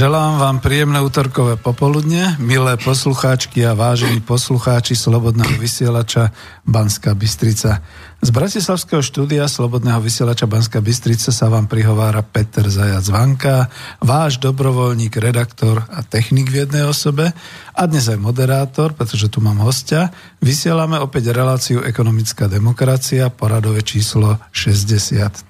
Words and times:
Želám 0.00 0.40
vám 0.40 0.58
príjemné 0.64 0.96
útorkové 1.04 1.60
popoludne, 1.60 2.32
milé 2.40 2.80
poslucháčky 2.80 3.68
a 3.68 3.76
vážení 3.76 4.24
poslucháči 4.24 4.96
Slobodného 4.96 5.60
vysielača 5.60 6.32
Banská 6.64 7.12
Bystrica. 7.12 7.84
Z 8.24 8.30
Bratislavského 8.32 9.04
štúdia 9.04 9.44
Slobodného 9.44 10.00
vysielača 10.00 10.48
Banská 10.48 10.80
Bystrica 10.80 11.28
sa 11.28 11.52
vám 11.52 11.68
prihovára 11.68 12.24
Peter 12.24 12.64
Zajac 12.64 13.04
Vanka, 13.12 13.68
váš 14.00 14.40
dobrovoľník, 14.40 15.20
redaktor 15.20 15.84
a 15.92 16.00
technik 16.00 16.48
v 16.48 16.64
jednej 16.64 16.88
osobe 16.88 17.36
a 17.76 17.82
dnes 17.84 18.08
aj 18.08 18.16
moderátor, 18.16 18.96
pretože 18.96 19.28
tu 19.28 19.44
mám 19.44 19.60
hostia. 19.60 20.08
Vysielame 20.40 20.96
opäť 20.96 21.28
reláciu 21.36 21.84
Ekonomická 21.84 22.48
demokracia, 22.48 23.28
poradové 23.28 23.84
číslo 23.84 24.40
63. 24.48 25.44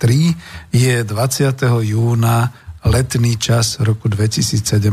Je 0.74 1.06
20. 1.06 1.06
júna 1.86 2.50
letný 2.80 3.36
čas 3.36 3.76
roku 3.84 4.08
2017. 4.08 4.88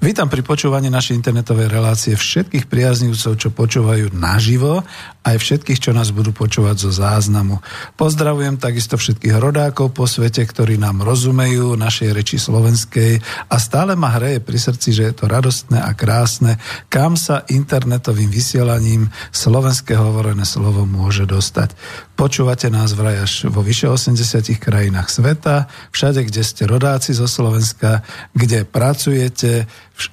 Vítam 0.00 0.32
pri 0.32 0.40
počúvaní 0.40 0.88
našej 0.88 1.20
internetovej 1.20 1.68
relácie 1.68 2.16
všetkých 2.16 2.72
priaznivcov, 2.72 3.32
čo 3.36 3.48
počúvajú 3.52 4.16
naživo, 4.16 4.80
aj 5.22 5.36
všetkých, 5.36 5.78
čo 5.78 5.90
nás 5.92 6.08
budú 6.08 6.32
počúvať 6.32 6.88
zo 6.88 6.90
záznamu. 6.90 7.60
Pozdravujem 8.00 8.56
takisto 8.56 8.96
všetkých 8.96 9.36
rodákov 9.36 9.92
po 9.92 10.08
svete, 10.08 10.40
ktorí 10.42 10.80
nám 10.80 11.04
rozumejú 11.04 11.76
našej 11.76 12.16
reči 12.16 12.40
slovenskej 12.40 13.20
a 13.52 13.56
stále 13.60 13.92
ma 13.92 14.16
hreje 14.16 14.40
pri 14.40 14.58
srdci, 14.58 14.88
že 14.96 15.02
je 15.12 15.14
to 15.14 15.24
radostné 15.28 15.84
a 15.84 15.92
krásne, 15.92 16.56
kam 16.88 17.14
sa 17.20 17.44
internetovým 17.52 18.32
vysielaním 18.32 19.12
slovenské 19.30 19.94
hovorené 20.00 20.48
slovo 20.48 20.88
môže 20.88 21.28
dostať. 21.28 21.76
Počúvate 22.16 22.70
nás 22.70 22.94
vraj 22.94 23.26
až 23.26 23.50
vo 23.50 23.66
vyše 23.66 23.90
80 23.90 24.54
krajinách 24.62 25.10
sveta, 25.10 25.66
všade, 25.90 26.22
kde 26.22 26.42
ste 26.46 26.70
rodáci 26.70 27.01
zo 27.10 27.26
Slovenska, 27.26 28.06
kde 28.30 28.62
pracujete, 28.62 29.66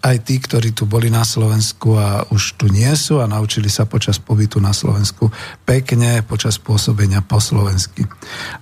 aj 0.05 0.17
tí, 0.21 0.37
ktorí 0.37 0.75
tu 0.75 0.85
boli 0.85 1.09
na 1.09 1.25
Slovensku 1.25 1.97
a 1.97 2.25
už 2.29 2.59
tu 2.59 2.69
nie 2.69 2.89
sú 2.93 3.17
a 3.23 3.29
naučili 3.29 3.71
sa 3.71 3.89
počas 3.89 4.21
pobytu 4.21 4.61
na 4.61 4.75
Slovensku 4.75 5.33
pekne, 5.65 6.21
počas 6.21 6.61
pôsobenia 6.61 7.25
po 7.25 7.41
slovensky. 7.41 8.05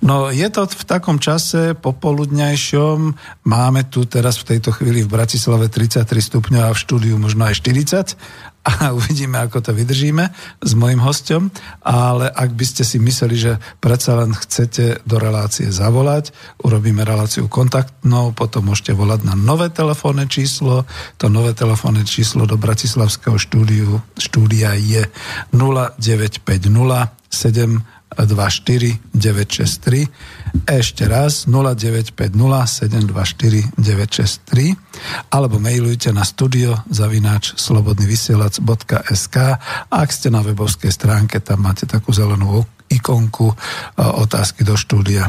No 0.00 0.32
je 0.32 0.48
to 0.48 0.64
v 0.64 0.84
takom 0.88 1.20
čase 1.20 1.76
popoludňajšom, 1.76 2.98
máme 3.44 3.88
tu 3.92 4.08
teraz 4.08 4.40
v 4.40 4.56
tejto 4.56 4.72
chvíli 4.72 5.04
v 5.04 5.12
Bratislave 5.12 5.68
33 5.68 6.04
stupňov 6.08 6.62
a 6.64 6.72
v 6.72 6.80
štúdiu 6.80 7.14
možno 7.20 7.44
aj 7.44 7.60
40 7.60 8.47
a 8.64 8.92
uvidíme, 8.98 9.38
ako 9.38 9.60
to 9.60 9.70
vydržíme 9.72 10.24
s 10.62 10.72
mojim 10.74 11.00
hostom, 11.00 11.50
ale 11.82 12.28
ak 12.28 12.50
by 12.52 12.64
ste 12.64 12.82
si 12.84 12.98
mysleli, 13.00 13.36
že 13.38 13.52
predsa 13.78 14.18
len 14.18 14.34
chcete 14.34 15.02
do 15.08 15.16
relácie 15.16 15.70
zavolať, 15.70 16.32
urobíme 16.62 17.06
reláciu 17.06 17.48
kontaktnou, 17.48 18.34
potom 18.36 18.68
môžete 18.68 18.92
volať 18.92 19.24
na 19.24 19.34
nové 19.38 19.72
telefónne 19.72 20.28
číslo, 20.28 20.84
to 21.16 21.30
nové 21.32 21.54
telefónne 21.54 22.04
číslo 22.04 22.44
do 22.44 22.60
Bratislavského 22.60 23.38
štúdiu, 23.40 24.02
štúdia 24.18 24.74
je 24.76 25.06
0950 25.54 27.18
7 27.28 27.97
24 28.24 29.14
963. 29.14 30.08
Ešte 30.64 31.04
raz 31.06 31.46
0950 31.46 32.14
724 32.16 33.76
963 33.76 34.74
alebo 35.30 35.58
mailujte 35.60 36.10
na 36.10 36.24
studio 36.24 36.78
zavináč 36.88 37.54
slobodnyvysielac.sk 37.58 39.36
Ak 39.90 40.08
ste 40.08 40.28
na 40.32 40.40
webovskej 40.40 40.90
stránke, 40.90 41.38
tam 41.42 41.62
máte 41.66 41.84
takú 41.84 42.10
zelenú 42.14 42.64
ikonku 42.88 43.52
e, 43.52 43.56
otázky 44.00 44.64
do 44.64 44.74
štúdia. 44.74 45.28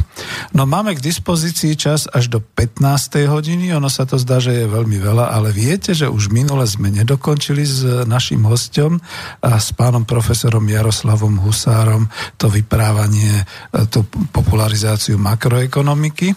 No 0.56 0.64
máme 0.66 0.96
k 0.96 1.04
dispozícii 1.04 1.76
čas 1.76 2.08
až 2.10 2.32
do 2.32 2.40
15. 2.40 3.28
hodiny, 3.28 3.76
ono 3.76 3.92
sa 3.92 4.08
to 4.08 4.16
zdá, 4.18 4.40
že 4.40 4.56
je 4.56 4.66
veľmi 4.66 4.98
veľa, 4.98 5.32
ale 5.32 5.52
viete, 5.52 5.92
že 5.92 6.08
už 6.08 6.32
minule 6.32 6.64
sme 6.66 6.90
nedokončili 6.90 7.64
s 7.64 7.84
našim 8.08 8.44
hostom 8.48 8.98
a 9.44 9.60
s 9.60 9.76
pánom 9.76 10.08
profesorom 10.08 10.64
Jaroslavom 10.64 11.44
Husárom 11.44 12.08
to 12.40 12.48
vyprávanie, 12.48 13.44
e, 13.76 13.86
tú 13.92 14.08
popularizáciu 14.32 15.20
makroekonomiky 15.20 16.34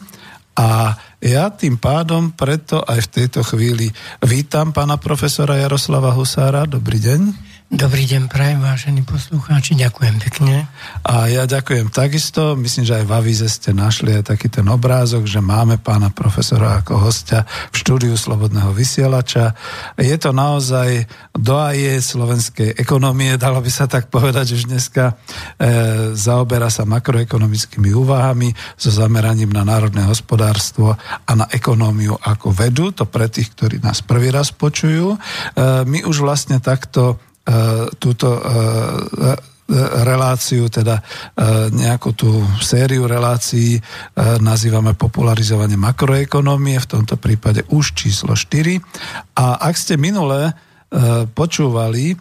a 0.52 0.92
ja 1.22 1.48
tým 1.48 1.80
pádom 1.80 2.34
preto 2.36 2.84
aj 2.84 3.08
v 3.08 3.12
tejto 3.22 3.40
chvíli 3.40 3.88
vítam 4.20 4.74
pána 4.74 5.00
profesora 5.00 5.56
Jaroslava 5.56 6.12
Husára. 6.12 6.68
Dobrý 6.68 7.00
deň. 7.00 7.51
Dobrý 7.72 8.04
deň, 8.04 8.28
prajem, 8.28 8.60
vážení 8.60 9.00
poslucháči, 9.00 9.72
ďakujem 9.80 10.20
pekne. 10.20 10.68
A 11.08 11.24
ja 11.32 11.48
ďakujem 11.48 11.88
takisto, 11.88 12.52
myslím, 12.60 12.84
že 12.84 13.00
aj 13.00 13.08
v 13.08 13.12
avíze 13.16 13.48
ste 13.48 13.72
našli 13.72 14.12
aj 14.12 14.28
taký 14.28 14.52
ten 14.52 14.68
obrázok, 14.68 15.24
že 15.24 15.40
máme 15.40 15.80
pána 15.80 16.12
profesora 16.12 16.84
ako 16.84 17.00
hostia 17.00 17.48
v 17.72 17.76
štúdiu 17.80 18.12
Slobodného 18.12 18.76
vysielača. 18.76 19.56
Je 19.96 20.12
to 20.20 20.36
naozaj 20.36 21.08
doaje 21.32 21.96
slovenskej 21.96 22.76
ekonomie, 22.76 23.40
dalo 23.40 23.64
by 23.64 23.72
sa 23.72 23.88
tak 23.88 24.12
povedať 24.12 24.52
už 24.52 24.68
dneska. 24.68 25.16
E, 25.56 26.12
zaoberá 26.12 26.68
sa 26.68 26.84
makroekonomickými 26.84 27.88
úvahami 27.96 28.52
so 28.76 28.92
zameraním 28.92 29.48
na 29.48 29.64
národné 29.64 30.04
hospodárstvo 30.04 30.92
a 31.24 31.32
na 31.32 31.48
ekonómiu 31.48 32.20
ako 32.20 32.52
vedu, 32.52 32.92
to 32.92 33.08
pre 33.08 33.32
tých, 33.32 33.48
ktorí 33.56 33.80
nás 33.80 34.04
prvý 34.04 34.28
raz 34.28 34.52
počujú. 34.52 35.16
E, 35.16 35.18
my 35.88 36.04
už 36.04 36.20
vlastne 36.20 36.60
takto 36.60 37.16
túto 37.98 38.28
e, 38.30 38.40
e, 38.40 38.50
reláciu, 40.04 40.68
teda 40.68 41.00
nejakú 41.72 42.12
tú 42.12 42.44
sériu 42.60 43.08
relácií 43.08 43.80
nazývame 44.20 44.92
popularizovanie 44.92 45.80
makroekonomie, 45.80 46.76
v 46.76 46.90
tomto 46.98 47.16
prípade 47.16 47.64
už 47.72 47.96
číslo 47.96 48.36
4. 48.36 48.76
A 49.40 49.64
ak 49.64 49.74
ste 49.78 49.96
minule 49.96 50.52
počúvali, 51.32 52.20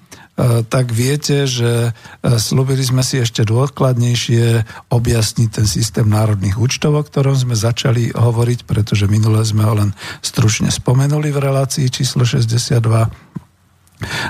tak 0.71 0.95
viete, 0.95 1.43
že 1.43 1.91
slúbili 2.23 2.79
sme 2.79 3.03
si 3.03 3.19
ešte 3.19 3.43
dôkladnejšie 3.43 4.63
objasniť 4.87 5.49
ten 5.51 5.67
systém 5.67 6.07
národných 6.07 6.55
účtov, 6.55 6.95
o 6.95 7.03
ktorom 7.03 7.35
sme 7.35 7.51
začali 7.51 8.15
hovoriť, 8.15 8.63
pretože 8.63 9.11
minule 9.11 9.43
sme 9.43 9.67
ho 9.67 9.75
len 9.75 9.91
stručne 10.23 10.71
spomenuli 10.71 11.35
v 11.35 11.41
relácii 11.51 11.91
číslo 11.91 12.23
62 12.23 13.11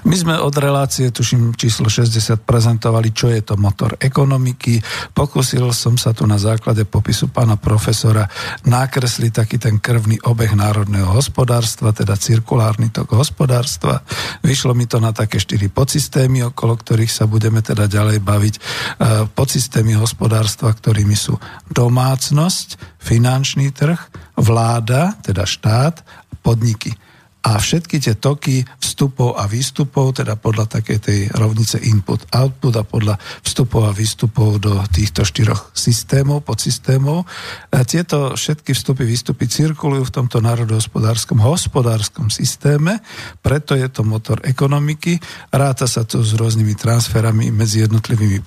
My 0.04 0.16
sme 0.20 0.36
od 0.36 0.52
relácie, 0.60 1.08
tuším 1.12 1.56
číslo 1.56 1.88
60, 1.88 2.44
prezentovali, 2.44 3.16
čo 3.16 3.32
je 3.32 3.40
to 3.40 3.56
motor 3.56 3.96
ekonomiky. 3.96 4.84
Pokúsil 5.16 5.72
som 5.72 5.96
sa 5.96 6.12
tu 6.12 6.28
na 6.28 6.36
základe 6.36 6.84
popisu 6.84 7.32
pána 7.32 7.56
profesora 7.56 8.28
nakresliť 8.68 9.32
taký 9.32 9.58
ten 9.62 9.80
krvný 9.80 10.20
obeh 10.28 10.52
národného 10.52 11.08
hospodárstva, 11.08 11.96
teda 11.96 12.20
cirkulárny 12.20 12.92
tok 12.92 13.16
hospodárstva. 13.16 14.04
Vyšlo 14.44 14.76
mi 14.76 14.90
to 14.92 15.00
na 15.00 15.16
také 15.16 15.40
štyri 15.40 15.72
podsystémy, 15.72 16.52
okolo 16.52 16.76
ktorých 16.76 17.12
sa 17.12 17.24
budeme 17.24 17.64
teda 17.64 17.88
ďalej 17.88 18.20
baviť. 18.20 18.56
E, 18.58 18.62
podsystémy 19.32 19.96
hospodárstva, 19.96 20.76
ktorými 20.76 21.16
sú 21.16 21.40
domácnosť, 21.72 23.00
finančný 23.00 23.72
trh, 23.72 23.98
vláda, 24.36 25.16
teda 25.24 25.48
štát, 25.48 26.04
podniky 26.44 26.98
a 27.42 27.58
všetky 27.58 27.98
tie 27.98 28.14
toky 28.14 28.62
vstupov 28.78 29.34
a 29.34 29.50
výstupov, 29.50 30.22
teda 30.22 30.38
podľa 30.38 30.78
takej 30.78 30.98
tej 31.02 31.20
rovnice 31.34 31.82
input-output 31.82 32.74
a 32.78 32.86
podľa 32.86 33.16
vstupov 33.42 33.90
a 33.90 33.96
výstupov 33.98 34.62
do 34.62 34.78
týchto 34.94 35.26
štyroch 35.26 35.74
systémov, 35.74 36.46
podsystémov. 36.46 37.26
Tieto 37.90 38.38
všetky 38.38 38.78
vstupy, 38.78 39.10
výstupy 39.10 39.50
cirkulujú 39.50 40.06
v 40.06 40.16
tomto 40.22 40.38
národohospodárskom 40.38 41.42
hospodárskom 41.42 42.30
systéme, 42.30 43.02
preto 43.42 43.74
je 43.74 43.90
to 43.90 44.06
motor 44.06 44.38
ekonomiky. 44.46 45.18
Ráta 45.50 45.90
sa 45.90 46.06
to 46.06 46.22
s 46.22 46.38
rôznymi 46.38 46.78
transferami 46.78 47.50
medzi 47.50 47.82
jednotlivými 47.82 48.46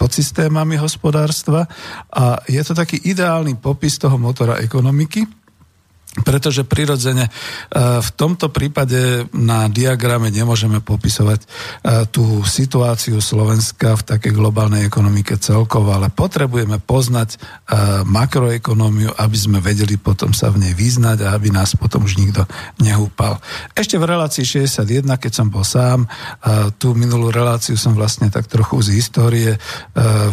podsystémami 0.00 0.80
hospodárstva 0.80 1.68
a 2.08 2.40
je 2.48 2.64
to 2.64 2.72
taký 2.72 2.96
ideálny 2.96 3.60
popis 3.60 4.00
toho 4.00 4.16
motora 4.16 4.56
ekonomiky, 4.56 5.41
pretože 6.12 6.68
prirodzene 6.68 7.24
e, 7.24 7.30
v 8.04 8.10
tomto 8.12 8.52
prípade 8.52 9.24
na 9.32 9.64
diagrame 9.72 10.28
nemôžeme 10.28 10.84
popisovať 10.84 11.40
e, 11.40 11.46
tú 12.12 12.44
situáciu 12.44 13.16
Slovenska 13.16 13.96
v 13.96 14.02
takej 14.04 14.36
globálnej 14.36 14.84
ekonomike 14.84 15.40
celkovo, 15.40 15.96
ale 15.96 16.12
potrebujeme 16.12 16.84
poznať 16.84 17.28
e, 17.32 17.36
makroekonómiu, 18.04 19.16
aby 19.16 19.36
sme 19.40 19.64
vedeli 19.64 19.96
potom 19.96 20.36
sa 20.36 20.52
v 20.52 20.68
nej 20.68 20.74
vyznať 20.76 21.24
a 21.24 21.32
aby 21.32 21.48
nás 21.48 21.72
potom 21.80 22.04
už 22.04 22.20
nikto 22.20 22.44
nehúpal. 22.84 23.40
Ešte 23.72 23.96
v 23.96 24.04
relácii 24.04 24.44
61, 24.44 25.08
keď 25.16 25.32
som 25.32 25.48
bol 25.48 25.64
sám, 25.64 26.04
tú 26.76 26.92
minulú 26.92 27.32
reláciu 27.32 27.78
som 27.78 27.96
vlastne 27.96 28.28
tak 28.28 28.50
trochu 28.50 28.82
z 28.84 28.88
histórie 28.98 29.50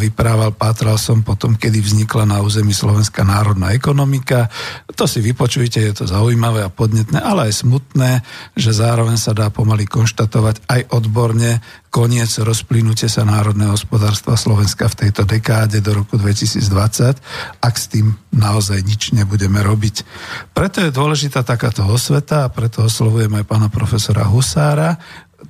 vyprával, 0.01 0.51
pátral 0.51 0.97
som 0.97 1.21
potom, 1.21 1.55
kedy 1.55 1.79
vznikla 1.79 2.25
na 2.25 2.41
území 2.41 2.73
Slovenská 2.73 3.21
národná 3.23 3.71
ekonomika. 3.71 4.49
To 4.97 5.05
si 5.05 5.21
vypočujte 5.21 5.68
Určite 5.69 5.85
je 5.85 6.01
to 6.01 6.09
zaujímavé 6.09 6.65
a 6.65 6.73
podnetné, 6.73 7.21
ale 7.21 7.53
aj 7.53 7.61
smutné, 7.61 8.25
že 8.57 8.73
zároveň 8.73 9.21
sa 9.21 9.37
dá 9.37 9.53
pomaly 9.53 9.85
konštatovať 9.85 10.65
aj 10.65 10.81
odborne 10.89 11.61
koniec 11.93 12.25
rozplynutie 12.41 13.05
sa 13.05 13.21
národného 13.21 13.77
hospodárstva 13.77 14.33
Slovenska 14.33 14.89
v 14.89 15.05
tejto 15.05 15.29
dekáde 15.29 15.77
do 15.85 16.01
roku 16.01 16.17
2020, 16.17 17.21
ak 17.61 17.75
s 17.77 17.85
tým 17.85 18.17
naozaj 18.33 18.81
nič 18.81 19.13
nebudeme 19.13 19.61
robiť. 19.61 20.09
Preto 20.57 20.81
je 20.81 20.89
dôležitá 20.89 21.45
takáto 21.45 21.85
osveta 21.85 22.49
a 22.49 22.51
preto 22.51 22.89
oslovujem 22.89 23.29
aj 23.37 23.45
pána 23.45 23.69
profesora 23.69 24.25
Husára, 24.25 24.97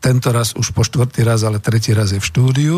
tento 0.04 0.36
raz 0.36 0.52
už 0.52 0.76
po 0.76 0.84
štvrtý 0.84 1.24
raz, 1.24 1.48
ale 1.48 1.64
tretí 1.64 1.96
raz 1.96 2.12
je 2.12 2.20
v 2.20 2.28
štúdiu. 2.28 2.78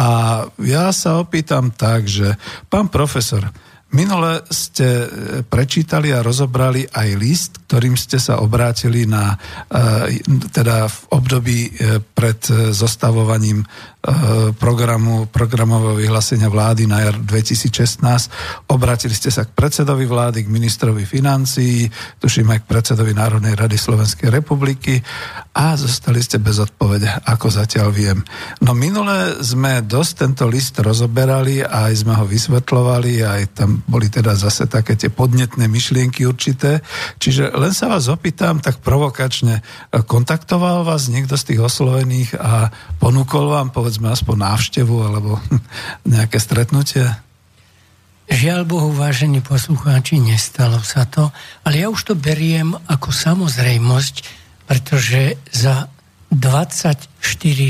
A 0.00 0.40
ja 0.64 0.88
sa 0.88 1.20
opýtam 1.20 1.68
tak, 1.68 2.08
že 2.08 2.40
pán 2.72 2.88
profesor, 2.88 3.52
Minule 3.92 4.40
ste 4.48 4.88
e, 5.04 5.06
prečítali 5.44 6.16
a 6.16 6.24
rozobrali 6.24 6.88
aj 6.88 7.08
list, 7.20 7.52
ktorým 7.68 7.92
ste 7.92 8.16
sa 8.16 8.40
obrátili 8.40 9.04
na, 9.04 9.36
e, 9.68 10.16
teda 10.48 10.88
v 10.88 10.98
období 11.12 11.58
e, 11.68 12.00
pred 12.00 12.40
zostavovaním 12.72 13.60
programu, 14.58 15.30
programového 15.30 15.94
vyhlásenia 15.94 16.50
vlády 16.50 16.90
na 16.90 17.06
jar 17.06 17.14
2016. 17.22 18.02
Obratili 18.66 19.14
ste 19.14 19.30
sa 19.30 19.46
k 19.46 19.54
predsedovi 19.54 20.10
vlády, 20.10 20.42
k 20.42 20.50
ministrovi 20.50 21.06
financií, 21.06 21.86
tuším 22.18 22.50
aj 22.50 22.66
k 22.66 22.68
predsedovi 22.68 23.14
Národnej 23.14 23.54
rady 23.54 23.78
Slovenskej 23.78 24.34
republiky 24.34 24.98
a 25.54 25.78
zostali 25.78 26.18
ste 26.18 26.42
bez 26.42 26.58
odpovede, 26.58 27.06
ako 27.30 27.46
zatiaľ 27.52 27.94
viem. 27.94 28.18
No 28.64 28.74
minule 28.74 29.38
sme 29.44 29.86
dosť 29.86 30.12
tento 30.26 30.50
list 30.50 30.80
rozoberali 30.82 31.62
a 31.62 31.92
aj 31.92 32.02
sme 32.02 32.18
ho 32.18 32.26
vysvetlovali, 32.26 33.22
aj 33.22 33.42
tam 33.54 33.86
boli 33.86 34.10
teda 34.10 34.34
zase 34.34 34.66
také 34.66 34.98
tie 34.98 35.14
podnetné 35.14 35.70
myšlienky 35.70 36.26
určité. 36.26 36.82
Čiže 37.22 37.54
len 37.54 37.70
sa 37.70 37.86
vás 37.86 38.10
opýtam 38.10 38.58
tak 38.58 38.82
provokačne, 38.82 39.62
kontaktoval 40.10 40.82
vás 40.82 41.06
niekto 41.06 41.38
z 41.38 41.54
tých 41.54 41.60
oslovených 41.62 42.34
a 42.40 42.72
ponúkol 42.98 43.52
vám 43.52 43.70
povedzme 43.92 44.08
aspoň 44.08 44.36
návštevu 44.40 44.96
alebo 45.04 45.36
nejaké 46.16 46.40
stretnutie? 46.40 47.04
Žiaľ 48.24 48.64
Bohu, 48.64 48.88
vážení 48.88 49.44
poslucháči, 49.44 50.16
nestalo 50.16 50.80
sa 50.80 51.04
to, 51.04 51.28
ale 51.60 51.84
ja 51.84 51.92
už 51.92 52.00
to 52.00 52.14
beriem 52.16 52.72
ako 52.88 53.12
samozrejmosť, 53.12 54.24
pretože 54.64 55.36
za 55.52 55.92
24 56.32 57.04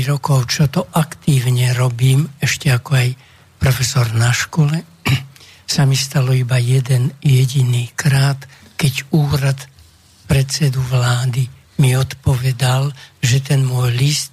rokov, 0.07 0.47
čo 0.47 0.71
to 0.71 0.87
aktívne 0.95 1.75
robím, 1.75 2.31
ešte 2.39 2.71
ako 2.71 3.03
aj 3.03 3.09
profesor 3.59 4.07
na 4.15 4.31
škole, 4.31 4.79
sa 5.75 5.83
mi 5.83 5.99
stalo 5.99 6.31
iba 6.31 6.55
jeden 6.55 7.11
jediný 7.19 7.91
krát, 7.99 8.39
keď 8.79 9.11
úrad 9.11 9.59
predsedu 10.31 10.79
vlády 10.87 11.51
mi 11.83 11.99
odpovedal, 11.99 12.95
že 13.19 13.43
ten 13.43 13.67
môj 13.67 13.91
list 13.91 14.32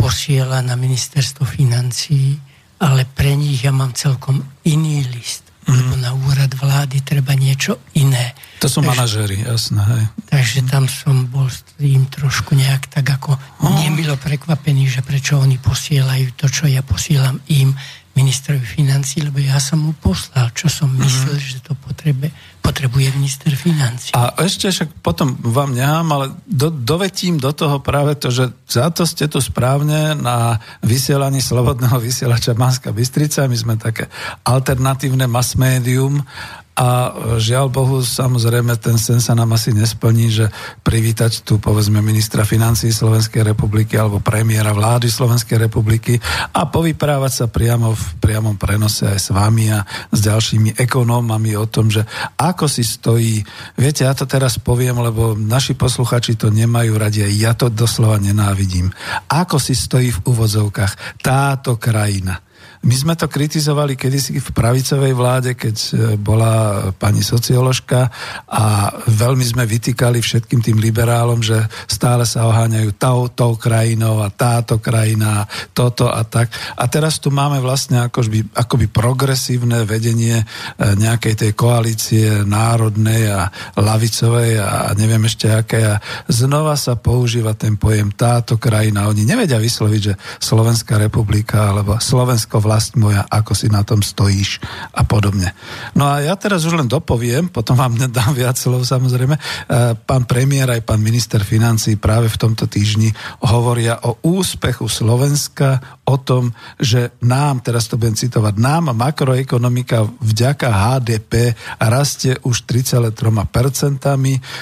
posiela 0.00 0.64
na 0.64 0.80
ministerstvo 0.80 1.44
financií, 1.44 2.40
ale 2.80 3.04
pre 3.04 3.36
nich 3.36 3.60
ja 3.60 3.72
mám 3.76 3.92
celkom 3.92 4.40
iný 4.64 5.04
list. 5.12 5.44
Mm. 5.68 5.76
Lebo 5.76 5.94
na 6.00 6.10
úrad 6.16 6.50
vlády 6.56 7.04
treba 7.04 7.36
niečo 7.36 7.84
iné. 7.92 8.32
To 8.64 8.66
sú 8.66 8.80
takže, 8.80 8.90
manažery, 8.96 9.36
jasné. 9.44 9.80
Hej. 9.84 10.04
Takže 10.32 10.60
tam 10.64 10.88
som 10.88 11.28
bol 11.28 11.52
s 11.52 11.60
tým 11.76 12.08
trošku 12.08 12.56
nejak 12.56 12.88
tak 12.88 13.04
ako 13.04 13.36
oh. 13.36 13.68
nemilo 13.84 14.16
prekvapený, 14.16 14.88
že 14.88 15.04
prečo 15.04 15.36
oni 15.36 15.60
posielajú 15.60 16.32
to, 16.40 16.48
čo 16.48 16.64
ja 16.64 16.80
posielam 16.80 17.36
im 17.52 17.76
ministrovi 18.18 18.62
financí, 18.62 19.22
lebo 19.22 19.38
ja 19.38 19.62
som 19.62 19.80
mu 19.80 19.92
poslal, 19.94 20.50
čo 20.52 20.66
som 20.66 20.90
mhm. 20.90 20.98
myslel, 21.02 21.36
mm-hmm. 21.38 21.52
že 21.54 21.58
to 21.62 21.72
potrebe, 21.78 22.26
potrebuje 22.60 23.06
minister 23.16 23.52
financí. 23.56 24.12
A 24.12 24.36
ešte 24.44 24.68
však 24.68 25.00
potom 25.00 25.38
vám 25.40 25.72
nechám, 25.72 26.06
ale 26.12 26.26
do, 26.44 26.68
dovetím 26.68 27.40
do 27.40 27.50
toho 27.54 27.80
práve 27.80 28.18
to, 28.20 28.28
že 28.28 28.52
za 28.68 28.92
to 28.92 29.08
ste 29.08 29.30
tu 29.30 29.40
správne 29.40 30.12
na 30.18 30.60
vysielaní 30.84 31.40
Slobodného 31.40 31.96
vysielača 31.98 32.52
Manská 32.52 32.92
Bystrica. 32.92 33.48
My 33.48 33.56
sme 33.56 33.74
také 33.80 34.12
alternatívne 34.44 35.24
mass 35.24 35.56
médium 35.56 36.20
a 36.80 37.12
žiaľ 37.36 37.68
Bohu, 37.68 38.00
samozrejme, 38.00 38.72
ten 38.80 38.96
sen 38.96 39.20
sa 39.20 39.36
nám 39.36 39.52
asi 39.52 39.76
nesplní, 39.76 40.32
že 40.32 40.48
privítať 40.80 41.44
tu, 41.44 41.60
povedzme, 41.60 42.00
ministra 42.00 42.48
financí 42.48 42.88
Slovenskej 42.88 43.44
republiky 43.52 44.00
alebo 44.00 44.24
premiéra 44.24 44.72
vlády 44.72 45.12
Slovenskej 45.12 45.60
republiky 45.60 46.16
a 46.56 46.64
povyprávať 46.72 47.32
sa 47.44 47.46
priamo 47.52 47.92
v 47.92 48.04
priamom 48.16 48.56
prenose 48.56 49.04
aj 49.04 49.20
s 49.20 49.28
vami 49.28 49.68
a 49.68 49.84
s 50.08 50.18
ďalšími 50.24 50.80
ekonómami 50.80 51.52
o 51.60 51.68
tom, 51.68 51.92
že 51.92 52.00
ako 52.40 52.64
si 52.64 52.80
stojí. 52.80 53.44
Viete, 53.76 54.08
ja 54.08 54.16
to 54.16 54.24
teraz 54.24 54.56
poviem, 54.56 55.04
lebo 55.04 55.36
naši 55.36 55.76
posluchači 55.76 56.40
to 56.40 56.48
nemajú 56.48 56.96
radi 56.96 57.28
ja 57.28 57.52
to 57.52 57.68
doslova 57.68 58.16
nenávidím. 58.16 58.88
Ako 59.28 59.60
si 59.60 59.76
stojí 59.76 60.08
v 60.16 60.22
uvozovkách 60.24 61.20
táto 61.20 61.76
krajina 61.76 62.40
my 62.80 62.96
sme 62.96 63.12
to 63.12 63.28
kritizovali 63.28 63.92
kedysi 63.92 64.40
v 64.40 64.48
pravicovej 64.56 65.12
vláde, 65.12 65.52
keď 65.52 65.76
e, 65.76 65.88
bola 66.16 66.88
pani 66.96 67.20
socioložka 67.20 68.08
a 68.48 68.88
veľmi 69.04 69.44
sme 69.44 69.68
vytýkali 69.68 70.16
všetkým 70.24 70.64
tým 70.64 70.80
liberálom, 70.80 71.44
že 71.44 71.60
stále 71.84 72.24
sa 72.24 72.48
oháňajú 72.48 72.96
tou, 72.96 73.28
tou 73.36 73.52
krajinou 73.60 74.24
a 74.24 74.32
táto 74.32 74.80
krajina, 74.80 75.44
toto 75.76 76.08
a 76.08 76.24
tak. 76.24 76.48
A 76.80 76.88
teraz 76.88 77.20
tu 77.20 77.28
máme 77.28 77.60
vlastne 77.60 78.08
akoby, 78.08 78.48
akoby 78.56 78.88
progresívne 78.88 79.84
vedenie 79.84 80.40
e, 80.40 80.44
nejakej 80.96 81.36
tej 81.36 81.52
koalície 81.52 82.48
národnej 82.48 83.28
a 83.28 83.52
lavicovej 83.76 84.56
a 84.56 84.96
neviem 84.96 85.20
ešte 85.28 85.52
aké. 85.52 85.84
A 85.84 86.00
znova 86.32 86.80
sa 86.80 86.96
používa 86.96 87.52
ten 87.52 87.76
pojem 87.76 88.08
táto 88.16 88.56
krajina. 88.56 89.12
Oni 89.12 89.28
nevedia 89.28 89.60
vysloviť, 89.60 90.00
že 90.00 90.16
Slovenská 90.40 90.96
republika 90.96 91.76
alebo 91.76 92.00
Slovensko 92.00 92.69
vlast 92.70 92.94
moja, 92.94 93.26
ako 93.26 93.50
si 93.58 93.66
na 93.66 93.82
tom 93.82 93.98
stojíš 93.98 94.62
a 94.94 95.02
podobne. 95.02 95.50
No 95.98 96.06
a 96.06 96.22
ja 96.22 96.38
teraz 96.38 96.62
už 96.62 96.78
len 96.78 96.86
dopoviem, 96.86 97.50
potom 97.50 97.74
vám 97.74 97.98
nedám 97.98 98.30
viac 98.30 98.54
slov 98.54 98.86
samozrejme, 98.86 99.34
e, 99.34 99.42
pán 99.98 100.22
premiér 100.30 100.78
aj 100.78 100.86
pán 100.86 101.02
minister 101.02 101.42
financí 101.42 101.98
práve 101.98 102.30
v 102.30 102.38
tomto 102.38 102.70
týždni 102.70 103.10
hovoria 103.42 103.98
o 104.06 104.22
úspechu 104.22 104.86
Slovenska, 104.86 105.98
o 106.06 106.14
tom, 106.22 106.54
že 106.78 107.10
nám, 107.26 107.58
teraz 107.66 107.90
to 107.90 107.98
budem 107.98 108.14
citovať, 108.14 108.54
nám 108.54 108.94
makroekonomika 108.94 110.06
vďaka 110.22 110.70
HDP 110.70 111.58
rastie 111.82 112.38
už 112.46 112.70
3,3%, 112.70 113.18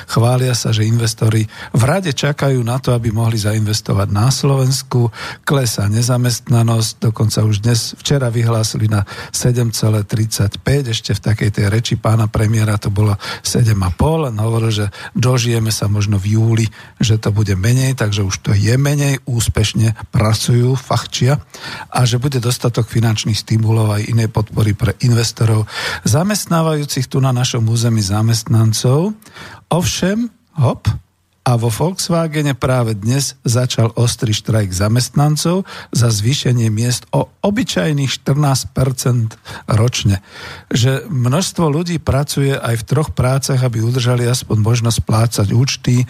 chvália 0.09 0.55
sa, 0.57 0.73
že 0.73 0.88
investori 0.88 1.45
v 1.77 1.83
rade 1.85 2.12
čakajú 2.17 2.61
na 2.65 2.81
to, 2.81 2.97
aby 2.97 3.12
mohli 3.12 3.37
zainvestovať 3.37 4.09
na 4.09 4.33
Slovensku, 4.33 5.12
klesá 5.43 5.91
nezamestnanosť, 5.91 7.11
dokonca 7.11 7.45
už 7.45 7.65
dnes, 7.67 7.98
včera 7.99 8.31
vyhlásili 8.31 8.87
na 8.87 9.02
7,35, 9.35 10.62
ešte 10.95 11.11
v 11.19 11.21
takej 11.21 11.50
tej 11.50 11.67
reči 11.67 11.95
pána 11.99 12.31
premiéra 12.31 12.78
to 12.78 12.95
bolo 12.95 13.19
7,5, 13.43 14.31
len 14.31 14.35
hovoril, 14.38 14.71
že 14.71 14.87
dožijeme 15.19 15.75
sa 15.75 15.90
možno 15.90 16.17
v 16.23 16.38
júli, 16.38 16.67
že 17.02 17.19
to 17.19 17.35
bude 17.35 17.59
menej, 17.59 17.99
takže 17.99 18.23
už 18.23 18.37
to 18.47 18.50
je 18.55 18.78
menej, 18.78 19.19
úspešne 19.26 19.99
pracujú, 20.14 20.78
fachčia 20.78 21.43
a 21.90 22.07
že 22.07 22.23
bude 22.23 22.38
dostatok 22.38 22.87
finančných 22.87 23.37
stimulov 23.37 23.99
aj 23.99 24.07
inej 24.07 24.31
podpory 24.31 24.78
pre 24.78 24.95
investorov, 25.02 25.67
zamestnávajúcich 26.07 27.11
tu 27.11 27.19
na 27.19 27.35
našom 27.35 27.67
území 27.67 28.00
zamestnancov. 28.00 29.17
Ovšem, 29.69 30.31
hop, 30.62 30.87
a 31.49 31.57
vo 31.57 31.73
Volkswagene 31.73 32.52
práve 32.52 32.93
dnes 32.93 33.33
začal 33.40 33.97
ostrý 33.97 34.37
štrajk 34.37 34.69
zamestnancov 34.69 35.64
za 35.97 36.12
zvýšenie 36.12 36.69
miest 36.69 37.09
o 37.09 37.25
obyčajných 37.40 38.12
14% 38.21 38.76
ročne. 39.73 40.21
Že 40.69 41.09
množstvo 41.09 41.64
ľudí 41.73 42.05
pracuje 42.05 42.52
aj 42.52 42.85
v 42.85 42.87
troch 42.93 43.17
prácach, 43.17 43.64
aby 43.64 43.81
udržali 43.81 44.28
aspoň 44.28 44.61
možnosť 44.61 44.99
plácať 45.09 45.49
účty. 45.57 46.05
E, 46.05 46.07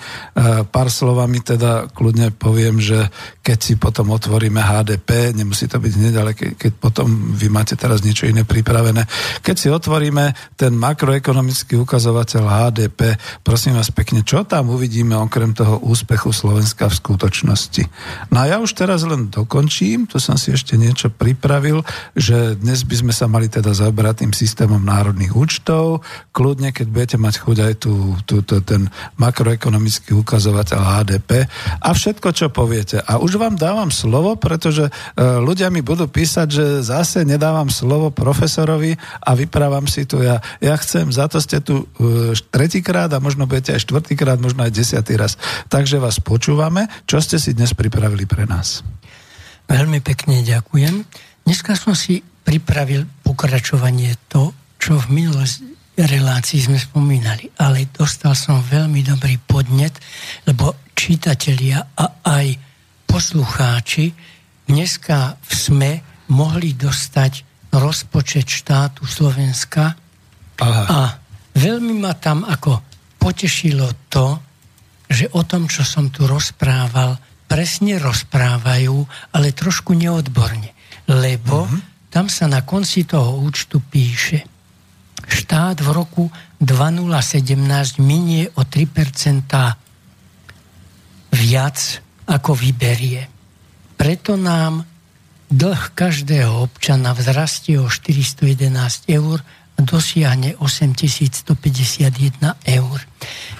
pár 0.66 0.90
slovami 0.90 1.38
teda 1.38 1.87
kľudne 1.95 2.35
poviem, 2.35 2.83
že 2.83 3.07
keď 3.47 3.59
si 3.62 3.78
potom 3.78 4.11
otvoríme 4.11 4.59
HDP, 4.59 5.38
nemusí 5.38 5.71
to 5.71 5.78
byť 5.78 5.92
hneď, 5.95 6.14
ale 6.18 6.35
keď 6.35 6.83
potom 6.83 7.38
vy 7.38 7.47
máte 7.47 7.78
teraz 7.78 8.02
niečo 8.02 8.26
iné 8.26 8.42
pripravené, 8.42 9.07
keď 9.47 9.54
si 9.54 9.71
otvoríme 9.71 10.59
ten 10.59 10.75
makroekonomický 10.75 11.78
ukazovateľ 11.78 12.42
HDP, 12.42 13.14
prosím 13.47 13.78
vás 13.78 13.95
pekne, 13.95 14.26
čo 14.26 14.42
tam 14.42 14.75
uvidíme 14.75 15.14
okrem 15.28 15.52
toho 15.52 15.76
úspechu 15.85 16.32
Slovenska 16.32 16.88
v 16.88 16.99
skutočnosti. 16.99 17.85
No 18.32 18.40
a 18.40 18.49
ja 18.49 18.56
už 18.56 18.73
teraz 18.73 19.04
len 19.04 19.28
dokončím, 19.28 20.08
tu 20.08 20.16
som 20.16 20.40
si 20.40 20.56
ešte 20.56 20.80
niečo 20.80 21.12
pripravil, 21.12 21.85
že 22.16 22.56
dnes 22.56 22.80
by 22.88 22.97
sme 23.04 23.12
sa 23.12 23.28
mali 23.28 23.52
teda 23.52 23.76
zaoberať 23.76 24.25
tým 24.25 24.32
systémom 24.32 24.80
národných 24.80 25.37
účtov, 25.37 26.00
kľudne, 26.32 26.73
keď 26.73 26.87
budete 26.88 27.16
mať 27.20 27.35
chuť 27.44 27.56
aj 27.61 27.75
tú, 27.76 28.16
tú, 28.25 28.40
tú, 28.40 28.64
ten 28.64 28.88
makroekonomický 29.20 30.16
ukazovateľ 30.16 30.80
HDP 30.80 31.44
a 31.85 31.90
všetko, 31.92 32.28
čo 32.32 32.49
poviete. 32.49 33.04
A 33.04 33.20
už 33.20 33.37
vám 33.37 33.61
dávam 33.61 33.92
slovo, 33.92 34.38
pretože 34.40 34.88
e, 34.88 34.92
ľudia 35.20 35.68
mi 35.68 35.85
budú 35.85 36.08
písať, 36.08 36.49
že 36.49 36.64
zase 36.80 37.28
nedávam 37.28 37.68
slovo 37.68 38.08
profesorovi 38.08 38.97
a 39.20 39.37
vyprávam 39.37 39.85
si 39.85 40.08
tu 40.08 40.25
ja. 40.25 40.40
Ja 40.62 40.78
chcem, 40.78 41.11
za 41.12 41.28
to 41.28 41.42
ste 41.42 41.58
tu 41.58 41.85
e, 41.99 42.32
tretíkrát 42.49 43.11
a 43.11 43.18
možno 43.18 43.44
budete 43.44 43.75
aj 43.75 43.85
štvrtýkrát, 43.85 44.38
možno 44.38 44.62
aj 44.62 44.73
desiatý 44.73 45.18
raz. 45.19 45.35
Takže 45.67 45.99
vás 45.99 46.23
počúvame. 46.23 46.87
Čo 47.05 47.19
ste 47.19 47.37
si 47.43 47.53
dnes 47.53 47.75
pripravili 47.75 48.25
pre 48.25 48.47
nás? 48.47 48.87
Veľmi 49.69 49.99
pekne 50.01 50.41
ďakujem. 50.47 51.05
Dneska 51.45 51.75
som 51.77 51.93
si 51.93 52.23
pripravil 52.47 53.05
pokračovanie 53.27 54.17
to, 54.31 54.55
čo 54.79 54.97
v 54.97 55.27
minulosti 55.27 55.67
relácii 55.99 56.71
sme 56.71 56.79
spomínali, 56.79 57.51
ale 57.59 57.91
dostal 57.91 58.39
som 58.39 58.63
veľmi 58.63 59.03
dobrý 59.03 59.35
podnet, 59.43 59.99
lebo 60.47 60.79
čitatelia 60.95 61.83
a 61.99 62.23
aj 62.23 62.47
poslucháči 63.03 64.15
dneska 64.71 65.35
v 65.43 65.51
SME 65.51 65.93
mohli 66.31 66.79
dostať 66.79 67.33
rozpočet 67.75 68.47
štátu 68.47 69.05
Slovenska 69.05 69.97
Aha. 70.63 70.85
a 70.87 71.01
veľmi 71.57 71.99
ma 71.99 72.15
tam 72.15 72.47
ako 72.47 72.81
potešilo 73.19 74.09
to, 74.09 74.48
že 75.09 75.33
o 75.33 75.43
tom, 75.43 75.67
čo 75.67 75.83
som 75.83 76.12
tu 76.12 76.29
rozprával, 76.29 77.17
presne 77.49 77.97
rozprávajú, 77.97 78.97
ale 79.33 79.57
trošku 79.57 79.97
neodborne. 79.97 80.71
Lebo 81.09 81.65
uh-huh. 81.65 81.81
tam 82.12 82.29
sa 82.29 82.45
na 82.45 82.61
konci 82.61 83.09
toho 83.09 83.41
účtu 83.41 83.81
píše, 83.81 84.45
štát 85.25 85.81
v 85.81 85.88
roku 85.93 86.25
2017 86.61 87.99
minie 88.05 88.53
o 88.55 88.62
3% 88.62 89.49
viac, 91.33 91.79
ako 92.29 92.53
vyberie. 92.53 93.25
Preto 93.97 94.37
nám 94.37 94.85
dlh 95.49 95.83
každého 95.97 96.69
občana 96.69 97.17
vzrastie 97.17 97.81
o 97.81 97.88
411 97.88 99.09
eur 99.09 99.41
dosiahne 99.82 100.58
8151 100.58 102.54
eur. 102.66 102.99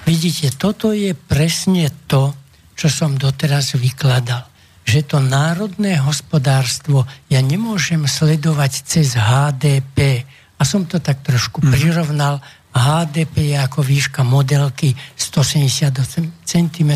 Vidíte, 0.03 0.51
toto 0.51 0.91
je 0.91 1.15
presne 1.15 1.87
to, 2.07 2.35
čo 2.75 2.87
som 2.91 3.15
doteraz 3.15 3.75
vykladal. 3.75 4.47
Že 4.83 4.99
to 5.05 5.17
národné 5.21 5.99
hospodárstvo 6.01 7.05
ja 7.29 7.39
nemôžem 7.43 8.07
sledovať 8.07 8.71
cez 8.87 9.13
HDP. 9.15 10.25
A 10.59 10.61
som 10.67 10.83
to 10.83 10.99
tak 10.99 11.23
trošku 11.23 11.63
mm. 11.63 11.71
prirovnal. 11.71 12.41
HDP 12.69 13.55
je 13.55 13.57
ako 13.57 13.81
výška 13.81 14.21
modelky 14.21 14.93
178 15.17 16.45
cm, 16.45 16.91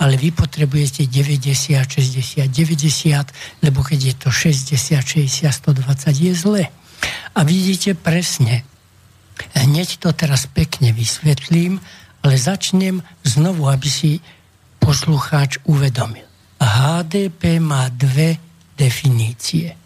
ale 0.00 0.14
vy 0.16 0.32
potrebujete 0.32 1.04
90, 1.06 1.76
60, 1.76 2.48
90, 2.48 3.62
lebo 3.62 3.84
keď 3.84 4.00
je 4.00 4.14
to 4.16 4.28
60, 4.32 5.04
60, 5.04 5.52
120 5.52 6.24
je 6.24 6.32
zle. 6.32 6.64
A 7.34 7.42
vidíte 7.42 7.98
presne, 7.98 8.62
hneď 9.54 9.98
to 9.98 10.14
teraz 10.14 10.46
pekne 10.46 10.94
vysvetlím, 10.94 11.82
ale 12.24 12.34
začnem 12.38 13.02
znovu, 13.26 13.68
aby 13.68 13.88
si 13.90 14.12
poslucháč 14.78 15.58
uvedomil. 15.64 16.24
HDP 16.60 17.60
má 17.60 17.92
dve 17.92 18.38
definície. 18.78 19.76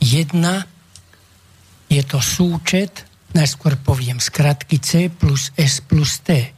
Jedna 0.00 0.64
je 1.90 2.02
to 2.06 2.22
súčet, 2.22 3.04
najskôr 3.34 3.76
poviem 3.80 4.20
skratky 4.20 4.78
C 4.78 5.10
plus 5.10 5.52
S 5.56 5.82
plus 5.84 6.22
T, 6.22 6.54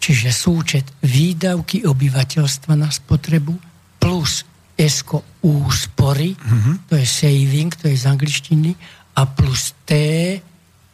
čiže 0.00 0.32
súčet 0.32 0.86
výdavky 1.04 1.84
obyvateľstva 1.84 2.72
na 2.78 2.88
spotrebu 2.88 3.54
plus 4.00 4.48
S 4.80 5.04
úspory, 5.44 6.32
mm-hmm. 6.32 6.88
to 6.88 6.96
je 6.96 7.06
saving, 7.06 7.68
to 7.76 7.84
je 7.92 7.96
z 8.00 8.08
angličtiny, 8.08 8.72
a 9.16 9.22
plus 9.26 9.74
T 9.84 9.92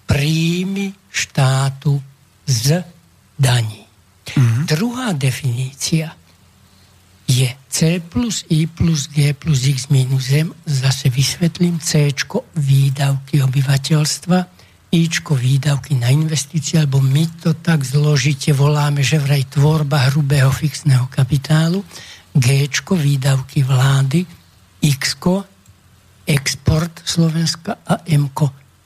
príjmy 0.06 0.94
štátu 1.11 2.02
z 2.46 2.85
daní. 3.38 3.85
Mm-hmm. 4.26 4.62
Druhá 4.66 5.12
definícia 5.12 6.14
je 7.26 7.49
C 7.68 8.00
plus 8.00 8.46
I 8.49 8.70
plus 8.70 9.11
G 9.11 9.35
plus 9.35 9.66
X 9.66 9.90
minus 9.90 10.30
M. 10.30 10.54
Zase 10.62 11.11
vysvetlím 11.11 11.82
C 11.82 12.14
výdavky 12.54 13.42
obyvateľstva, 13.42 14.38
I 14.94 15.11
výdavky 15.11 15.99
na 15.99 16.08
investície, 16.14 16.78
alebo 16.78 17.02
my 17.02 17.26
to 17.42 17.58
tak 17.58 17.82
zložite 17.82 18.54
voláme, 18.54 19.02
že 19.02 19.18
vraj 19.18 19.42
tvorba 19.50 20.08
hrubého 20.08 20.49
fixného 20.54 21.11
kapitálu, 21.11 21.82
G 22.32 22.70
výdavky 22.94 23.66
vlády, 23.66 24.23
X 24.80 25.18
export 26.26 26.90
Slovenska 27.06 27.78
a 27.87 28.02
M 28.11 28.28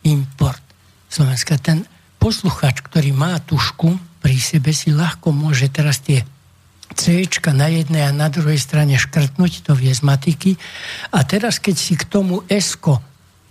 import 0.05 0.63
Slovenska. 1.09 1.57
Ten 1.57 1.89
posluchač, 2.21 2.85
ktorý 2.85 3.17
má 3.17 3.41
tušku 3.41 3.97
pri 4.21 4.37
sebe, 4.37 4.77
si 4.77 4.93
ľahko 4.93 5.33
môže 5.33 5.73
teraz 5.73 6.05
tie 6.05 6.23
C 6.91 7.25
na 7.55 7.71
jednej 7.71 8.05
a 8.05 8.13
na 8.13 8.29
druhej 8.29 8.59
strane 8.59 8.99
škrtnúť, 8.99 9.65
to 9.65 9.73
vie 9.79 9.95
z 9.95 10.03
matiky. 10.03 10.59
A 11.15 11.23
teraz, 11.23 11.63
keď 11.63 11.77
si 11.79 11.95
k 11.97 12.05
tomu 12.05 12.43
S 12.51 12.77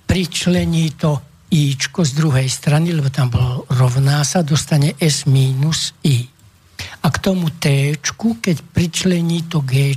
pričlení 0.06 0.92
to 0.94 1.24
I 1.50 1.74
z 1.80 2.12
druhej 2.14 2.46
strany, 2.46 2.94
lebo 2.94 3.10
tam 3.10 3.34
bolo 3.34 3.66
rovná 3.74 4.22
sa, 4.22 4.46
dostane 4.46 4.94
S 5.02 5.26
minus 5.26 5.98
I. 6.06 6.30
A 7.02 7.08
k 7.10 7.18
tomu 7.18 7.50
T, 7.50 7.96
keď 8.44 8.58
pričlení 8.76 9.48
to 9.50 9.64
G, 9.66 9.96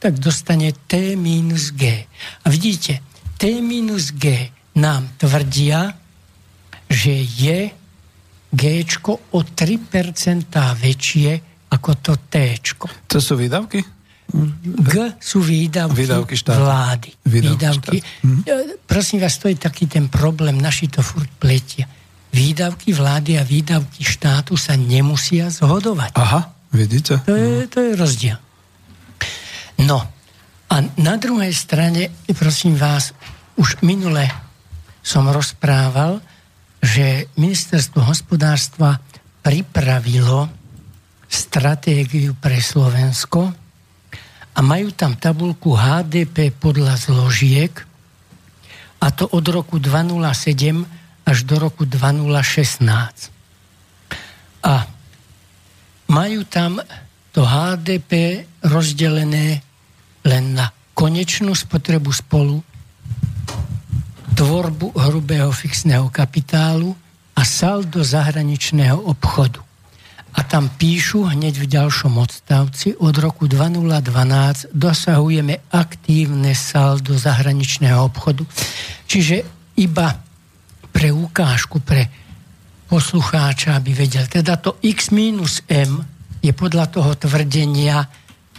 tak 0.00 0.16
dostane 0.16 0.72
T 0.88 1.18
minus 1.18 1.76
G. 1.76 2.06
A 2.44 2.46
vidíte, 2.48 3.04
T 3.40 3.64
minus 3.64 4.12
G 4.12 4.52
nám 4.76 5.08
tvrdia, 5.16 5.96
že 6.92 7.24
je 7.24 7.72
G 8.52 8.62
o 9.32 9.40
3% 9.40 10.52
väčšie 10.76 11.30
ako 11.72 11.90
to 12.04 12.12
T. 12.28 12.34
To 13.08 13.18
sú 13.22 13.40
výdavky? 13.40 13.80
G 14.84 14.94
sú 15.18 15.40
výdavky, 15.40 15.96
Výdavky 15.96 16.34
vlády. 16.44 17.08
Výdavky 17.24 17.50
Výdavky. 17.50 17.96
Mhm. 18.22 18.40
E, 18.46 18.54
Prosím 18.86 19.24
vás, 19.24 19.38
to 19.38 19.48
je 19.48 19.56
taký 19.56 19.86
ten 19.86 20.06
problém, 20.12 20.60
naši 20.60 20.86
to 20.92 21.02
furt 21.02 21.30
pletia. 21.38 21.88
Výdavky 22.30 22.92
vlády 22.92 23.38
a 23.38 23.42
výdavky 23.42 24.04
štátu 24.04 24.54
sa 24.54 24.78
nemusia 24.78 25.50
zhodovať. 25.50 26.14
Aha, 26.14 26.52
vidíte? 26.70 27.18
To 27.26 27.34
je, 27.34 27.66
to 27.66 27.78
je 27.80 27.92
rozdiel. 27.98 28.38
No, 29.82 30.04
a 30.70 30.86
na 31.02 31.18
druhej 31.18 31.50
strane, 31.50 32.14
prosím 32.30 32.78
vás, 32.78 33.10
už 33.58 33.82
minule 33.82 34.30
som 35.02 35.26
rozprával, 35.26 36.22
že 36.78 37.26
ministerstvo 37.34 38.06
hospodárstva 38.06 39.02
pripravilo 39.42 40.46
stratégiu 41.26 42.38
pre 42.38 42.62
Slovensko 42.62 43.50
a 44.54 44.58
majú 44.62 44.94
tam 44.94 45.18
tabulku 45.18 45.74
HDP 45.74 46.54
podľa 46.54 46.96
zložiek 47.02 47.74
a 49.02 49.06
to 49.10 49.26
od 49.26 49.44
roku 49.50 49.82
2007 49.82 51.26
až 51.26 51.38
do 51.50 51.56
roku 51.58 51.82
2016. 51.82 52.86
A 54.64 54.74
majú 56.10 56.40
tam 56.46 56.78
to 57.34 57.42
HDP 57.42 58.44
rozdelené 58.66 59.62
len 60.24 60.56
na 60.56 60.68
konečnú 60.92 61.56
spotrebu 61.56 62.12
spolu, 62.12 62.60
tvorbu 64.36 64.96
hrubého 64.96 65.52
fixného 65.52 66.08
kapitálu 66.08 66.96
a 67.36 67.42
saldo 67.44 68.00
zahraničného 68.04 68.96
obchodu. 68.96 69.60
A 70.30 70.46
tam 70.46 70.70
píšu 70.70 71.26
hneď 71.26 71.58
v 71.58 71.66
ďalšom 71.66 72.14
odstavci, 72.14 72.94
od 73.02 73.14
roku 73.18 73.50
2012 73.50 74.70
dosahujeme 74.70 75.58
aktívne 75.74 76.54
saldo 76.54 77.18
zahraničného 77.18 77.98
obchodu. 77.98 78.46
Čiže 79.10 79.42
iba 79.82 80.14
pre 80.94 81.10
ukážku, 81.10 81.82
pre 81.82 82.06
poslucháča, 82.86 83.78
aby 83.78 83.90
vedel. 83.94 84.26
Teda 84.26 84.58
to 84.58 84.78
X 84.82 85.10
minus 85.10 85.62
M 85.66 86.02
je 86.42 86.50
podľa 86.54 86.90
toho 86.90 87.12
tvrdenia 87.18 88.06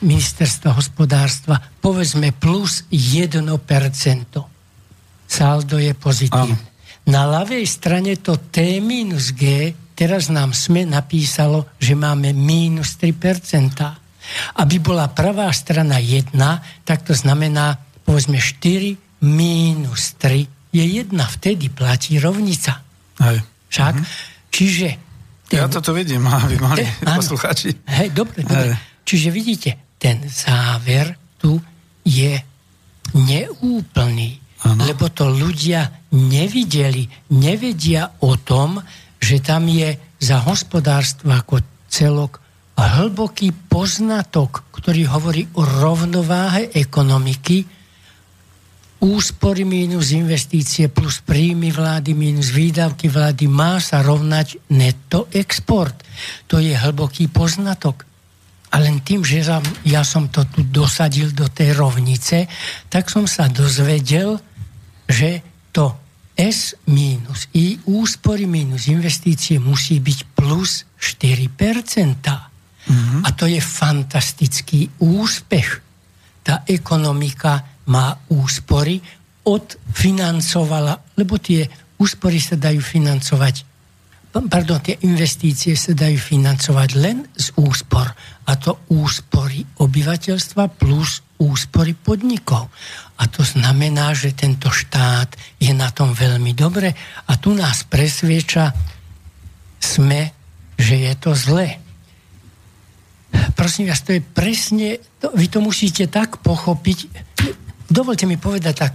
ministerstva 0.01 0.75
hospodárstva 0.77 1.62
povedzme 1.79 2.34
plus 2.34 2.86
1%. 2.89 3.38
Saldo 5.25 5.77
je 5.79 5.93
pozitívne. 5.96 6.58
Na 7.08 7.25
ľavej 7.25 7.65
strane 7.65 8.13
to 8.22 8.38
T 8.38 8.77
minus 8.77 9.34
G, 9.34 9.74
teraz 9.98 10.29
nám 10.29 10.53
SME 10.53 10.86
napísalo, 10.86 11.65
že 11.81 11.98
máme 11.98 12.29
minus 12.36 13.00
3%. 13.00 14.62
Aby 14.62 14.75
bola 14.77 15.10
pravá 15.10 15.50
strana 15.50 15.98
1, 15.98 16.36
tak 16.86 17.01
to 17.01 17.17
znamená 17.17 17.74
povedzme 18.05 18.38
4 18.38 19.25
minus 19.25 20.13
3 20.22 20.46
je 20.72 20.84
1. 20.84 21.10
Vtedy 21.41 21.74
platí 21.74 22.22
rovnica. 22.22 22.86
Hej. 23.22 23.41
Však? 23.72 23.93
Čiže... 24.51 24.88
Ja 25.51 25.67
toto 25.67 25.91
vidím, 25.91 26.27
aby 26.31 26.55
mali 26.62 26.86
Te- 26.86 27.08
áno. 27.08 27.17
poslucháči. 27.20 27.75
Hej, 27.88 28.13
dobre, 28.13 28.46
dobre. 28.46 28.77
Hej. 28.77 29.03
Čiže 29.03 29.29
vidíte, 29.34 29.70
ten 30.01 30.25
záver 30.25 31.13
tu 31.38 31.62
je 32.01 32.34
neúplný. 33.13 34.41
Áno. 34.65 34.81
Lebo 34.89 35.13
to 35.13 35.29
ľudia 35.29 36.10
nevideli, 36.17 37.05
nevedia 37.38 38.17
o 38.25 38.34
tom, 38.38 38.81
že 39.22 39.38
tam 39.41 39.70
je 39.70 39.93
za 40.17 40.41
hospodárstvo 40.41 41.29
ako 41.29 41.62
celok 41.86 42.41
hlboký 42.81 43.53
poznatok, 43.70 44.65
ktorý 44.74 45.05
hovorí 45.05 45.46
o 45.53 45.62
rovnováhe 45.62 46.74
ekonomiky, 46.74 47.62
úspory 49.01 49.65
mínus 49.65 50.13
investície 50.13 50.89
plus 50.89 51.25
príjmy 51.25 51.74
vlády 51.74 52.13
minus 52.13 52.53
výdavky 52.53 53.10
vlády 53.10 53.50
má 53.50 53.81
sa 53.81 54.05
rovnať 54.05 54.62
netto 54.70 55.25
export. 55.34 55.98
To 56.50 56.62
je 56.62 56.74
hlboký 56.74 57.29
poznatok. 57.29 58.11
A 58.72 58.80
len 58.80 59.04
tým, 59.04 59.20
že 59.20 59.44
ja 59.84 60.01
som 60.08 60.32
to 60.32 60.48
tu 60.48 60.63
dosadil 60.63 61.36
do 61.36 61.51
tej 61.51 61.75
rovnice, 61.75 62.48
tak 62.88 63.12
som 63.12 63.28
sa 63.28 63.51
dozvedel, 63.51 64.40
že 65.12 65.44
to 65.75 65.92
S 66.32 66.80
minus 66.88 67.51
I 67.51 67.75
úspory 67.92 68.48
minus 68.48 68.88
investície 68.88 69.60
musí 69.60 70.00
byť 70.00 70.20
plus 70.32 70.88
4%. 70.96 71.51
Mm-hmm. 72.82 73.22
A 73.28 73.30
to 73.36 73.46
je 73.46 73.60
fantastický 73.60 74.88
úspech. 75.04 75.70
Tá 76.42 76.63
ekonomika 76.66 77.84
má 77.92 78.16
úspory, 78.32 78.98
odfinancovala, 79.46 81.20
lebo 81.20 81.38
tie 81.38 81.68
úspory 82.00 82.42
sa 82.42 82.58
dajú 82.58 82.82
financovať 82.82 83.71
pardon, 84.31 84.79
tie 84.79 84.95
investície 85.03 85.75
sa 85.75 85.91
dajú 85.91 86.15
financovať 86.15 86.89
len 86.95 87.27
z 87.35 87.51
úspor. 87.59 88.07
A 88.47 88.51
to 88.55 88.79
úspory 88.95 89.63
obyvateľstva 89.83 90.71
plus 90.79 91.19
úspory 91.41 91.97
podnikov. 91.97 92.69
A 93.17 93.27
to 93.27 93.41
znamená, 93.41 94.13
že 94.13 94.38
tento 94.38 94.69
štát 94.69 95.33
je 95.57 95.73
na 95.73 95.89
tom 95.89 96.13
veľmi 96.13 96.53
dobre 96.53 96.94
a 97.27 97.31
tu 97.41 97.57
nás 97.57 97.83
presvieča 97.85 98.72
sme, 99.81 100.29
že 100.77 100.96
je 101.09 101.13
to 101.17 101.33
zlé. 101.33 101.81
Prosím 103.57 103.89
vás, 103.89 104.05
to 104.05 104.13
je 104.13 104.22
presne, 104.22 105.01
to, 105.17 105.33
vy 105.33 105.50
to 105.50 105.59
musíte 105.63 106.05
tak 106.13 106.41
pochopiť. 106.46 107.09
Dovolte 107.89 108.29
mi 108.29 108.37
povedať 108.37 108.74
tak, 108.77 108.94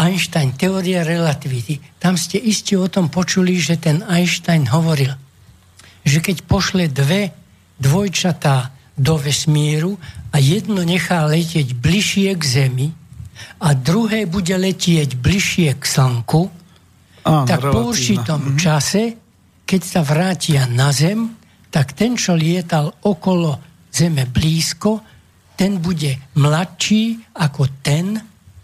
Einstein, 0.00 0.56
teória 0.56 1.04
relativity. 1.04 1.76
Tam 2.00 2.16
ste 2.16 2.40
iste 2.40 2.72
o 2.80 2.88
tom 2.88 3.12
počuli, 3.12 3.60
že 3.60 3.76
ten 3.76 4.00
Einstein 4.08 4.64
hovoril, 4.72 5.12
že 6.08 6.24
keď 6.24 6.48
pošle 6.48 6.88
dve 6.88 7.36
dvojčatá 7.76 8.72
do 8.96 9.16
vesmíru 9.16 9.96
a 10.32 10.40
jedno 10.40 10.80
nechá 10.84 11.24
letieť 11.24 11.76
bližšie 11.76 12.32
k 12.36 12.42
Zemi 12.44 12.88
a 13.60 13.72
druhé 13.72 14.28
bude 14.28 14.52
letieť 14.52 15.16
bližšie 15.16 15.76
k 15.76 15.84
Slnku, 15.84 16.48
Áno, 17.24 17.44
tak 17.44 17.60
po 17.60 17.84
relatívna. 17.84 17.88
určitom 17.88 18.40
Mhm. 18.40 18.56
čase, 18.56 19.02
keď 19.64 19.80
sa 19.84 20.00
vrátia 20.00 20.64
na 20.68 20.92
Zem, 20.92 21.36
tak 21.68 21.92
ten, 21.92 22.16
čo 22.16 22.32
lietal 22.36 22.92
okolo 23.04 23.60
Zeme 23.92 24.24
blízko, 24.24 25.00
ten 25.56 25.76
bude 25.80 26.16
mladší 26.36 27.36
ako 27.36 27.68
ten, 27.84 28.16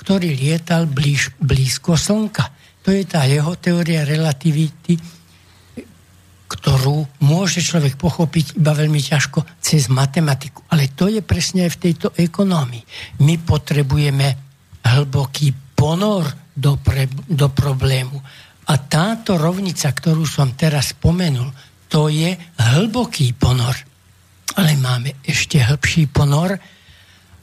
ktorý 0.07 0.39
lietal 0.39 0.87
blíž, 0.87 1.35
blízko 1.43 1.99
Slnka. 1.99 2.47
To 2.87 2.95
je 2.95 3.03
tá 3.03 3.27
jeho 3.27 3.59
teória 3.59 4.07
relativity, 4.07 4.95
ktorú 6.47 7.27
môže 7.27 7.59
človek 7.59 7.99
pochopiť 7.99 8.55
iba 8.55 8.71
veľmi 8.71 9.03
ťažko 9.03 9.43
cez 9.59 9.91
matematiku. 9.91 10.63
Ale 10.71 10.95
to 10.95 11.11
je 11.11 11.27
presne 11.27 11.67
aj 11.67 11.75
v 11.75 11.83
tejto 11.91 12.15
ekonómii. 12.15 12.87
My 13.27 13.35
potrebujeme 13.43 14.27
hlboký 14.87 15.75
ponor 15.75 16.31
do, 16.55 16.79
pre, 16.79 17.11
do 17.27 17.51
problému. 17.51 18.15
A 18.71 18.79
táto 18.79 19.35
rovnica, 19.35 19.91
ktorú 19.91 20.23
som 20.23 20.55
teraz 20.55 20.95
spomenul, 20.95 21.51
to 21.91 22.07
je 22.07 22.31
hlboký 22.63 23.35
ponor. 23.35 23.75
Ale 24.55 24.79
máme 24.79 25.19
ešte 25.27 25.59
hĺbší 25.59 26.15
ponor 26.15 26.55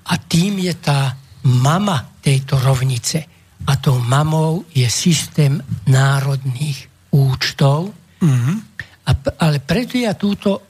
a 0.08 0.13
tým 0.15 0.63
je 0.63 0.73
tá 0.80 1.19
mama 1.43 2.19
tejto 2.21 2.60
rovnice. 2.60 3.25
A 3.63 3.79
tou 3.79 3.99
mamou 3.99 4.67
je 4.75 4.88
systém 4.91 5.60
národných 5.88 7.12
účtov. 7.15 7.93
Mhm. 8.19 8.53
A, 9.03 9.12
ale 9.43 9.60
preto 9.60 9.99
ja 9.99 10.15
túto 10.15 10.63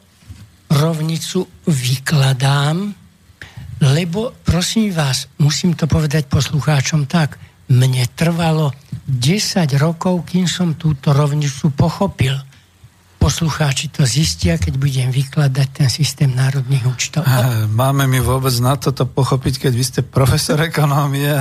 rovnicu 0.74 1.46
vykladám, 1.70 2.90
lebo 3.84 4.34
prosím 4.42 4.90
vás, 4.90 5.30
musím 5.38 5.78
to 5.78 5.86
povedať 5.86 6.26
poslucháčom 6.26 7.06
tak, 7.06 7.38
mne 7.70 8.10
trvalo 8.18 8.74
10 9.06 9.70
rokov, 9.78 10.26
kým 10.26 10.50
som 10.50 10.74
túto 10.74 11.14
rovnicu 11.14 11.70
pochopil. 11.76 12.34
Poslucháči 13.24 13.88
to 13.88 14.04
zistia, 14.04 14.60
keď 14.60 14.76
budem 14.76 15.08
vykladať 15.08 15.68
ten 15.72 15.88
systém 15.88 16.28
národných 16.28 16.84
účtov. 16.84 17.24
Máme 17.72 18.04
my 18.04 18.20
vôbec 18.20 18.52
na 18.60 18.76
toto 18.76 19.08
pochopiť, 19.08 19.64
keď 19.64 19.72
vy 19.72 19.84
ste 19.88 20.02
profesor 20.04 20.60
ekonómie, 20.68 21.32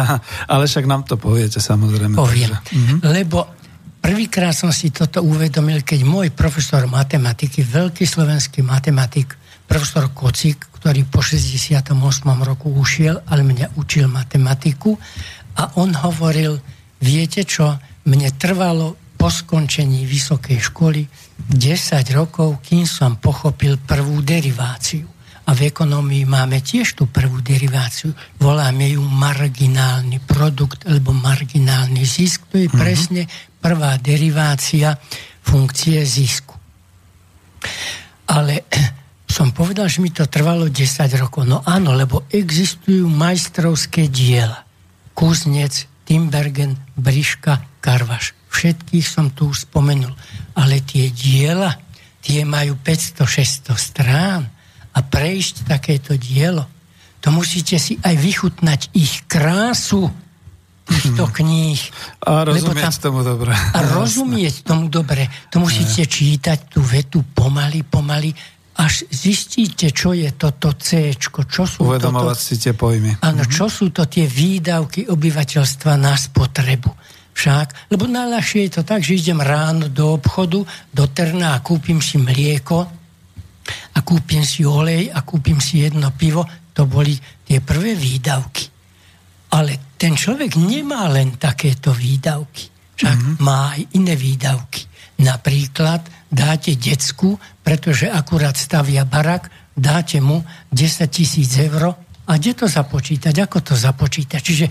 ale 0.47 0.71
však 0.71 0.87
nám 0.87 1.03
to 1.03 1.19
poviete 1.19 1.59
samozrejme. 1.59 2.15
poviem. 2.15 2.55
Takže, 2.55 2.79
mhm. 2.79 2.97
Lebo 3.03 3.51
prvýkrát 3.99 4.55
som 4.55 4.71
si 4.71 4.95
toto 4.95 5.27
uvedomil, 5.27 5.83
keď 5.83 6.07
môj 6.07 6.31
profesor 6.31 6.87
matematiky, 6.87 7.67
veľký 7.67 8.07
slovenský 8.07 8.63
matematik, 8.63 9.35
profesor 9.67 10.15
Kocik, 10.15 10.71
ktorý 10.79 11.03
po 11.11 11.19
68. 11.19 11.99
roku 12.47 12.71
ušiel, 12.79 13.27
ale 13.27 13.43
mňa 13.43 13.75
učil 13.75 14.07
matematiku 14.07 14.95
a 15.59 15.83
on 15.83 15.91
hovoril, 15.99 16.63
viete 17.03 17.43
čo, 17.43 17.75
mne 18.07 18.31
trvalo 18.39 19.02
po 19.23 19.31
skončení 19.31 20.03
vysokej 20.03 20.59
školy 20.75 21.07
10 21.47 21.55
rokov, 22.11 22.59
kým 22.59 22.83
som 22.83 23.23
pochopil 23.23 23.79
prvú 23.79 24.19
deriváciu. 24.19 25.07
A 25.47 25.55
v 25.55 25.71
ekonomii 25.71 26.27
máme 26.27 26.59
tiež 26.59 26.99
tú 26.99 27.07
prvú 27.07 27.39
deriváciu. 27.39 28.11
Voláme 28.43 28.91
ju 28.91 28.99
marginálny 28.99 30.19
produkt 30.27 30.91
alebo 30.91 31.15
marginálny 31.15 32.03
zisk. 32.03 32.51
To 32.51 32.59
je 32.59 32.67
uh-huh. 32.67 32.75
presne 32.75 33.31
prvá 33.63 33.95
derivácia 34.03 34.99
funkcie 35.47 36.03
zisku. 36.03 36.59
Ale 38.27 38.67
som 39.39 39.55
povedal, 39.55 39.87
že 39.87 40.03
mi 40.03 40.11
to 40.11 40.27
trvalo 40.27 40.67
10 40.67 40.83
rokov. 41.23 41.47
No 41.47 41.63
áno, 41.63 41.95
lebo 41.95 42.27
existujú 42.27 43.07
majstrovské 43.07 44.11
diela. 44.11 44.67
Kuznec, 45.15 45.87
Timbergen, 46.11 46.75
Briška, 46.99 47.63
Karvaš. 47.79 48.42
Všetkých 48.53 49.07
som 49.09 49.33
tu 49.33 49.49
už 49.49 49.65
spomenul. 49.67 50.13
Ale 50.53 50.85
tie 50.85 51.09
diela, 51.09 51.73
tie 52.21 52.45
majú 52.45 52.77
500-600 52.77 53.73
strán 53.81 54.45
a 54.93 54.99
prejsť 55.01 55.65
takéto 55.65 56.13
dielo, 56.21 56.69
to 57.23 57.31
musíte 57.31 57.79
si 57.79 57.97
aj 58.03 58.19
vychutnať 58.19 58.81
ich 58.99 59.25
krásu 59.31 60.11
týchto 60.83 61.25
hmm. 61.31 61.35
kníh. 61.39 61.81
A 62.27 62.43
rozumieť 62.43 62.99
tam, 62.99 63.05
tomu 63.09 63.21
dobre. 63.23 63.55
A 63.55 63.79
rozumieť 63.95 64.55
tomu 64.67 64.91
dobre. 64.91 65.31
To 65.55 65.63
musíte 65.63 66.03
čítať 66.05 66.75
tú 66.75 66.83
vetu 66.83 67.23
pomaly, 67.23 67.87
pomaly, 67.87 68.35
až 68.73 69.07
zistíte, 69.13 69.95
čo 69.95 70.17
je 70.17 70.33
toto 70.35 70.75
C, 70.81 71.15
čo 71.15 71.63
sú 71.69 71.87
Uvedomovať 71.87 72.37
toto, 72.41 72.43
si 72.43 72.55
tie 72.59 72.75
pojmy. 72.75 73.23
Áno, 73.23 73.45
čo 73.47 73.71
sú 73.71 73.95
to 73.95 74.09
tie 74.09 74.25
výdavky 74.27 75.07
obyvateľstva 75.07 75.93
na 76.01 76.19
spotrebu. 76.19 76.91
Však, 77.33 77.91
lebo 77.91 78.05
najľahšie 78.07 78.69
je 78.69 78.73
to 78.77 78.83
tak, 78.85 79.01
že 79.01 79.17
idem 79.17 79.41
ráno 79.41 79.89
do 79.89 80.15
obchodu, 80.21 80.63
do 80.93 81.05
Trna 81.09 81.57
a 81.57 81.63
kúpim 81.65 81.99
si 82.05 82.21
mlieko 82.21 82.79
a 83.97 83.99
kúpim 84.05 84.45
si 84.45 84.69
olej 84.69 85.09
a 85.09 85.25
kúpim 85.25 85.57
si 85.59 85.81
jedno 85.81 86.13
pivo. 86.13 86.45
To 86.73 86.85
boli 86.85 87.17
tie 87.45 87.61
prvé 87.65 87.97
výdavky. 87.97 88.69
Ale 89.53 89.97
ten 89.97 90.17
človek 90.17 90.57
nemá 90.57 91.09
len 91.13 91.37
takéto 91.37 91.93
výdavky. 91.93 92.69
Však 92.97 93.17
mm-hmm. 93.17 93.37
má 93.45 93.77
aj 93.77 93.81
iné 93.97 94.15
výdavky. 94.17 94.89
Napríklad 95.23 96.03
dáte 96.33 96.75
decku, 96.77 97.37
pretože 97.61 98.09
akurát 98.09 98.57
stavia 98.57 99.05
barak, 99.05 99.53
dáte 99.77 100.21
mu 100.21 100.45
10 100.73 101.09
tisíc 101.13 101.53
eur 101.61 101.97
a 102.29 102.33
kde 102.37 102.53
to 102.65 102.67
započítať, 102.69 103.35
ako 103.45 103.59
to 103.61 103.75
započítať. 103.77 104.41
Čiže 104.41 104.67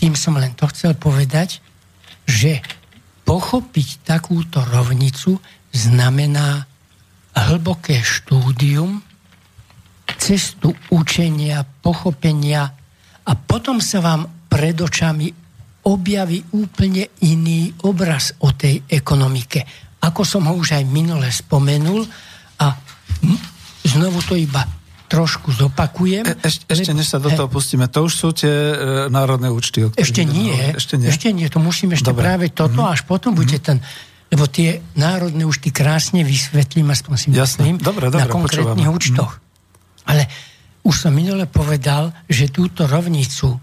tým 0.00 0.16
som 0.16 0.36
len 0.36 0.56
to 0.56 0.68
chcel 0.72 0.96
povedať, 0.96 1.63
že 2.24 2.60
pochopiť 3.24 4.04
takúto 4.04 4.60
rovnicu 4.64 5.40
znamená 5.72 6.68
hlboké 7.34 8.00
štúdium, 8.04 9.02
cestu 10.20 10.72
učenia, 10.92 11.64
pochopenia 11.82 12.70
a 13.24 13.32
potom 13.34 13.80
sa 13.80 13.98
vám 14.04 14.48
pred 14.48 14.76
očami 14.78 15.32
objaví 15.84 16.40
úplne 16.56 17.10
iný 17.26 17.74
obraz 17.84 18.32
o 18.40 18.52
tej 18.54 18.80
ekonomike. 18.88 19.66
Ako 20.00 20.22
som 20.24 20.48
ho 20.48 20.54
už 20.56 20.80
aj 20.80 20.84
minule 20.88 21.28
spomenul 21.28 22.04
a 22.60 22.66
znovu 23.84 24.20
to 24.24 24.36
iba 24.36 24.83
trošku 25.14 25.54
zopakujem. 25.54 26.26
E, 26.26 26.34
ešte, 26.42 26.66
ešte 26.66 26.90
než 26.90 27.06
sa 27.06 27.22
do 27.22 27.30
toho 27.30 27.46
pustíme, 27.46 27.86
to 27.86 28.02
už 28.02 28.12
sú 28.12 28.28
tie 28.34 28.50
e, 28.50 28.74
národné 29.06 29.48
účty. 29.54 29.86
Ešte 29.94 30.26
nie, 30.26 30.74
ešte 30.74 30.98
nie, 30.98 31.06
ešte 31.06 31.30
nie, 31.30 31.46
to 31.46 31.62
musím 31.62 31.94
ešte 31.94 32.10
Dobre. 32.10 32.26
práve 32.26 32.46
toto, 32.50 32.82
mm-hmm. 32.82 32.94
až 32.98 33.00
potom 33.06 33.30
mm-hmm. 33.30 33.38
bude 33.38 33.58
ten 33.62 33.78
lebo 34.34 34.50
tie 34.50 34.82
národné 34.98 35.46
účty 35.46 35.70
krásne 35.70 36.26
vysvetlím, 36.26 36.90
aspoň 36.90 37.14
si 37.14 37.28
myslím, 37.30 37.78
dobre, 37.78 38.10
dobre, 38.10 38.26
na 38.26 38.26
konkrétnych 38.26 38.90
počúvam. 38.90 38.98
účtoch. 38.98 39.32
Mm. 39.38 40.10
Ale 40.10 40.22
už 40.82 40.94
som 41.06 41.12
minule 41.14 41.46
povedal, 41.46 42.10
že 42.26 42.50
túto 42.50 42.90
rovnicu 42.90 43.62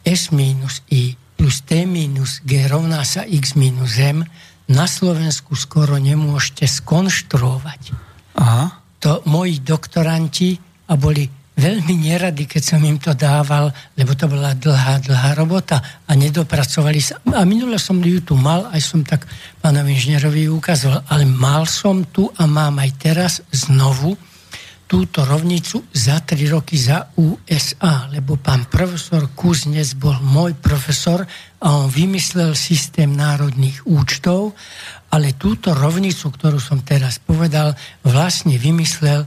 S 0.00 0.32
minus 0.32 0.80
I 0.88 1.12
plus 1.36 1.60
T 1.68 1.84
minus 1.84 2.40
G 2.48 2.64
rovná 2.64 3.04
sa 3.04 3.28
X 3.28 3.60
minus 3.60 4.00
M 4.00 4.24
na 4.72 4.86
Slovensku 4.88 5.52
skoro 5.52 6.00
nemôžete 6.00 6.64
skonštruovať. 6.64 7.82
Aha. 8.40 8.82
To 9.04 9.20
moji 9.28 9.60
doktoranti 9.62 10.58
a 10.86 10.92
boli 10.94 11.26
veľmi 11.56 11.94
neradi, 12.04 12.44
keď 12.44 12.62
som 12.62 12.80
im 12.84 13.00
to 13.00 13.16
dával, 13.16 13.72
lebo 13.96 14.12
to 14.12 14.28
bola 14.28 14.52
dlhá, 14.52 15.00
dlhá 15.00 15.32
robota 15.32 15.80
a 16.04 16.12
nedopracovali 16.12 17.00
sa. 17.00 17.16
A 17.32 17.48
minule 17.48 17.80
som 17.80 17.96
ju 17.96 18.20
tu 18.20 18.36
mal, 18.36 18.68
aj 18.68 18.80
som 18.84 19.00
tak 19.00 19.24
pánovi 19.64 19.96
inžinierovi 19.96 20.52
ukazoval, 20.52 21.08
ale 21.08 21.24
mal 21.24 21.64
som 21.64 22.04
tu 22.12 22.28
a 22.36 22.44
mám 22.44 22.76
aj 22.76 22.90
teraz 23.00 23.32
znovu 23.48 24.12
túto 24.86 25.26
rovnicu 25.26 25.82
za 25.90 26.22
tri 26.22 26.46
roky 26.46 26.78
za 26.78 27.10
USA, 27.18 28.06
lebo 28.06 28.38
pán 28.38 28.70
profesor 28.70 29.34
Kuznec 29.34 29.98
bol 29.98 30.14
môj 30.22 30.54
profesor 30.62 31.26
a 31.58 31.66
on 31.74 31.90
vymyslel 31.90 32.54
systém 32.54 33.10
národných 33.10 33.82
účtov, 33.82 34.54
ale 35.10 35.34
túto 35.34 35.74
rovnicu, 35.74 36.30
ktorú 36.30 36.62
som 36.62 36.86
teraz 36.86 37.18
povedal, 37.18 37.74
vlastne 38.06 38.54
vymyslel 38.54 39.26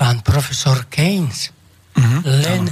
pán 0.00 0.24
profesor 0.24 0.88
Keynes. 0.88 1.52
Mm-hmm. 1.92 2.20
Len, 2.24 2.62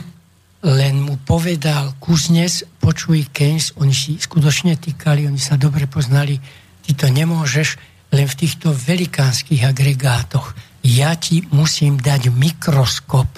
len 0.64 0.94
mu 1.04 1.20
povedal 1.20 1.92
Kuznes, 2.00 2.64
počuj 2.80 3.28
Keynes, 3.30 3.76
oni 3.76 3.92
si 3.92 4.16
skutočne 4.16 4.80
týkali, 4.80 5.28
oni 5.28 5.40
sa 5.40 5.60
dobre 5.60 5.84
poznali, 5.84 6.40
ty 6.82 6.96
to 6.96 7.12
nemôžeš 7.12 7.76
len 8.16 8.24
v 8.24 8.38
týchto 8.40 8.72
velikánskych 8.72 9.60
agregátoch. 9.68 10.56
Ja 10.80 11.12
ti 11.20 11.44
musím 11.52 12.00
dať 12.00 12.32
mikroskop 12.32 13.28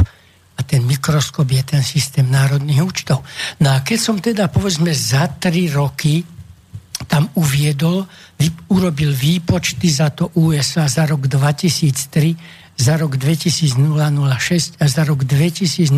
a 0.54 0.60
ten 0.62 0.86
mikroskop 0.86 1.48
je 1.50 1.62
ten 1.64 1.82
systém 1.82 2.28
národných 2.28 2.84
účtov. 2.84 3.26
No 3.58 3.74
a 3.74 3.82
keď 3.82 3.98
som 3.98 4.16
teda 4.22 4.46
povedzme 4.52 4.94
za 4.94 5.26
tri 5.40 5.66
roky 5.66 6.22
tam 7.08 7.32
uviedol, 7.34 8.06
urobil 8.68 9.10
výpočty 9.10 9.88
za 9.88 10.12
to 10.12 10.30
USA 10.36 10.86
za 10.86 11.08
rok 11.08 11.26
2003, 11.26 12.59
za 12.80 12.96
rok 12.96 13.20
2006 13.20 14.80
a 14.80 14.84
za 14.88 15.02
rok 15.04 15.28
2008, 15.28 15.92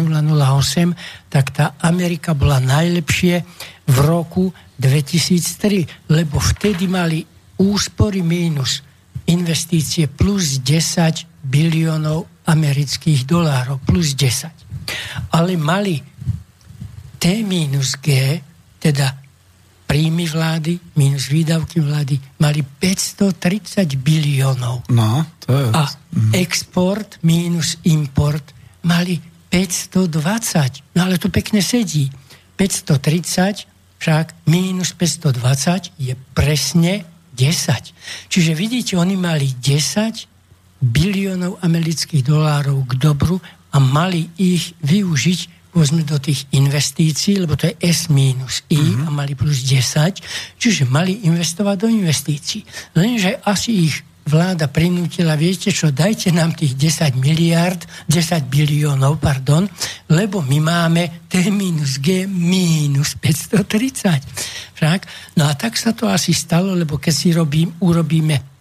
tak 1.31 1.55
tá 1.55 1.79
Amerika 1.79 2.35
bola 2.35 2.59
najlepšie 2.59 3.47
v 3.87 3.97
roku 4.03 4.51
2003, 4.83 6.11
lebo 6.11 6.43
vtedy 6.43 6.91
mali 6.91 7.23
úspory 7.63 8.27
mínus 8.27 8.83
investície 9.31 10.11
plus 10.11 10.59
10 10.59 11.47
biliónov 11.47 12.43
amerických 12.51 13.23
dolárov, 13.23 13.79
plus 13.87 14.19
10. 14.19 15.39
Ale 15.39 15.55
mali 15.55 16.03
T 17.23 17.47
minus 17.47 17.95
G, 18.03 18.43
teda 18.83 19.22
príjmy 19.93 20.25
vlády 20.25 20.81
minus 20.97 21.29
výdavky 21.29 21.77
vlády 21.85 22.17
mali 22.41 22.65
530 22.65 24.01
biliónov. 24.01 24.89
No, 24.89 25.21
to 25.45 25.53
je... 25.53 25.69
A 25.69 25.85
mm. 25.85 26.33
export 26.33 27.21
minus 27.21 27.77
import 27.85 28.57
mali 28.89 29.21
520. 29.53 30.97
No 30.97 31.05
ale 31.05 31.21
to 31.21 31.29
pekne 31.29 31.61
sedí. 31.61 32.09
530 32.57 33.69
však 34.01 34.49
minus 34.49 34.97
520 34.97 35.93
je 36.01 36.17
presne 36.33 37.05
10. 37.37 38.33
Čiže 38.33 38.57
vidíte, 38.57 38.97
oni 38.97 39.21
mali 39.21 39.53
10 39.61 40.81
biliónov 40.81 41.61
amerických 41.61 42.25
dolárov 42.25 42.89
k 42.89 42.93
dobru 42.97 43.37
a 43.45 43.77
mali 43.77 44.33
ich 44.41 44.73
využiť 44.81 45.62
povedzme 45.73 46.05
do 46.05 46.21
tých 46.21 46.45
investícií, 46.53 47.41
lebo 47.41 47.57
to 47.57 47.73
je 47.73 47.75
S 47.81 48.13
minus 48.13 48.61
I 48.69 48.77
mm-hmm. 48.77 49.09
a 49.09 49.11
mali 49.11 49.33
plus 49.33 49.65
10, 49.65 50.21
čiže 50.61 50.85
mali 50.85 51.25
investovať 51.25 51.77
do 51.81 51.89
investícií. 51.89 52.61
Lenže 52.93 53.41
asi 53.41 53.89
ich 53.89 53.97
vláda 54.23 54.71
prinútila, 54.71 55.35
viete 55.35 55.75
čo, 55.75 55.91
dajte 55.91 56.31
nám 56.31 56.55
tých 56.55 56.79
10 56.79 57.19
miliard, 57.19 57.83
10 58.07 58.47
biliónov, 58.47 59.19
pardon, 59.19 59.67
lebo 60.13 60.45
my 60.45 60.59
máme 60.63 61.27
T 61.27 61.51
minus 61.51 61.99
G 61.99 62.31
minus 62.31 63.19
530. 63.19 64.79
Však? 64.79 65.01
No 65.41 65.51
a 65.51 65.53
tak 65.59 65.75
sa 65.75 65.91
to 65.91 66.07
asi 66.07 66.31
stalo, 66.31 66.77
lebo 66.77 67.03
keď 67.03 67.15
si 67.15 67.35
robím, 67.35 67.75
urobíme 67.83 68.53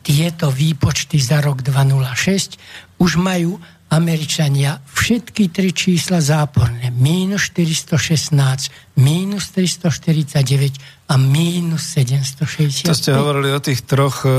tieto 0.00 0.48
výpočty 0.48 1.20
za 1.20 1.44
rok 1.44 1.60
2006, 1.60 2.56
už 2.96 3.20
majú 3.20 3.60
Američania 3.92 4.80
všetky 4.80 5.52
tri 5.52 5.76
čísla 5.76 6.24
záporné. 6.24 6.88
Mínus 6.88 7.52
416, 7.52 8.96
mínus 8.96 9.52
349 9.52 11.12
a 11.12 11.14
mínus 11.20 11.92
760. 11.92 12.88
To 12.88 12.96
ste 12.96 13.12
hovorili 13.12 13.52
o 13.52 13.60
tých 13.60 13.84
troch 13.84 14.24
e, 14.24 14.32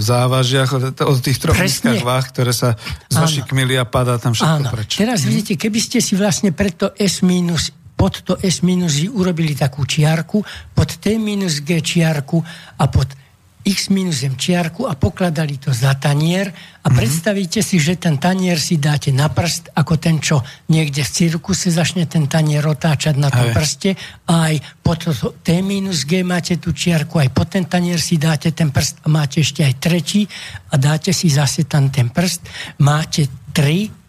závažiach, 0.00 0.96
o 1.04 1.12
tých 1.20 1.36
troch 1.36 1.60
nízkach 1.60 2.00
váh, 2.00 2.24
ktoré 2.24 2.56
sa 2.56 2.80
zošikmili 3.12 3.76
a 3.76 3.84
padá 3.84 4.16
tam 4.16 4.32
všetko 4.32 4.64
Áno. 4.64 4.72
preč. 4.72 4.96
Teraz 4.96 5.22
mhm. 5.22 5.28
vidíte, 5.28 5.52
keby 5.60 5.78
ste 5.78 6.00
si 6.00 6.16
vlastne 6.16 6.56
preto 6.56 6.96
S 6.96 7.20
minus 7.20 7.76
pod 8.00 8.24
to 8.24 8.40
S 8.40 8.64
minus 8.64 8.96
urobili 9.12 9.52
takú 9.52 9.84
čiarku, 9.84 10.40
pod 10.72 10.88
T 11.04 11.20
minus 11.20 11.60
G 11.60 11.84
čiarku 11.84 12.40
a 12.80 12.88
pod 12.88 13.12
x 13.60 13.92
minus 13.92 14.24
m 14.24 14.34
čiarku 14.40 14.88
a 14.88 14.96
pokladali 14.96 15.60
to 15.60 15.68
za 15.68 15.92
tanier 16.00 16.48
a 16.48 16.54
mm-hmm. 16.54 16.96
predstavíte 16.96 17.60
si, 17.60 17.76
že 17.76 18.00
ten 18.00 18.16
tanier 18.16 18.56
si 18.56 18.80
dáte 18.80 19.12
na 19.12 19.28
prst, 19.28 19.76
ako 19.76 20.00
ten, 20.00 20.16
čo 20.16 20.40
niekde 20.72 21.04
v 21.04 21.10
cirkuse 21.12 21.68
začne 21.68 22.08
ten 22.08 22.24
tanier 22.24 22.64
otáčať 22.64 23.20
na 23.20 23.28
tom 23.28 23.52
prste 23.52 24.00
a 24.24 24.48
aj 24.48 24.54
po 24.80 24.96
to 24.96 25.12
T 25.44 25.60
minus 25.60 26.08
G 26.08 26.24
máte 26.24 26.56
tú 26.56 26.72
čiarku, 26.72 27.20
aj 27.20 27.30
po 27.36 27.44
ten 27.44 27.68
tanier 27.68 28.00
si 28.00 28.16
dáte 28.16 28.48
ten 28.56 28.72
prst 28.72 29.04
a 29.04 29.12
máte 29.12 29.44
ešte 29.44 29.60
aj 29.60 29.74
tretí 29.76 30.24
a 30.72 30.80
dáte 30.80 31.12
si 31.12 31.28
zase 31.28 31.68
tam 31.68 31.92
ten 31.92 32.08
prst. 32.08 32.48
Máte 32.80 33.28
tri 33.52 33.99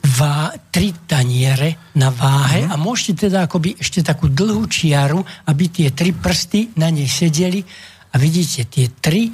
vá, 0.00 0.52
tri 0.72 0.92
taniere 1.04 1.92
na 1.96 2.08
váhe 2.08 2.64
mm. 2.64 2.72
a 2.72 2.74
môžete 2.80 3.28
teda 3.28 3.44
akoby 3.44 3.76
ešte 3.76 4.00
takú 4.00 4.32
dlhú 4.32 4.64
čiaru, 4.68 5.20
aby 5.48 5.64
tie 5.68 5.92
tri 5.92 6.16
prsty 6.16 6.76
na 6.80 6.88
nej 6.88 7.08
sedeli 7.08 7.60
a 8.10 8.14
vidíte, 8.16 8.66
tie 8.66 8.88
tri 8.96 9.28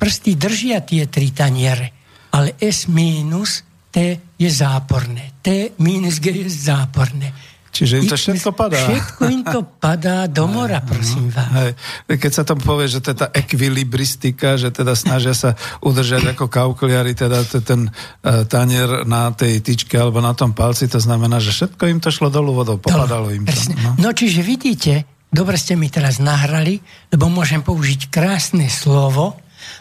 prsty 0.00 0.36
držia 0.36 0.82
tie 0.82 1.06
tri 1.06 1.30
taniere, 1.30 1.92
ale 2.32 2.56
S 2.58 2.90
minus 2.90 3.62
T 3.94 4.34
je 4.34 4.50
záporné. 4.50 5.38
T 5.38 5.78
minus 5.78 6.18
G 6.18 6.34
je 6.42 6.50
záporné. 6.50 7.30
Čiže 7.74 7.94
im 7.98 8.06
to 8.06 8.14
všetko 8.14 8.54
padá. 8.54 8.78
Všetko 8.78 9.22
im 9.34 9.42
to 9.42 9.66
padá 9.66 10.30
do 10.30 10.46
mora, 10.46 10.78
prosím 10.78 11.26
vás. 11.34 11.50
Hej. 11.58 11.70
Keď 12.06 12.30
sa 12.30 12.46
tam 12.46 12.62
povie, 12.62 12.86
že 12.86 13.02
tá 13.02 13.26
ekvilibristika, 13.34 14.54
že 14.54 14.70
teda 14.70 14.94
snažia 14.94 15.34
sa 15.34 15.58
udržať 15.82 16.38
ako 16.38 16.46
kaukliari 16.46 17.18
teda 17.18 17.42
ten 17.66 17.90
uh, 17.90 18.46
tanier 18.46 19.02
na 19.02 19.34
tej 19.34 19.58
tyčke 19.58 19.98
alebo 19.98 20.22
na 20.22 20.38
tom 20.38 20.54
palci, 20.54 20.86
to 20.86 21.02
znamená, 21.02 21.42
že 21.42 21.50
všetko 21.50 21.82
im 21.90 21.98
to 21.98 22.14
šlo 22.14 22.30
dolu 22.30 22.54
vodou, 22.54 22.78
popadalo 22.78 23.34
im 23.34 23.42
to. 23.42 23.58
No. 23.82 23.90
no 23.98 24.08
čiže 24.14 24.46
vidíte, 24.46 25.02
dobre 25.34 25.58
ste 25.58 25.74
mi 25.74 25.90
teraz 25.90 26.22
nahrali, 26.22 26.78
lebo 27.10 27.26
môžem 27.26 27.58
použiť 27.58 28.06
krásne 28.06 28.70
slovo, 28.70 29.34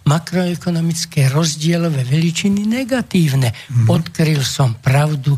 makroekonomické 0.06 1.28
rozdielové 1.28 2.08
veličiny 2.08 2.64
negatívne. 2.64 3.52
Mm. 3.52 3.86
Odkryl 3.90 4.40
som 4.46 4.78
pravdu, 4.80 5.36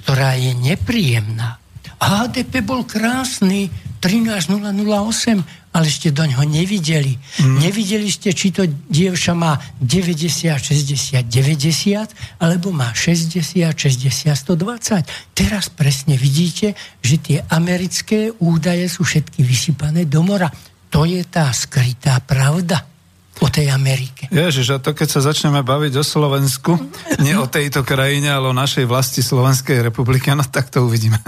ktorá 0.00 0.38
je 0.38 0.54
nepríjemná. 0.56 1.60
HDP 1.98 2.62
bol 2.62 2.86
krásny, 2.86 3.70
13008, 4.04 5.72
ale 5.72 5.88
ste 5.88 6.12
do 6.12 6.28
ňoho 6.28 6.44
nevideli. 6.44 7.16
Mm. 7.40 7.64
Nevideli 7.64 8.12
ste, 8.12 8.36
či 8.36 8.52
to 8.52 8.68
dievča 8.68 9.32
má 9.32 9.56
90, 9.80 10.60
60, 10.60 11.24
90, 11.24 12.44
alebo 12.44 12.68
má 12.68 12.92
60, 12.92 13.72
60, 13.72 14.28
120. 14.36 15.32
Teraz 15.32 15.72
presne 15.72 16.20
vidíte, 16.20 16.76
že 17.00 17.16
tie 17.16 17.38
americké 17.48 18.28
údaje 18.44 18.92
sú 18.92 19.08
všetky 19.08 19.40
vysypané 19.40 20.04
do 20.04 20.20
mora. 20.20 20.52
To 20.92 21.08
je 21.08 21.24
tá 21.24 21.48
skrytá 21.50 22.20
pravda 22.20 22.93
o 23.42 23.48
tej 23.50 23.74
Amerike. 23.74 24.30
Ježiš, 24.30 24.66
a 24.74 24.78
to 24.78 24.94
keď 24.94 25.08
sa 25.10 25.20
začneme 25.26 25.66
baviť 25.66 25.98
o 25.98 26.04
Slovensku, 26.06 26.78
nie 27.24 27.34
o 27.34 27.50
tejto 27.50 27.82
krajine, 27.82 28.30
ale 28.30 28.50
o 28.50 28.54
našej 28.54 28.86
vlasti 28.86 29.26
Slovenskej 29.26 29.82
republiky, 29.82 30.30
no 30.30 30.46
tak 30.46 30.70
to 30.70 30.86
uvidíme. 30.86 31.18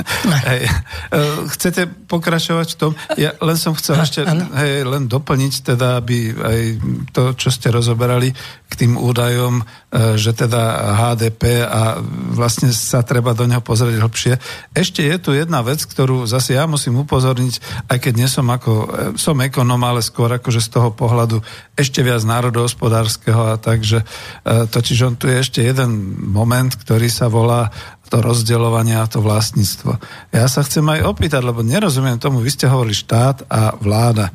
Hej. 0.50 0.70
E, 1.10 1.20
chcete 1.50 1.86
pokračovať 2.06 2.68
v 2.74 2.78
tom? 2.78 2.92
Ja 3.18 3.34
len 3.42 3.58
som 3.58 3.74
chcel 3.74 3.98
ešte 3.98 4.22
hej, 4.26 4.86
len 4.86 5.10
doplniť, 5.10 5.74
teda, 5.74 5.98
aby 5.98 6.30
aj 6.34 6.60
to, 7.10 7.22
čo 7.34 7.50
ste 7.50 7.74
rozoberali 7.74 8.30
k 8.66 8.72
tým 8.74 8.98
údajom, 8.98 9.62
e, 9.62 9.64
že 10.18 10.34
teda 10.34 10.94
HDP 10.98 11.62
a 11.62 11.98
vlastne 12.34 12.70
sa 12.74 13.06
treba 13.06 13.34
do 13.34 13.46
neho 13.46 13.62
pozrieť 13.62 14.02
hlbšie. 14.02 14.34
Ešte 14.74 15.06
je 15.06 15.16
tu 15.22 15.30
jedna 15.34 15.62
vec, 15.62 15.82
ktorú 15.82 16.26
zase 16.26 16.58
ja 16.58 16.66
musím 16.66 17.02
upozorniť, 17.02 17.86
aj 17.90 17.98
keď 17.98 18.12
nie 18.14 18.28
som 18.30 18.46
ako, 18.50 18.72
e, 18.72 18.86
som 19.18 19.38
ekonom, 19.38 19.78
ale 19.86 20.02
skôr 20.02 20.30
akože 20.30 20.58
z 20.58 20.68
toho 20.70 20.90
pohľadu 20.90 21.38
ešte 21.78 21.95
ešte 21.96 22.12
viac 22.12 22.28
národohospodárskeho 22.28 23.42
a 23.48 23.54
takže, 23.56 24.04
e, 24.44 24.68
totiž 24.68 25.08
on 25.08 25.16
tu 25.16 25.32
je 25.32 25.40
ešte 25.40 25.64
jeden 25.64 26.20
moment, 26.28 26.68
ktorý 26.68 27.08
sa 27.08 27.32
volá 27.32 27.72
to 28.12 28.20
rozdeľovanie 28.20 29.00
a 29.00 29.08
to 29.08 29.24
vlastníctvo. 29.24 29.96
Ja 30.28 30.44
sa 30.44 30.60
chcem 30.60 30.84
aj 30.84 31.08
opýtať, 31.08 31.40
lebo 31.40 31.64
nerozumiem 31.64 32.20
tomu, 32.20 32.44
vy 32.44 32.52
ste 32.52 32.68
hovorili 32.68 32.92
štát 32.92 33.48
a 33.48 33.80
vláda. 33.80 34.28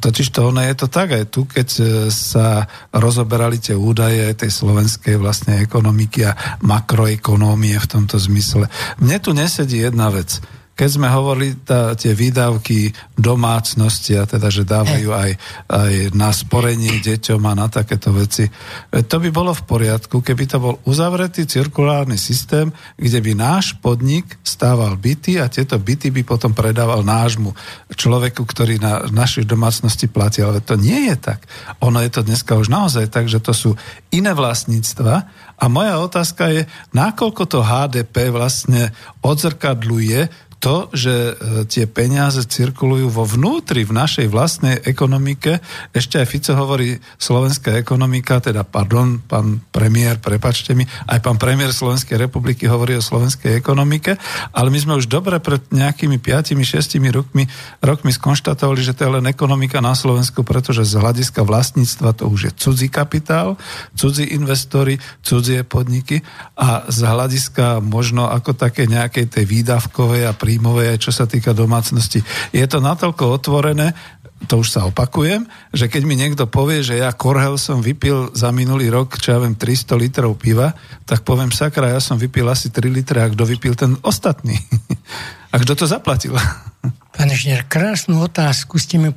Totiž 0.00 0.32
to 0.32 0.56
ono 0.56 0.64
je 0.64 0.72
to 0.72 0.88
tak 0.88 1.12
aj 1.12 1.28
tu, 1.28 1.44
keď 1.44 1.68
e, 1.68 1.84
sa 2.08 2.64
rozoberali 2.96 3.60
tie 3.60 3.76
údaje 3.76 4.32
tej 4.32 4.48
slovenskej 4.48 5.20
vlastne 5.20 5.60
ekonomiky 5.60 6.24
a 6.24 6.32
makroekonómie 6.64 7.76
v 7.76 7.90
tomto 7.92 8.16
zmysle. 8.16 8.72
Mne 9.04 9.20
tu 9.20 9.36
nesedí 9.36 9.84
jedna 9.84 10.08
vec 10.08 10.40
keď 10.72 10.88
sme 10.88 11.08
hovorili 11.08 11.60
tá, 11.62 11.92
tie 11.92 12.16
výdavky 12.16 12.90
domácnosti, 13.12 14.16
a 14.16 14.24
teda, 14.24 14.48
že 14.48 14.64
dávajú 14.64 15.12
aj, 15.12 15.30
aj 15.68 15.92
na 16.16 16.32
sporenie 16.32 16.98
deťom 17.04 17.40
a 17.44 17.52
na 17.52 17.68
takéto 17.68 18.08
veci, 18.10 18.48
to 18.88 19.16
by 19.20 19.28
bolo 19.28 19.52
v 19.52 19.62
poriadku, 19.68 20.24
keby 20.24 20.44
to 20.48 20.58
bol 20.58 20.74
uzavretý 20.88 21.44
cirkulárny 21.44 22.16
systém, 22.16 22.72
kde 22.96 23.20
by 23.20 23.32
náš 23.36 23.76
podnik 23.84 24.40
stával 24.40 24.96
byty 24.96 25.36
a 25.36 25.52
tieto 25.52 25.76
byty 25.76 26.08
by 26.08 26.22
potom 26.24 26.56
predával 26.56 27.04
nášmu 27.04 27.52
človeku, 27.92 28.40
ktorý 28.42 28.80
na 28.80 29.04
našej 29.12 29.44
domácnosti 29.44 30.08
platí. 30.08 30.40
Ale 30.40 30.64
to 30.64 30.80
nie 30.80 31.12
je 31.12 31.16
tak. 31.20 31.44
Ono 31.84 32.00
je 32.00 32.08
to 32.08 32.24
dneska 32.24 32.56
už 32.56 32.72
naozaj 32.72 33.12
tak, 33.12 33.28
že 33.28 33.44
to 33.44 33.52
sú 33.52 33.70
iné 34.08 34.32
vlastníctva 34.32 35.28
a 35.62 35.64
moja 35.70 36.02
otázka 36.02 36.50
je, 36.50 36.62
nakoľko 36.90 37.42
to 37.46 37.62
HDP 37.62 38.34
vlastne 38.34 38.90
odzrkadľuje 39.22 40.50
to, 40.62 40.86
že 40.94 41.10
e, 41.10 41.32
tie 41.66 41.90
peniaze 41.90 42.38
cirkulujú 42.46 43.10
vo 43.10 43.26
vnútri, 43.26 43.82
v 43.82 43.98
našej 43.98 44.30
vlastnej 44.30 44.78
ekonomike. 44.86 45.58
Ešte 45.90 46.22
aj 46.22 46.30
Fico 46.30 46.54
hovorí 46.54 47.02
slovenská 47.18 47.74
ekonomika, 47.74 48.38
teda 48.38 48.62
pardon, 48.62 49.18
pán 49.18 49.58
premiér, 49.74 50.22
prepačte 50.22 50.78
mi, 50.78 50.86
aj 51.10 51.18
pán 51.18 51.34
premiér 51.34 51.74
Slovenskej 51.74 52.14
republiky 52.14 52.70
hovorí 52.70 52.94
o 52.94 53.02
slovenskej 53.02 53.58
ekonomike, 53.58 54.14
ale 54.54 54.70
my 54.70 54.78
sme 54.78 54.94
už 55.02 55.10
dobre 55.10 55.42
pred 55.42 55.58
nejakými 55.74 56.22
5-6 56.22 56.62
rokmi, 57.10 57.50
rokmi 57.82 58.14
skonštatovali, 58.14 58.86
že 58.86 58.94
to 58.94 59.10
je 59.10 59.14
len 59.18 59.26
ekonomika 59.26 59.82
na 59.82 59.98
Slovensku, 59.98 60.46
pretože 60.46 60.86
z 60.86 60.94
hľadiska 60.94 61.42
vlastníctva 61.42 62.14
to 62.14 62.30
už 62.30 62.40
je 62.46 62.52
cudzí 62.54 62.86
kapitál, 62.86 63.58
cudzí 63.98 64.30
investori, 64.30 65.02
cudzie 65.26 65.66
podniky 65.66 66.22
a 66.54 66.86
z 66.86 67.02
hľadiska 67.02 67.82
možno 67.82 68.30
ako 68.30 68.54
také 68.54 68.86
nejakej 68.86 69.26
tej 69.26 69.44
výdavkovej 69.50 70.30
a 70.30 70.32
prí 70.36 70.51
príjmovej, 70.52 70.92
aj 70.92 70.98
čo 71.00 71.16
sa 71.16 71.24
týka 71.24 71.56
domácnosti. 71.56 72.20
Je 72.52 72.60
to 72.68 72.84
natoľko 72.84 73.40
otvorené, 73.40 73.96
to 74.44 74.60
už 74.60 74.68
sa 74.68 74.84
opakujem, 74.84 75.48
že 75.72 75.88
keď 75.88 76.02
mi 76.04 76.12
niekto 76.12 76.44
povie, 76.44 76.84
že 76.84 77.00
ja 77.00 77.08
Korhel 77.16 77.56
som 77.56 77.80
vypil 77.80 78.36
za 78.36 78.52
minulý 78.52 78.92
rok, 78.92 79.16
čo 79.16 79.32
ja 79.32 79.40
viem, 79.40 79.56
300 79.56 79.96
litrov 79.96 80.36
piva, 80.36 80.76
tak 81.08 81.24
poviem, 81.24 81.48
sakra, 81.48 81.88
ja 81.88 82.04
som 82.04 82.20
vypil 82.20 82.44
asi 82.52 82.68
3 82.68 82.84
litre 82.92 83.24
a 83.24 83.32
kto 83.32 83.48
vypil 83.48 83.72
ten 83.72 83.96
ostatný? 84.04 84.60
a 85.52 85.56
kto 85.56 85.72
to 85.72 85.84
zaplatil? 85.88 86.36
Pán 87.16 87.32
Žner, 87.32 87.64
krásnu 87.64 88.20
otázku 88.20 88.76
ste 88.76 89.00
mi 89.00 89.08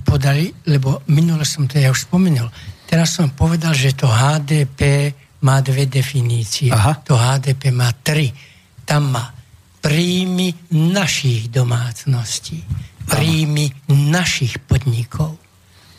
podali, 0.00 0.44
lebo 0.64 1.04
minule 1.12 1.44
som 1.44 1.68
to 1.68 1.76
ja 1.76 1.92
už 1.92 2.08
spomenul. 2.08 2.48
Teraz 2.88 3.20
som 3.20 3.28
povedal, 3.28 3.76
že 3.76 3.92
to 3.92 4.08
HDP 4.08 5.12
má 5.44 5.60
dve 5.60 5.84
definície. 5.84 6.72
Aha. 6.72 7.04
To 7.04 7.20
HDP 7.20 7.68
má 7.68 7.92
tri. 8.00 8.32
Tam 8.88 9.12
má 9.12 9.37
príjmy 9.78 10.54
našich 10.74 11.48
domácností, 11.48 12.62
príjmy 13.08 13.72
našich 13.88 14.60
podnikov 14.68 15.38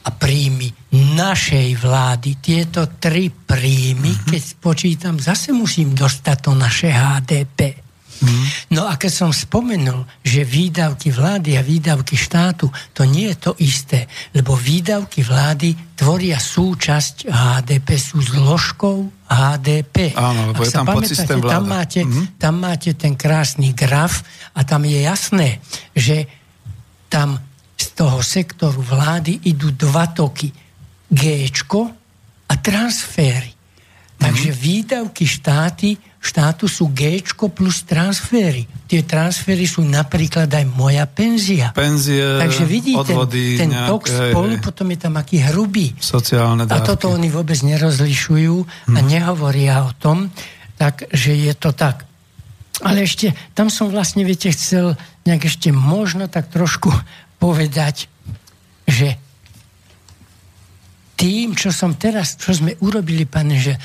a 0.05 0.09
príjmy 0.13 0.71
našej 0.93 1.75
vlády. 1.81 2.39
Tieto 2.39 2.87
tri 3.01 3.27
príjmy, 3.33 4.11
uh-huh. 4.13 4.27
keď 4.31 4.43
počítam, 4.63 5.15
zase 5.19 5.51
musím 5.51 5.97
dostať 5.97 6.37
to 6.39 6.51
naše 6.55 6.89
HDP. 6.93 7.88
Mm. 8.19 8.45
No 8.75 8.81
a 8.87 8.99
keď 8.99 9.11
som 9.11 9.31
spomenul, 9.31 10.03
že 10.19 10.43
výdavky 10.43 11.11
vlády 11.11 11.55
a 11.55 11.63
výdavky 11.63 12.19
štátu, 12.19 12.67
to 12.91 13.07
nie 13.07 13.31
je 13.31 13.37
to 13.39 13.51
isté, 13.63 14.11
lebo 14.35 14.59
výdavky 14.59 15.23
vlády 15.23 15.95
tvoria 15.95 16.39
súčasť 16.39 17.31
HDP, 17.31 17.87
sú 17.95 18.19
zložkou 18.19 19.07
HDP. 19.27 20.15
Áno, 20.15 20.51
lebo 20.51 20.63
Ak 20.63 20.67
je 20.67 20.75
tam 20.75 20.85
pamätáte, 20.87 21.35
tam 21.39 21.63
máte, 21.67 22.01
mm. 22.03 22.25
tam 22.35 22.53
máte 22.59 22.89
ten 22.95 23.13
krásny 23.15 23.71
graf 23.71 24.23
a 24.55 24.63
tam 24.67 24.83
je 24.83 24.99
jasné, 25.03 25.63
že 25.95 26.27
tam 27.07 27.39
z 27.79 27.87
toho 27.95 28.19
sektoru 28.19 28.83
vlády 28.83 29.47
idú 29.47 29.71
dva 29.71 30.11
toky. 30.11 30.51
G 31.09 31.47
a 32.49 32.53
transfery. 32.57 33.58
Takže 34.19 34.51
mm-hmm. 34.51 34.63
výdavky 34.67 35.23
štáty, 35.23 35.95
štátu 36.19 36.67
sú 36.67 36.91
G 36.91 37.23
plus 37.55 37.87
transfery. 37.87 38.67
Tie 38.83 39.07
transfery 39.07 39.63
sú 39.63 39.87
napríklad 39.87 40.51
aj 40.51 40.65
moja 40.75 41.07
penzia. 41.07 41.71
Penzie, 41.71 42.43
Takže 42.43 42.63
vidíte, 42.67 43.15
odvody, 43.15 43.55
ten 43.55 43.71
nejaké, 43.71 43.87
tok 43.87 44.03
spolu 44.11 44.59
potom 44.59 44.91
je 44.91 44.99
tam 44.99 45.15
aký 45.15 45.39
hrubý. 45.39 45.95
Sociálne 46.03 46.67
dávky. 46.67 46.83
A 46.83 46.83
toto 46.83 47.15
oni 47.15 47.31
vôbec 47.31 47.55
nerozlišujú 47.63 48.55
mm. 48.91 48.95
a 48.95 48.99
mhm. 48.99 49.07
nehovoria 49.07 49.87
o 49.87 49.95
tom, 49.95 50.27
takže 50.75 51.31
je 51.39 51.53
to 51.55 51.71
tak. 51.71 52.03
Ale 52.83 53.03
ešte, 53.03 53.31
tam 53.55 53.71
som 53.71 53.87
vlastne, 53.91 54.23
viete, 54.27 54.51
chcel 54.51 54.99
nejak 55.27 55.47
ešte 55.47 55.71
možno 55.71 56.27
tak 56.31 56.51
trošku 56.51 56.91
povedať, 57.39 58.11
že 58.87 59.15
tým, 61.19 61.51
čo 61.51 61.75
som 61.75 61.99
teraz, 61.99 62.39
čo 62.39 62.55
sme 62.55 62.79
urobili, 62.79 63.27
pane, 63.27 63.59
že 63.59 63.75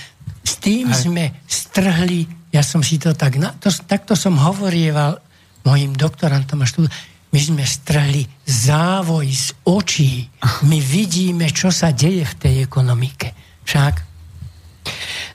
s 0.44 0.60
tým 0.60 0.92
Aj. 0.92 1.00
sme 1.00 1.32
strhli, 1.48 2.28
ja 2.52 2.60
som 2.60 2.84
si 2.84 3.00
to 3.00 3.16
tak, 3.16 3.40
na, 3.40 3.56
to, 3.56 3.72
takto 3.88 4.12
som 4.12 4.36
hovorieval 4.36 5.16
mojim 5.64 5.96
doktorantom 5.96 6.60
a 6.60 6.68
štúdu, 6.68 6.88
my 7.34 7.40
sme 7.40 7.64
strhli 7.66 8.22
závoj 8.46 9.26
z 9.26 9.48
očí. 9.66 10.30
My 10.70 10.78
vidíme, 10.78 11.50
čo 11.50 11.74
sa 11.74 11.90
deje 11.90 12.22
v 12.22 12.34
tej 12.38 12.54
ekonomike. 12.62 13.34
Však? 13.66 13.94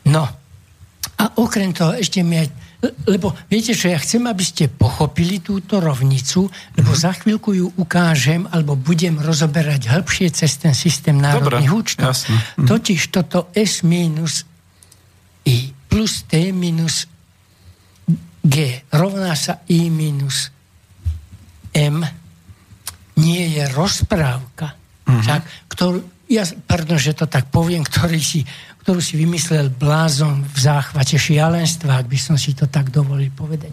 No. 0.07 0.23
A 1.19 1.23
okrem 1.35 1.75
toho 1.75 1.99
ešte 1.99 2.23
mi 2.23 2.39
aj 2.39 2.47
lebo 3.11 3.35
viete 3.51 3.75
čo, 3.75 3.91
ja 3.91 3.99
chcem, 3.99 4.23
aby 4.23 4.39
ste 4.39 4.71
pochopili 4.71 5.43
túto 5.43 5.83
rovnicu, 5.83 6.47
lebo 6.79 6.95
mm. 6.95 6.99
za 7.03 7.11
chvíľku 7.11 7.51
ju 7.51 7.67
ukážem, 7.75 8.47
alebo 8.47 8.79
budem 8.79 9.19
rozoberať 9.19 9.91
hĺbšie 9.91 10.31
cez 10.31 10.55
ten 10.55 10.71
systém 10.71 11.19
národných 11.19 11.75
účtov. 11.75 12.15
Mm. 12.15 12.71
Totiž 12.71 13.11
toto 13.11 13.51
S 13.51 13.83
minus 13.83 14.47
I 15.47 15.71
plus 15.87 16.25
T 16.27 16.51
minus 16.51 17.07
G 18.39 18.83
rovná 18.91 19.35
sa 19.35 19.61
I 19.67 19.91
minus 19.91 20.51
M 21.75 22.01
nie 23.19 23.59
je 23.59 23.67
rozprávka, 23.75 24.73
mm-hmm. 24.73 25.21
však, 25.21 25.41
ktorú, 25.67 25.99
ja, 26.31 26.47
pardon, 26.63 26.95
že 26.95 27.11
to 27.11 27.27
tak 27.27 27.51
poviem, 27.51 27.83
ktorý 27.83 28.19
si 28.23 28.47
ktorú 28.89 29.05
si 29.05 29.21
vymyslel 29.21 29.69
blázon 29.69 30.49
v 30.49 30.57
záchvate 30.57 31.19
šialenstva, 31.19 32.01
ak 32.01 32.09
by 32.09 32.17
som 32.17 32.41
si 32.41 32.57
to 32.57 32.65
tak 32.65 32.89
dovolil 32.89 33.29
povedať. 33.29 33.69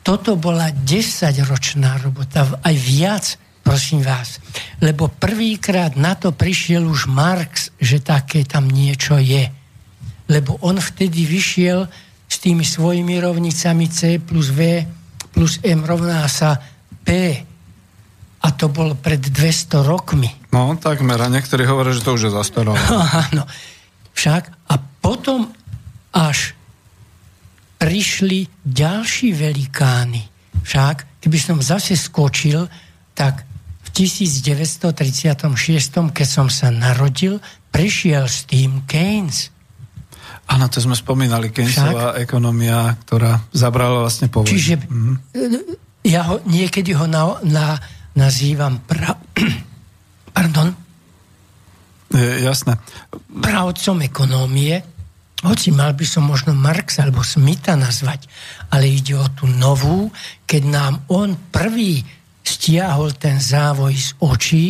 Toto 0.00 0.38
bola 0.40 0.72
10-ročná 0.72 2.00
robota, 2.00 2.46
aj 2.64 2.76
viac, 2.78 3.36
prosím 3.60 4.00
vás. 4.00 4.40
Lebo 4.80 5.10
prvýkrát 5.10 5.98
na 5.98 6.16
to 6.16 6.32
prišiel 6.32 6.86
už 6.86 7.04
Marx, 7.10 7.74
že 7.76 8.00
také 8.00 8.48
tam 8.48 8.70
niečo 8.70 9.20
je. 9.20 9.50
Lebo 10.26 10.58
on 10.62 10.82
vtedy 10.82 11.22
vyšiel 11.26 11.86
s 12.26 12.36
tými 12.42 12.66
svojimi 12.66 13.22
rovnicami 13.22 13.86
C 13.86 14.18
plus 14.18 14.50
V 14.50 14.82
plus 15.36 15.60
M 15.60 15.84
rovná 15.84 16.24
sa 16.32 16.56
P. 17.04 17.36
A 18.40 18.48
to 18.56 18.72
bolo 18.72 18.96
pred 18.96 19.20
200 19.20 19.84
rokmi. 19.84 20.32
No, 20.48 20.72
takmer. 20.80 21.20
A 21.20 21.28
niektorí 21.28 21.68
hovoria, 21.68 21.92
že 21.92 22.00
to 22.00 22.16
už 22.16 22.30
je 22.30 22.32
zastaralo. 22.32 22.80
Áno. 23.28 23.44
Však 24.16 24.72
a 24.72 24.80
potom 24.80 25.52
až 26.16 26.56
prišli 27.76 28.48
ďalší 28.64 29.36
velikány. 29.36 30.24
Však, 30.64 31.20
keby 31.20 31.36
som 31.36 31.60
zase 31.60 31.92
skočil, 32.00 32.64
tak 33.12 33.44
v 33.84 33.88
1936, 33.92 35.52
keď 36.16 36.28
som 36.28 36.48
sa 36.48 36.72
narodil, 36.72 37.44
prišiel 37.68 38.24
s 38.24 38.48
tým 38.48 38.88
Keynes. 38.88 39.52
Áno, 40.46 40.70
to 40.70 40.78
sme 40.78 40.94
spomínali, 40.94 41.50
Keynesová 41.50 42.14
ekonomia, 42.22 42.94
ktorá 43.02 43.42
zabrala 43.50 44.06
vlastne 44.06 44.30
po 44.30 44.46
Čiže 44.46 44.78
mm. 44.86 45.14
ja 46.06 46.22
ho, 46.30 46.38
niekedy 46.46 46.94
ho 46.94 47.10
na, 47.10 47.42
na, 47.42 47.74
nazývam 48.14 48.78
pra, 48.86 49.18
pardon, 50.36 50.70
je, 52.14 52.46
jasné. 52.46 52.78
Pravcom 53.42 53.98
ekonómie, 54.06 54.78
hoci 55.42 55.74
mal 55.74 55.92
by 55.92 56.06
som 56.06 56.24
možno 56.24 56.54
Marx 56.54 57.02
alebo 57.02 57.26
Smitha 57.26 57.74
nazvať, 57.74 58.30
ale 58.70 58.88
ide 58.88 59.18
o 59.18 59.26
tú 59.34 59.50
novú, 59.50 60.08
keď 60.46 60.62
nám 60.64 60.94
on 61.10 61.34
prvý 61.50 62.00
stiahol 62.46 63.18
ten 63.18 63.42
závoj 63.42 63.92
z 63.92 64.08
očí 64.22 64.66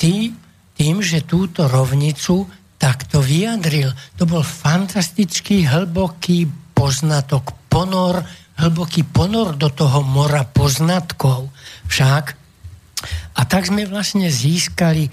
tý, 0.00 0.32
tým, 0.74 1.04
že 1.04 1.28
túto 1.28 1.68
rovnicu 1.68 2.48
takto 2.78 3.20
vyjadril. 3.20 3.90
To 4.16 4.24
bol 4.24 4.46
fantastický, 4.46 5.66
hlboký 5.66 6.46
poznatok, 6.72 7.52
ponor, 7.66 8.22
hlboký 8.58 9.02
ponor 9.02 9.58
do 9.58 9.68
toho 9.70 10.06
mora 10.06 10.46
poznatkov. 10.46 11.50
Však. 11.90 12.24
A 13.38 13.40
tak 13.46 13.70
sme 13.70 13.86
vlastne 13.86 14.30
získali 14.30 15.10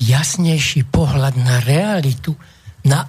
jasnejší 0.00 0.88
pohľad 0.88 1.40
na 1.40 1.60
realitu, 1.64 2.36
na 2.84 3.04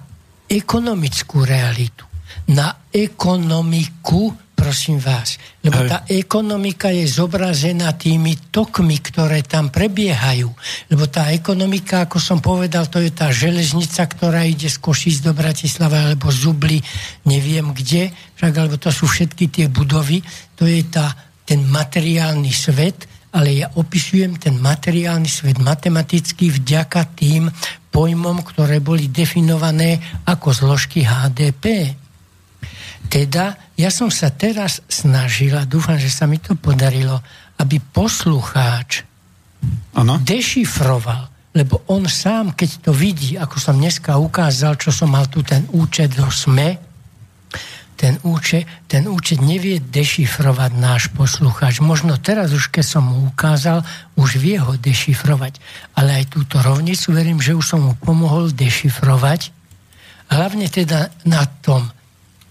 ekonomickú 0.48 1.44
realitu, 1.44 2.08
na 2.48 2.88
ekonomiku, 2.88 4.32
prosím 4.58 4.98
vás. 4.98 5.38
Lebo 5.62 5.86
tá 5.86 6.02
ekonomika 6.10 6.90
je 6.90 7.06
zobrazená 7.06 7.94
tými 7.94 8.50
tokmi, 8.50 8.98
ktoré 8.98 9.46
tam 9.46 9.70
prebiehajú. 9.70 10.50
Lebo 10.90 11.06
tá 11.06 11.30
ekonomika, 11.30 12.10
ako 12.10 12.18
som 12.18 12.42
povedal, 12.42 12.90
to 12.90 12.98
je 12.98 13.14
tá 13.14 13.30
železnica, 13.30 14.02
ktorá 14.02 14.42
ide 14.42 14.66
z 14.66 14.82
Košíc 14.82 15.22
do 15.22 15.30
Bratislava, 15.30 16.10
alebo 16.10 16.34
z 16.34 16.50
Zubli, 16.50 16.78
neviem 17.22 17.70
kde, 17.70 18.10
však, 18.34 18.52
alebo 18.58 18.74
to 18.82 18.90
sú 18.90 19.06
všetky 19.06 19.46
tie 19.46 19.66
budovy, 19.70 20.18
to 20.58 20.66
je 20.66 20.82
tá, 20.90 21.14
ten 21.46 21.62
materiálny 21.62 22.50
svet, 22.50 23.06
ale 23.30 23.62
ja 23.62 23.70
opisujem 23.78 24.40
ten 24.40 24.58
materiálny 24.58 25.30
svet 25.30 25.62
matematicky 25.62 26.50
vďaka 26.50 27.14
tým 27.14 27.46
pojmom, 27.94 28.42
ktoré 28.42 28.82
boli 28.82 29.06
definované 29.12 30.00
ako 30.26 30.50
zložky 30.50 31.04
HDP. 31.04 31.94
Teda 33.08 33.67
ja 33.78 33.94
som 33.94 34.10
sa 34.10 34.34
teraz 34.34 34.82
snažil, 34.90 35.54
a 35.54 35.62
dúfam, 35.62 35.94
že 35.94 36.10
sa 36.10 36.26
mi 36.26 36.42
to 36.42 36.58
podarilo, 36.58 37.22
aby 37.62 37.78
poslucháč 37.78 39.06
ano? 39.94 40.18
dešifroval, 40.18 41.54
lebo 41.54 41.86
on 41.86 42.10
sám, 42.10 42.58
keď 42.58 42.70
to 42.82 42.90
vidí, 42.90 43.38
ako 43.38 43.62
som 43.62 43.78
dneska 43.78 44.18
ukázal, 44.18 44.74
čo 44.74 44.90
som 44.90 45.14
mal 45.14 45.30
tu 45.30 45.46
ten 45.46 45.62
účet 45.70 46.10
do 46.18 46.26
SME, 46.26 46.78
ten 47.98 48.14
účet, 48.22 48.62
ten 48.86 49.10
účet 49.10 49.42
nevie 49.42 49.82
dešifrovať 49.82 50.70
náš 50.78 51.10
poslucháč. 51.10 51.82
Možno 51.82 52.14
teraz 52.14 52.54
už, 52.54 52.70
keď 52.70 52.86
som 52.86 53.10
mu 53.10 53.26
ukázal, 53.26 53.82
už 54.14 54.38
vie 54.38 54.54
ho 54.62 54.78
dešifrovať. 54.78 55.58
Ale 55.98 56.22
aj 56.22 56.30
túto 56.30 56.62
rovnicu 56.62 57.10
verím, 57.10 57.42
že 57.42 57.58
už 57.58 57.74
som 57.74 57.82
mu 57.82 57.98
pomohol 57.98 58.54
dešifrovať. 58.54 59.50
Hlavne 60.30 60.70
teda 60.70 61.10
na 61.26 61.42
tom 61.58 61.90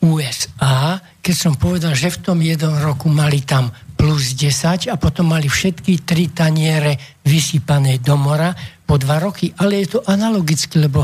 USA, 0.04 1.02
keď 1.22 1.36
som 1.36 1.54
povedal, 1.58 1.98
že 1.98 2.14
v 2.14 2.22
tom 2.22 2.38
jednom 2.42 2.78
roku 2.78 3.10
mali 3.10 3.42
tam 3.42 3.74
plus 3.98 4.38
10 4.38 4.94
a 4.94 4.96
potom 4.96 5.34
mali 5.34 5.50
všetky 5.50 6.06
tri 6.06 6.30
taniere 6.30 7.18
vysypané 7.26 7.98
do 7.98 8.14
mora 8.14 8.54
po 8.86 9.02
dva 9.02 9.18
roky. 9.18 9.50
Ale 9.58 9.82
je 9.82 9.98
to 9.98 10.00
analogicky, 10.06 10.78
lebo 10.78 11.02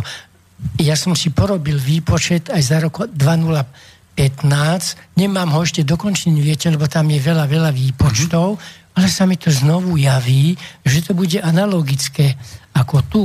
ja 0.77 0.93
som 0.93 1.17
si 1.17 1.33
porobil 1.33 1.81
výpočet 1.81 2.53
aj 2.53 2.61
za 2.61 2.77
rok 2.79 3.09
20 3.09 3.93
15, 4.13 5.17
nemám 5.17 5.49
ho 5.57 5.65
ešte 5.65 5.81
dokončený, 5.81 6.37
viete, 6.37 6.69
lebo 6.69 6.85
tam 6.85 7.09
je 7.09 7.17
veľa, 7.17 7.49
veľa 7.49 7.71
výpočtov, 7.73 8.55
mm-hmm. 8.55 8.93
ale 8.93 9.07
sa 9.09 9.25
mi 9.25 9.41
to 9.41 9.49
znovu 9.49 9.97
javí, 9.97 10.53
že 10.85 11.01
to 11.01 11.17
bude 11.17 11.41
analogické 11.41 12.37
ako 12.77 13.01
tu. 13.09 13.23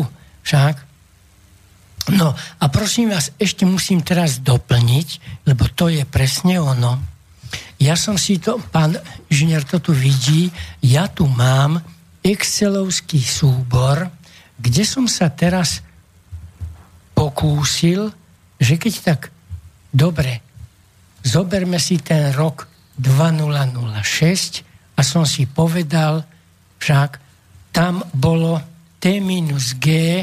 Však 0.48 0.87
No 2.08 2.32
a 2.34 2.64
prosím 2.72 3.12
vás, 3.12 3.36
ešte 3.36 3.68
musím 3.68 4.00
teraz 4.00 4.40
doplniť, 4.40 5.08
lebo 5.44 5.68
to 5.68 5.92
je 5.92 6.08
presne 6.08 6.56
ono. 6.56 6.96
Ja 7.78 7.94
som 7.94 8.18
si 8.18 8.40
to, 8.40 8.58
pán 8.72 8.98
inžinier 9.30 9.62
to 9.62 9.78
tu 9.78 9.94
vidí, 9.94 10.50
ja 10.82 11.06
tu 11.06 11.28
mám 11.28 11.78
Excelovský 12.24 13.22
súbor, 13.22 14.10
kde 14.58 14.82
som 14.82 15.06
sa 15.06 15.30
teraz 15.30 15.84
pokúsil, 17.14 18.10
že 18.58 18.74
keď 18.74 19.14
tak 19.14 19.30
dobre 19.94 20.42
zoberme 21.22 21.78
si 21.78 22.02
ten 22.02 22.34
rok 22.34 22.66
2006 22.98 24.98
a 24.98 25.00
som 25.06 25.22
si 25.22 25.46
povedal, 25.46 26.26
však 26.82 27.22
tam 27.70 28.02
bolo 28.10 28.58
T 28.98 29.22
minus 29.22 29.78
G 29.78 30.18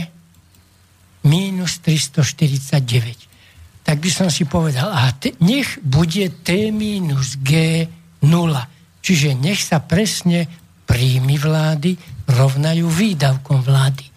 minus 1.26 1.82
349. 1.82 3.82
Tak 3.86 4.02
by 4.02 4.10
som 4.10 4.30
si 4.30 4.46
povedal, 4.46 4.90
a 4.90 5.12
te, 5.14 5.34
nech 5.42 5.80
bude 5.82 6.30
T 6.42 6.72
minus 6.74 7.38
G 7.42 7.86
0. 8.22 8.68
Čiže 9.02 9.36
nech 9.38 9.62
sa 9.62 9.80
presne 9.82 10.48
príjmy 10.90 11.38
vlády 11.38 11.98
rovnajú 12.26 12.90
výdavkom 12.90 13.62
vlády. 13.62 14.10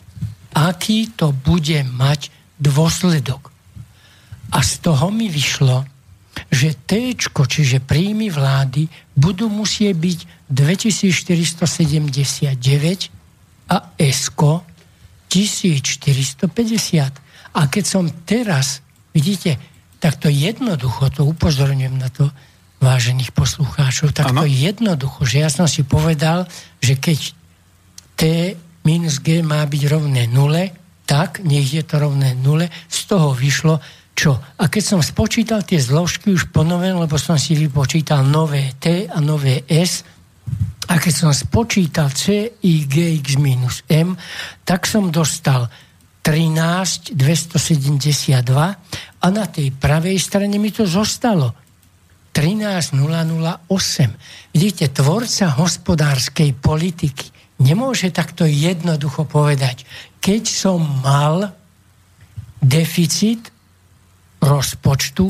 Aký 0.56 1.12
to 1.12 1.36
bude 1.36 1.84
mať 1.92 2.32
dôsledok? 2.56 3.52
A 4.48 4.64
z 4.64 4.80
toho 4.80 5.12
mi 5.12 5.28
vyšlo, 5.28 5.84
že 6.48 6.72
T, 6.88 7.12
čiže 7.20 7.84
príjmy 7.84 8.32
vlády, 8.32 8.88
budú 9.12 9.52
musieť 9.52 9.92
byť 9.92 10.24
2479 10.48 12.56
a 13.68 13.92
S 14.00 14.32
1450. 15.28 16.48
A 17.54 17.60
keď 17.68 17.84
som 17.84 18.08
teraz, 18.26 18.80
vidíte, 19.12 19.60
tak 19.98 20.16
to 20.18 20.32
jednoducho, 20.32 21.10
to 21.12 21.26
upozorňujem 21.26 21.96
na 21.96 22.08
to, 22.08 22.30
vážených 22.78 23.34
poslucháčov, 23.34 24.14
tak 24.14 24.30
ano. 24.30 24.46
to 24.46 24.50
jednoducho, 24.50 25.26
že 25.26 25.42
ja 25.42 25.50
som 25.50 25.66
si 25.66 25.82
povedal, 25.82 26.46
že 26.78 26.94
keď 26.94 27.34
T 28.14 28.22
minus 28.86 29.18
G 29.18 29.42
má 29.42 29.66
byť 29.66 29.82
rovné 29.90 30.30
nule, 30.30 30.70
tak 31.02 31.42
nech 31.42 31.66
je 31.66 31.82
to 31.82 31.98
rovné 31.98 32.38
nule, 32.38 32.70
z 32.86 33.00
toho 33.10 33.34
vyšlo, 33.34 33.82
čo? 34.14 34.34
A 34.34 34.66
keď 34.66 34.82
som 34.82 35.00
spočítal 35.02 35.62
tie 35.62 35.78
zložky 35.78 36.34
už 36.34 36.50
ponoven, 36.50 36.98
lebo 36.98 37.18
som 37.18 37.38
si 37.38 37.54
vypočítal 37.54 38.26
nové 38.26 38.74
T 38.78 39.06
a 39.06 39.18
nové 39.22 39.62
S, 39.66 40.06
a 40.88 40.94
keď 40.96 41.14
som 41.14 41.30
spočítal 41.36 42.08
C, 42.16 42.56
I, 42.64 42.88
G, 42.88 43.20
X 43.20 43.36
minus 43.36 43.84
M, 43.92 44.16
tak 44.64 44.88
som 44.88 45.12
dostal 45.12 45.68
13 46.24 47.16
272 47.16 48.44
a 49.20 49.26
na 49.32 49.44
tej 49.48 49.68
pravej 49.72 50.16
strane 50.20 50.56
mi 50.56 50.72
to 50.72 50.88
zostalo 50.88 51.52
13 52.32 52.96
008. 52.96 54.52
Vidíte, 54.52 54.92
tvorca 54.92 55.56
hospodárskej 55.56 56.56
politiky 56.56 57.32
nemôže 57.64 58.08
takto 58.14 58.46
jednoducho 58.46 59.26
povedať, 59.26 59.84
keď 60.22 60.42
som 60.46 60.78
mal 61.02 61.52
deficit 62.62 63.50
rozpočtu 64.38 65.26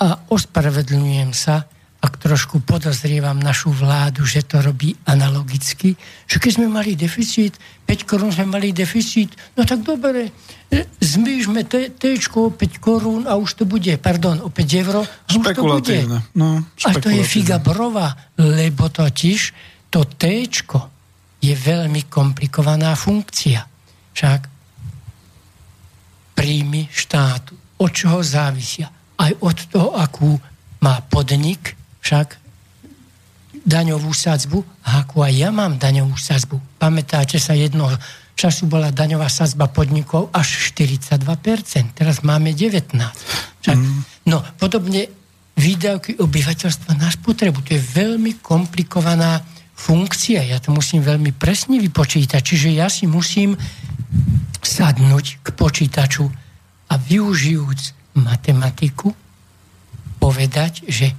a 0.00 0.08
ospravedlňujem 0.30 1.30
sa, 1.34 1.66
ak 2.00 2.16
trošku 2.16 2.64
podozrievam 2.64 3.36
našu 3.36 3.68
vládu, 3.68 4.24
že 4.24 4.40
to 4.40 4.64
robí 4.64 4.96
analogicky, 5.04 5.92
že 6.24 6.40
keď 6.40 6.50
sme 6.56 6.68
mali 6.72 6.96
deficit, 6.96 7.60
5 7.84 8.08
korún 8.08 8.32
sme 8.32 8.48
mali 8.48 8.72
deficit, 8.72 9.36
no 9.52 9.68
tak 9.68 9.84
dobre, 9.84 10.32
e, 10.72 10.88
zmýšme 10.96 11.68
T 11.68 11.92
5 11.92 12.56
korún 12.80 13.28
a 13.28 13.36
už 13.36 13.62
to 13.62 13.64
bude, 13.68 13.92
pardon, 14.00 14.40
o 14.40 14.48
5 14.48 14.80
eur, 14.80 15.04
a 15.04 15.28
už 15.28 15.44
to 15.52 15.60
bude. 15.60 15.98
No, 16.32 16.64
a 16.64 16.90
to 16.96 17.12
je 17.12 17.20
figa 17.20 17.60
brova, 17.60 18.16
lebo 18.40 18.88
totiž 18.88 19.40
to 19.92 20.08
T 20.08 20.48
je 21.40 21.54
veľmi 21.56 22.08
komplikovaná 22.08 22.96
funkcia. 22.96 23.60
Však 24.16 24.40
príjmy 26.32 26.88
štátu 26.88 27.52
od 27.80 27.90
čoho 27.92 28.24
závisia. 28.24 28.88
Aj 29.20 29.32
od 29.44 29.56
toho, 29.68 29.96
akú 29.96 30.36
má 30.80 31.04
podnik, 31.04 31.79
však 32.00 32.36
daňovú 33.64 34.10
sadzbu, 34.10 34.64
a 34.88 35.04
akú 35.04 35.20
aj 35.20 35.34
ja 35.36 35.50
mám 35.52 35.76
daňovú 35.76 36.16
sadzbu. 36.16 36.80
Pamätáte 36.80 37.36
sa, 37.36 37.52
jedno 37.52 37.92
času 38.40 38.64
bola 38.64 38.88
daňová 38.88 39.28
sadzba 39.28 39.68
podnikov 39.68 40.32
až 40.32 40.72
42%, 40.72 41.20
teraz 41.92 42.24
máme 42.24 42.56
19%. 42.56 42.96
Však, 43.60 43.76
mm. 43.76 44.00
No, 44.32 44.40
podobne 44.56 45.12
výdavky 45.60 46.16
obyvateľstva 46.16 46.96
na 46.96 47.12
spotrebu. 47.12 47.60
To 47.60 47.76
je 47.76 47.82
veľmi 47.82 48.40
komplikovaná 48.40 49.44
funkcia. 49.76 50.40
Ja 50.48 50.56
to 50.56 50.72
musím 50.72 51.04
veľmi 51.04 51.36
presne 51.36 51.76
vypočítať. 51.76 52.40
Čiže 52.40 52.68
ja 52.72 52.88
si 52.88 53.04
musím 53.04 53.52
sadnúť 54.64 55.44
k 55.44 55.48
počítaču 55.52 56.24
a 56.88 56.94
využijúc 56.96 57.96
matematiku 58.16 59.12
povedať, 60.16 60.84
že 60.88 61.12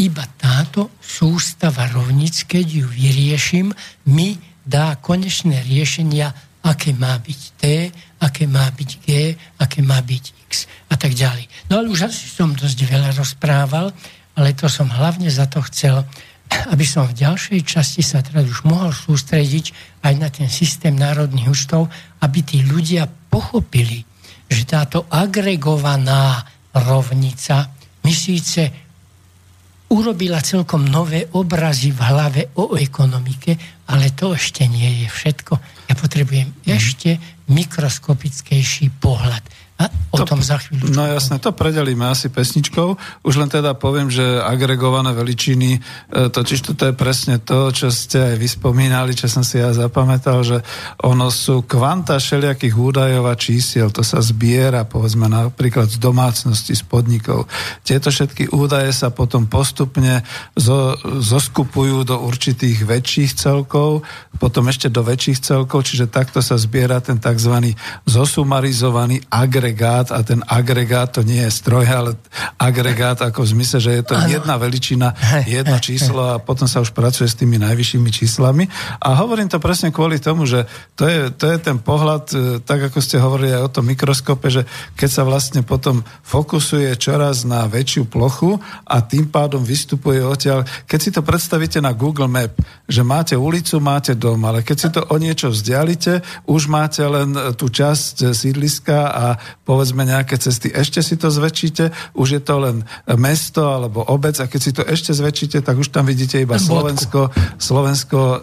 iba 0.00 0.24
táto 0.38 0.90
sústava 0.98 1.86
rovnic, 1.90 2.46
keď 2.50 2.66
ju 2.66 2.86
vyriešim, 2.90 3.70
mi 4.10 4.38
dá 4.64 4.98
konečné 4.98 5.62
riešenia, 5.62 6.32
aké 6.64 6.96
má 6.96 7.20
byť 7.20 7.40
T, 7.60 7.62
aké 8.24 8.48
má 8.48 8.64
byť 8.72 8.90
G, 9.04 9.36
aké 9.60 9.84
má 9.84 10.00
byť 10.00 10.24
X 10.48 10.64
a 10.88 10.96
tak 10.96 11.12
ďalej. 11.12 11.44
No 11.68 11.84
ale 11.84 11.92
už 11.92 12.08
asi 12.08 12.24
som 12.26 12.56
dosť 12.56 12.78
veľa 12.88 13.12
rozprával, 13.14 13.92
ale 14.34 14.56
to 14.56 14.66
som 14.66 14.88
hlavne 14.88 15.28
za 15.28 15.44
to 15.46 15.60
chcel, 15.68 16.02
aby 16.72 16.84
som 16.86 17.04
v 17.04 17.18
ďalšej 17.20 17.60
časti 17.64 18.02
sa 18.02 18.24
teda 18.24 18.40
už 18.44 18.64
mohol 18.64 18.90
sústrediť 18.90 19.98
aj 20.04 20.14
na 20.16 20.28
ten 20.32 20.48
systém 20.48 20.96
národných 20.96 21.50
účtov, 21.50 21.92
aby 22.24 22.40
tí 22.40 22.64
ľudia 22.64 23.06
pochopili, 23.08 24.04
že 24.48 24.62
táto 24.64 25.04
agregovaná 25.10 26.44
rovnica 26.74 27.70
mi 28.04 28.12
síce 28.12 28.83
urobila 29.94 30.42
celkom 30.42 30.90
nové 30.90 31.30
obrazy 31.38 31.94
v 31.94 32.00
hlave 32.02 32.42
o 32.58 32.74
ekonomike, 32.74 33.54
ale 33.86 34.10
to 34.10 34.34
ešte 34.34 34.66
nie 34.66 35.06
je 35.06 35.08
všetko. 35.08 35.54
Ja 35.86 35.94
potrebujem 35.94 36.50
mm. 36.50 36.66
ešte 36.66 37.22
mikroskopickejší 37.46 38.90
pohľad. 38.98 39.46
O 40.14 40.22
to, 40.22 40.30
tom 40.30 40.40
za 40.46 40.62
chvíľu. 40.62 40.94
No 40.94 41.10
jasne, 41.10 41.42
to 41.42 41.50
predelíme 41.50 42.06
asi 42.06 42.30
pesničkou. 42.30 42.94
Už 43.26 43.34
len 43.34 43.50
teda 43.50 43.74
poviem, 43.74 44.06
že 44.06 44.22
agregované 44.22 45.10
veličiny, 45.10 45.70
e, 45.74 46.30
totiž 46.30 46.70
to 46.70 46.78
je 46.78 46.94
presne 46.94 47.42
to, 47.42 47.74
čo 47.74 47.90
ste 47.90 48.34
aj 48.34 48.36
vyspomínali, 48.38 49.18
čo 49.18 49.26
som 49.26 49.42
si 49.42 49.58
ja 49.58 49.74
zapamätal, 49.74 50.46
že 50.46 50.62
ono 51.02 51.34
sú 51.34 51.66
kvanta 51.66 52.22
všelijakých 52.22 52.74
údajov 52.78 53.26
a 53.26 53.34
čísiel, 53.34 53.90
to 53.90 54.06
sa 54.06 54.22
zbiera, 54.22 54.86
povedzme 54.86 55.26
napríklad 55.26 55.90
z 55.90 55.98
domácnosti, 55.98 56.78
z 56.78 56.86
podnikov. 56.86 57.50
Tieto 57.82 58.14
všetky 58.14 58.54
údaje 58.54 58.94
sa 58.94 59.10
potom 59.10 59.50
postupne 59.50 60.22
zo, 60.54 60.94
zoskupujú 61.02 62.06
do 62.06 62.22
určitých 62.22 62.86
väčších 62.86 63.34
celkov, 63.34 64.06
potom 64.38 64.70
ešte 64.70 64.86
do 64.86 65.02
väčších 65.02 65.42
celkov, 65.42 65.90
čiže 65.90 66.06
takto 66.06 66.38
sa 66.38 66.54
zbiera 66.54 67.02
ten 67.02 67.18
tzv. 67.18 67.74
zosumarizovaný 68.06 69.18
agregovaný 69.26 69.73
agregát 69.74 70.14
a 70.14 70.22
ten 70.22 70.38
agregát 70.46 71.10
to 71.10 71.26
nie 71.26 71.42
je 71.42 71.50
stroj, 71.50 71.82
ale 71.90 72.14
agregát 72.62 73.18
ako 73.18 73.42
v 73.42 73.52
zmysle, 73.58 73.78
že 73.82 73.90
je 73.98 74.04
to 74.06 74.14
ano. 74.14 74.30
jedna 74.30 74.54
veličina, 74.54 75.10
jedno 75.50 75.82
číslo 75.82 76.22
a 76.22 76.38
potom 76.38 76.70
sa 76.70 76.78
už 76.78 76.94
pracuje 76.94 77.26
s 77.26 77.34
tými 77.34 77.58
najvyššími 77.58 78.10
číslami. 78.14 78.70
A 79.02 79.18
hovorím 79.18 79.50
to 79.50 79.58
presne 79.58 79.90
kvôli 79.90 80.22
tomu, 80.22 80.46
že 80.46 80.70
to 80.94 81.10
je, 81.10 81.34
to 81.34 81.50
je 81.50 81.58
ten 81.58 81.82
pohľad, 81.82 82.24
e, 82.30 82.36
tak 82.62 82.86
ako 82.86 82.98
ste 83.02 83.18
hovorili 83.18 83.50
aj 83.50 83.62
o 83.66 83.72
tom 83.74 83.84
mikroskope, 83.90 84.46
že 84.46 84.62
keď 84.94 85.10
sa 85.10 85.22
vlastne 85.26 85.66
potom 85.66 86.06
fokusuje 86.22 86.94
čoraz 86.94 87.42
na 87.42 87.66
väčšiu 87.66 88.06
plochu 88.06 88.54
a 88.86 89.02
tým 89.02 89.26
pádom 89.26 89.66
vystupuje 89.66 90.22
odtiaľ. 90.22 90.62
Keď 90.86 91.00
si 91.02 91.10
to 91.10 91.26
predstavíte 91.26 91.82
na 91.82 91.90
Google 91.90 92.30
Map, 92.30 92.54
že 92.86 93.02
máte 93.02 93.34
ulicu, 93.34 93.82
máte 93.82 94.14
dom, 94.14 94.38
ale 94.46 94.62
keď 94.62 94.76
si 94.78 94.88
to 94.94 95.02
o 95.10 95.16
niečo 95.18 95.50
vzdialite, 95.50 96.22
už 96.46 96.70
máte 96.70 97.02
len 97.02 97.34
tú 97.58 97.66
časť 97.66 98.30
sídliska 98.30 98.98
a 99.10 99.26
povedzme 99.64 100.04
nejaké 100.04 100.36
cesty, 100.36 100.68
ešte 100.68 101.00
si 101.00 101.16
to 101.16 101.32
zväčšíte, 101.32 102.14
už 102.14 102.28
je 102.38 102.42
to 102.44 102.54
len 102.60 102.76
mesto 103.16 103.64
alebo 103.64 104.04
obec 104.04 104.36
a 104.38 104.46
keď 104.46 104.60
si 104.60 104.70
to 104.76 104.84
ešte 104.84 105.16
zväčšíte, 105.16 105.64
tak 105.64 105.80
už 105.80 105.88
tam 105.88 106.04
vidíte 106.04 106.36
iba 106.36 106.60
Slovensko, 106.60 107.32
Slovensko, 107.56 108.20
e, 108.20 108.38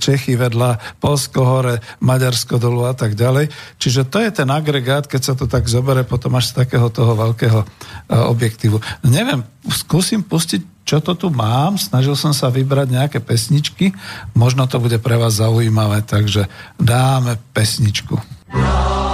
Čechy 0.00 0.40
vedľa, 0.40 0.98
Polsko 0.98 1.44
hore, 1.44 1.84
Maďarsko 2.00 2.56
dolu 2.56 2.88
a 2.88 2.96
tak 2.96 3.12
ďalej. 3.12 3.52
Čiže 3.76 4.08
to 4.08 4.24
je 4.24 4.30
ten 4.32 4.48
agregát, 4.48 5.04
keď 5.04 5.20
sa 5.22 5.34
to 5.36 5.44
tak 5.44 5.68
zobere 5.68 6.02
potom 6.02 6.32
až 6.40 6.56
z 6.56 6.64
takého 6.64 6.88
toho 6.88 7.12
veľkého 7.12 7.60
e, 7.60 7.66
objektívu. 8.10 8.80
Neviem, 9.04 9.44
skúsim 9.68 10.24
pustiť 10.24 10.74
čo 10.84 11.00
to 11.00 11.16
tu 11.16 11.32
mám, 11.32 11.80
snažil 11.80 12.12
som 12.12 12.36
sa 12.36 12.52
vybrať 12.52 12.92
nejaké 12.92 13.18
pesničky, 13.24 13.96
možno 14.36 14.68
to 14.68 14.76
bude 14.76 15.00
pre 15.00 15.16
vás 15.16 15.40
zaujímavé, 15.40 16.04
takže 16.04 16.44
dáme 16.76 17.40
pesničku. 17.56 18.20
No 18.52 19.13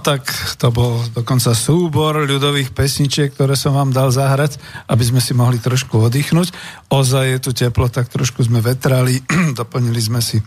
tak 0.00 0.26
to 0.56 0.72
bol 0.74 1.04
dokonca 1.12 1.52
súbor 1.54 2.24
ľudových 2.24 2.72
pesničiek, 2.74 3.30
ktoré 3.30 3.54
som 3.54 3.76
vám 3.76 3.94
dal 3.94 4.08
zahrať, 4.10 4.56
aby 4.88 5.04
sme 5.04 5.20
si 5.20 5.36
mohli 5.36 5.60
trošku 5.60 6.00
oddychnúť. 6.10 6.50
Ozaj 6.88 7.24
je 7.30 7.38
tu 7.38 7.50
teplo, 7.52 7.86
tak 7.92 8.08
trošku 8.08 8.42
sme 8.42 8.64
vetrali, 8.64 9.20
doplnili 9.60 10.00
sme 10.00 10.18
si 10.18 10.40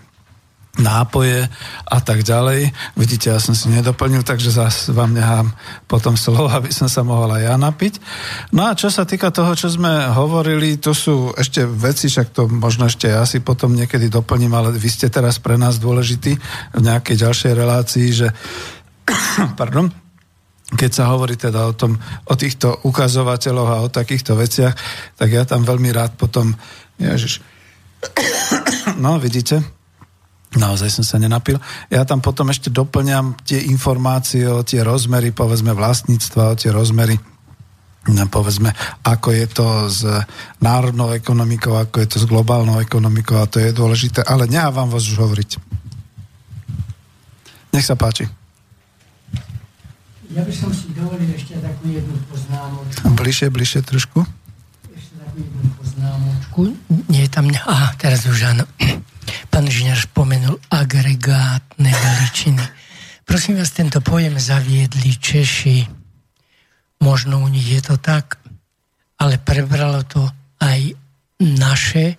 nápoje 0.74 1.46
a 1.86 1.98
tak 2.02 2.26
ďalej. 2.26 2.74
Vidíte, 2.98 3.30
ja 3.30 3.38
som 3.38 3.54
si 3.54 3.70
nedoplnil, 3.70 4.26
takže 4.26 4.50
zase 4.50 4.90
vám 4.90 5.14
nechám 5.14 5.54
potom 5.86 6.18
slovo, 6.18 6.50
aby 6.50 6.74
som 6.74 6.90
sa 6.90 7.06
mohol 7.06 7.30
aj 7.30 7.46
ja 7.46 7.56
napiť. 7.62 8.02
No 8.58 8.66
a 8.66 8.74
čo 8.74 8.90
sa 8.90 9.06
týka 9.06 9.30
toho, 9.30 9.54
čo 9.54 9.70
sme 9.70 10.10
hovorili, 10.10 10.82
to 10.82 10.98
sú 10.98 11.30
ešte 11.38 11.62
veci, 11.70 12.10
však 12.10 12.34
to 12.34 12.50
možno 12.50 12.90
ešte 12.90 13.06
ja 13.06 13.22
si 13.30 13.38
potom 13.38 13.78
niekedy 13.78 14.10
doplním, 14.10 14.58
ale 14.58 14.74
vy 14.74 14.90
ste 14.90 15.14
teraz 15.14 15.38
pre 15.38 15.62
nás 15.62 15.78
dôležití 15.78 16.34
v 16.74 16.82
nejakej 16.82 17.22
ďalšej 17.22 17.52
relácii, 17.54 18.08
že 18.10 18.28
pardon, 19.60 19.92
keď 20.74 20.92
sa 20.92 21.12
hovorí 21.14 21.38
teda 21.38 21.70
o, 21.70 21.74
tom, 21.76 22.00
o 22.28 22.34
týchto 22.34 22.82
ukazovateľoch 22.88 23.70
a 23.70 23.84
o 23.86 23.94
takýchto 23.94 24.34
veciach, 24.34 24.74
tak 25.18 25.30
ja 25.30 25.44
tam 25.46 25.68
veľmi 25.68 25.94
rád 25.94 26.18
potom, 26.18 26.56
ježiš, 26.98 27.44
no 29.04 29.20
vidíte, 29.20 29.62
Naozaj 30.54 31.02
som 31.02 31.02
sa 31.02 31.18
nenapil. 31.18 31.58
Ja 31.90 32.06
tam 32.06 32.22
potom 32.22 32.54
ešte 32.54 32.70
doplňam 32.70 33.42
tie 33.42 33.58
informácie 33.74 34.46
o 34.46 34.62
tie 34.62 34.86
rozmery, 34.86 35.34
povedzme 35.34 35.74
vlastníctva, 35.74 36.54
o 36.54 36.54
tie 36.54 36.70
rozmery 36.70 37.18
no, 38.12 38.28
povedzme, 38.28 38.76
ako 39.08 39.30
je 39.32 39.48
to 39.48 39.68
s 39.88 40.04
národnou 40.60 41.16
ekonomikou, 41.16 41.80
ako 41.80 42.04
je 42.04 42.08
to 42.12 42.18
s 42.20 42.26
globálnou 42.28 42.84
ekonomikou 42.84 43.40
a 43.40 43.48
to 43.48 43.64
je 43.64 43.72
dôležité, 43.72 44.28
ale 44.28 44.52
vám 44.52 44.92
vás 44.92 45.08
už 45.08 45.16
hovoriť. 45.24 45.50
Nech 47.74 47.88
sa 47.88 47.96
páči. 47.96 48.28
Ja 50.34 50.42
by 50.42 50.50
som 50.50 50.74
si 50.74 50.90
dovolil 50.98 51.30
ešte 51.30 51.54
takú 51.62 51.94
jednu 51.94 52.18
poznámočku. 52.26 53.06
Bližšie, 53.14 53.54
bližšie 53.54 53.82
trošku. 53.86 54.26
Ešte 54.90 55.14
takú 55.22 55.38
jednu 55.46 55.70
poznámočku. 55.78 56.62
Nie 57.06 57.30
je 57.30 57.32
tam... 57.32 57.54
Aha, 57.54 57.94
teraz 58.02 58.26
už 58.26 58.58
áno. 58.58 58.66
Pán 59.54 59.70
inžinier 59.70 60.02
spomenul 60.02 60.58
agregátne 60.74 61.94
veličiny. 61.94 62.66
Prosím 63.30 63.62
vás, 63.62 63.70
tento 63.78 64.02
pojem 64.02 64.42
zaviedli 64.42 65.14
Češi. 65.22 65.86
Možno 67.06 67.38
u 67.38 67.48
nich 67.48 67.70
je 67.70 67.86
to 67.86 68.02
tak, 68.02 68.42
ale 69.22 69.38
prebralo 69.38 70.02
to 70.02 70.26
aj 70.58 70.98
naše 71.38 72.18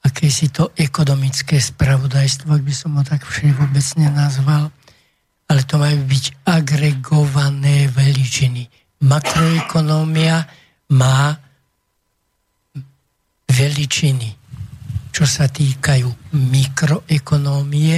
aké 0.00 0.32
si 0.32 0.48
to 0.48 0.72
ekonomické 0.80 1.60
spravodajstvo, 1.60 2.48
ak 2.48 2.62
by 2.64 2.74
som 2.74 2.96
ho 2.96 3.04
tak 3.04 3.24
všeobecne 3.24 4.08
nazval, 4.12 4.72
ale 5.50 5.66
to 5.66 5.82
majú 5.82 6.06
byť 6.06 6.46
agregované 6.46 7.90
veličiny. 7.90 8.70
Makroekonómia 9.02 10.46
má 10.94 11.34
veličiny 13.50 14.40
čo 15.10 15.26
sa 15.26 15.50
týkajú 15.50 16.32
mikroekonómie 16.32 17.94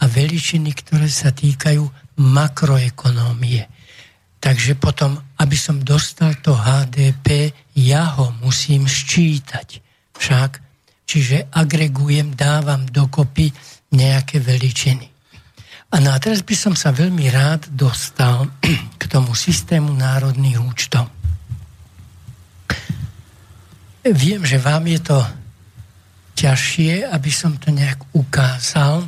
a 0.00 0.04
veličiny, 0.08 0.74
ktoré 0.74 1.06
sa 1.06 1.30
týkajú 1.30 1.84
makroekonómie. 2.18 3.62
Takže 4.40 4.76
potom, 4.76 5.16
aby 5.40 5.56
som 5.56 5.80
dostal 5.80 6.36
to 6.42 6.52
HDP, 6.52 7.54
ja 7.80 8.12
ho 8.20 8.34
musím 8.44 8.84
sčítať. 8.84 9.80
Však, 10.18 10.50
čiže 11.08 11.48
agregujem, 11.54 12.36
dávam 12.36 12.84
dokopy 12.84 13.54
nejaké 13.94 14.42
veličiny. 14.42 15.13
A 15.94 16.02
no 16.02 16.10
a 16.10 16.18
teraz 16.18 16.42
by 16.42 16.58
som 16.58 16.74
sa 16.74 16.90
veľmi 16.90 17.30
rád 17.30 17.70
dostal 17.70 18.50
k 19.00 19.02
tomu 19.06 19.30
systému 19.38 19.94
národných 19.94 20.58
účtov. 20.58 21.06
Viem, 24.02 24.42
že 24.42 24.58
vám 24.58 24.84
je 24.90 25.00
to 25.00 25.18
ťažšie, 26.34 27.06
aby 27.06 27.30
som 27.30 27.54
to 27.56 27.70
nejak 27.70 28.02
ukázal, 28.10 29.06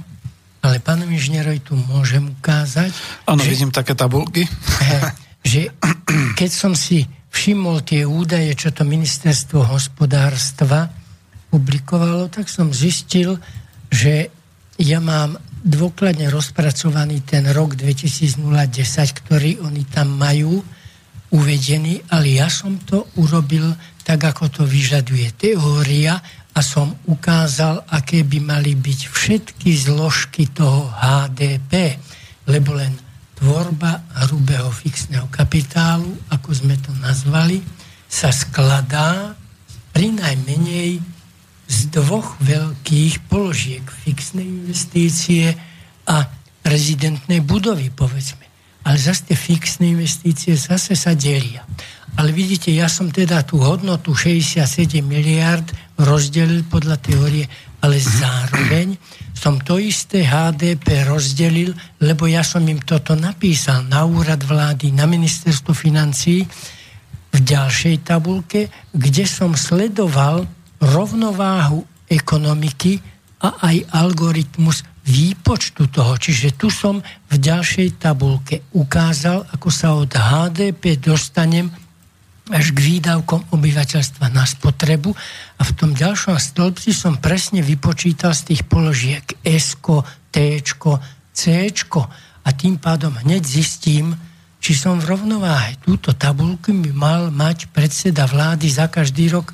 ale 0.62 0.78
pánom 0.78 1.10
inžinierovi 1.10 1.58
tu 1.60 1.74
môžem 1.74 2.22
ukázať. 2.38 2.94
Áno, 3.26 3.42
vidím 3.42 3.74
také 3.74 3.98
tabulky. 3.98 4.46
Že 5.42 5.74
keď 6.38 6.50
som 6.54 6.78
si 6.78 7.02
všimol 7.34 7.82
tie 7.82 8.06
údaje, 8.06 8.54
čo 8.54 8.70
to 8.70 8.86
ministerstvo 8.86 9.66
hospodárstva 9.68 10.88
publikovalo, 11.50 12.30
tak 12.30 12.46
som 12.46 12.70
zistil, 12.70 13.42
že 13.90 14.30
ja 14.78 15.02
mám 15.02 15.36
dôkladne 15.66 16.30
rozpracovaný 16.30 17.26
ten 17.26 17.42
rok 17.50 17.74
2010, 17.74 18.38
ktorý 19.26 19.58
oni 19.66 19.82
tam 19.90 20.14
majú 20.14 20.62
uvedený, 21.34 22.06
ale 22.14 22.38
ja 22.38 22.46
som 22.46 22.78
to 22.86 23.10
urobil 23.18 23.74
tak, 24.06 24.22
ako 24.22 24.46
to 24.46 24.62
vyžaduje 24.62 25.34
teória 25.34 26.22
a 26.54 26.60
som 26.62 26.94
ukázal, 27.10 27.82
aké 27.90 28.22
by 28.22 28.38
mali 28.38 28.78
byť 28.78 29.00
všetky 29.10 29.70
zložky 29.74 30.54
toho 30.54 30.86
HDP, 30.86 31.98
lebo 32.46 32.78
len 32.78 32.94
tvorba 33.34 34.06
hrubého 34.24 34.70
fixného 34.70 35.26
kapitálu, 35.28 36.08
ako 36.30 36.48
sme 36.54 36.78
to 36.78 36.94
nazvali, 37.02 37.58
sa 38.06 38.30
skladá 38.30 39.34
pri 39.90 40.14
najmenej 40.14 41.15
z 41.66 41.78
dvoch 41.90 42.38
veľkých 42.42 43.26
položiek. 43.26 43.82
Fixné 43.82 44.42
investície 44.42 45.54
a 46.06 46.26
prezidentné 46.62 47.42
budovy, 47.42 47.90
povedzme. 47.90 48.46
Ale 48.86 48.98
zase 48.98 49.34
tie 49.34 49.38
fixné 49.38 49.98
investície 49.98 50.54
zase 50.54 50.94
sa 50.94 51.14
delia. 51.18 51.66
Ale 52.16 52.32
vidíte, 52.32 52.72
ja 52.72 52.88
som 52.88 53.12
teda 53.12 53.44
tú 53.44 53.60
hodnotu 53.60 54.14
67 54.14 55.04
miliard 55.04 55.66
rozdelil 56.00 56.64
podľa 56.64 56.96
teórie, 57.02 57.44
ale 57.84 58.00
zároveň 58.00 58.96
som 59.36 59.60
to 59.60 59.76
isté 59.76 60.24
HDP 60.24 61.04
rozdelil, 61.04 61.76
lebo 62.00 62.24
ja 62.24 62.40
som 62.40 62.64
im 62.64 62.80
toto 62.80 63.12
napísal 63.12 63.84
na 63.84 64.08
úrad 64.08 64.40
vlády, 64.40 64.96
na 64.96 65.04
ministerstvo 65.04 65.76
financí 65.76 66.46
v 67.36 67.38
ďalšej 67.44 67.96
tabulke, 68.00 68.72
kde 68.96 69.28
som 69.28 69.52
sledoval 69.52 70.48
rovnováhu 70.80 71.84
ekonomiky 72.06 73.00
a 73.42 73.68
aj 73.68 73.76
algoritmus 73.92 74.82
výpočtu 75.06 75.86
toho. 75.86 76.18
Čiže 76.18 76.58
tu 76.58 76.68
som 76.72 76.98
v 77.30 77.34
ďalšej 77.38 78.02
tabulke 78.02 78.66
ukázal, 78.74 79.46
ako 79.54 79.68
sa 79.70 79.94
od 79.94 80.10
HDP 80.10 80.98
dostanem 80.98 81.70
až 82.46 82.70
k 82.70 82.78
výdavkom 82.78 83.50
obyvateľstva 83.50 84.30
na 84.30 84.46
spotrebu 84.46 85.10
a 85.58 85.62
v 85.66 85.72
tom 85.74 85.90
ďalšom 85.94 86.38
stĺpci 86.38 86.94
som 86.94 87.18
presne 87.18 87.58
vypočítal 87.58 88.34
z 88.38 88.54
tých 88.54 88.62
položiek 88.70 89.26
S, 89.42 89.74
T, 90.30 90.62
C 91.34 91.42
a 92.46 92.48
tým 92.54 92.78
pádom 92.78 93.10
hneď 93.26 93.42
zistím, 93.42 94.14
či 94.62 94.78
som 94.78 95.02
v 95.02 95.10
rovnováhe. 95.10 95.74
Túto 95.82 96.14
tabulku 96.14 96.70
by 96.70 96.90
mal 96.94 97.22
mať 97.34 97.70
predseda 97.74 98.30
vlády 98.30 98.70
za 98.70 98.86
každý 98.86 99.30
rok 99.34 99.50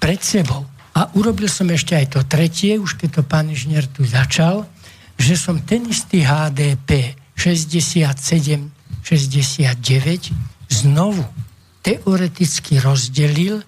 pred 0.00 0.18
sebou. 0.24 0.64
A 0.96 1.06
urobil 1.14 1.46
som 1.46 1.70
ešte 1.70 1.94
aj 1.94 2.06
to 2.16 2.20
tretie, 2.26 2.80
už 2.80 2.98
keď 2.98 3.20
to 3.20 3.22
pán 3.22 3.52
inžinier 3.52 3.86
tu 3.86 4.02
začal, 4.02 4.66
že 5.20 5.36
som 5.36 5.60
ten 5.62 5.86
istý 5.86 6.24
HDP 6.24 7.14
67, 7.36 8.08
69 9.04 10.72
znovu 10.72 11.24
teoreticky 11.84 12.80
rozdelil 12.80 13.62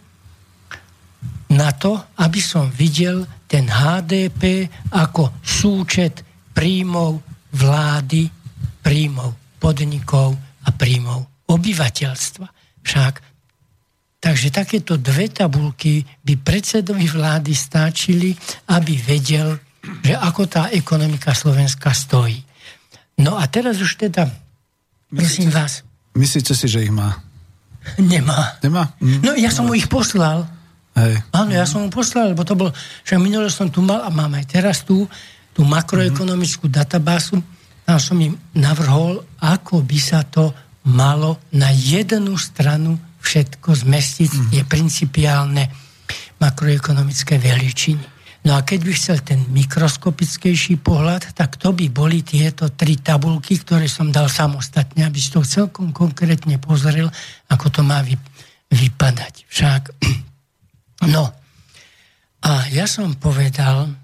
na 1.52 1.72
to, 1.76 2.00
aby 2.16 2.40
som 2.40 2.72
videl 2.72 3.28
ten 3.44 3.68
HDP 3.68 4.68
ako 4.92 5.36
súčet 5.44 6.24
príjmov 6.56 7.20
vlády, 7.52 8.28
príjmov 8.80 9.60
podnikov 9.60 10.32
a 10.64 10.68
príjmov 10.72 11.44
obyvateľstva. 11.48 12.46
Však 12.80 13.31
Takže 14.22 14.54
takéto 14.54 14.94
dve 15.02 15.26
tabulky 15.26 16.06
by 16.22 16.38
predsedovi 16.38 17.10
vlády 17.10 17.50
stáčili, 17.58 18.30
aby 18.70 18.94
vedel, 19.02 19.58
že 19.82 20.14
ako 20.14 20.46
tá 20.46 20.70
ekonomika 20.70 21.34
Slovenska 21.34 21.90
stojí. 21.90 22.38
No 23.18 23.34
a 23.34 23.50
teraz 23.50 23.82
už 23.82 23.98
teda, 23.98 24.30
prosím 25.10 25.50
myslíte, 25.50 25.58
vás. 25.58 25.72
Myslíte 26.14 26.52
si, 26.54 26.70
že 26.70 26.86
ich 26.86 26.94
má? 26.94 27.18
Nemá. 27.98 28.62
Nemá? 28.62 28.94
Mm. 29.02 29.26
No 29.26 29.30
ja 29.34 29.50
som 29.50 29.66
mu 29.66 29.74
ich 29.74 29.90
poslal. 29.90 30.46
Hej. 30.94 31.18
Áno, 31.34 31.50
ja 31.50 31.66
som 31.66 31.82
mu 31.82 31.90
poslal, 31.90 32.30
lebo 32.30 32.46
to 32.46 32.54
bol, 32.54 32.70
že 33.02 33.18
minule 33.18 33.50
som 33.50 33.66
tu 33.74 33.82
mal 33.82 34.06
a 34.06 34.10
mám 34.12 34.38
aj 34.38 34.44
teraz 34.46 34.86
tu, 34.86 35.02
tú 35.50 35.66
makroekonomickú 35.66 36.70
mm. 36.70 36.74
databázu, 36.78 37.42
tam 37.82 37.98
som 37.98 38.14
im 38.22 38.38
navrhol, 38.54 39.26
ako 39.42 39.82
by 39.82 39.98
sa 39.98 40.22
to 40.22 40.54
malo 40.86 41.42
na 41.50 41.74
jednu 41.74 42.38
stranu 42.38 42.94
všetko 43.22 43.70
zmestiť, 43.86 44.30
mm. 44.30 44.48
je 44.58 44.62
principiálne 44.66 45.64
makroekonomické 46.42 47.38
veličiny. 47.38 48.02
No 48.42 48.58
a 48.58 48.66
keď 48.66 48.80
by 48.82 48.92
chcel 48.98 49.18
ten 49.22 49.38
mikroskopickejší 49.54 50.82
pohľad, 50.82 51.30
tak 51.38 51.62
to 51.62 51.70
by 51.70 51.86
boli 51.86 52.26
tieto 52.26 52.74
tri 52.74 52.98
tabulky, 52.98 53.54
ktoré 53.62 53.86
som 53.86 54.10
dal 54.10 54.26
samostatne, 54.26 55.06
aby 55.06 55.18
si 55.22 55.30
to 55.30 55.46
celkom 55.46 55.94
konkrétne 55.94 56.58
pozrel, 56.58 57.06
ako 57.46 57.66
to 57.70 57.80
má 57.86 58.02
vypadať. 58.74 59.46
Však, 59.46 59.82
no, 61.14 61.30
a 62.42 62.50
ja 62.74 62.90
som 62.90 63.14
povedal, 63.14 63.94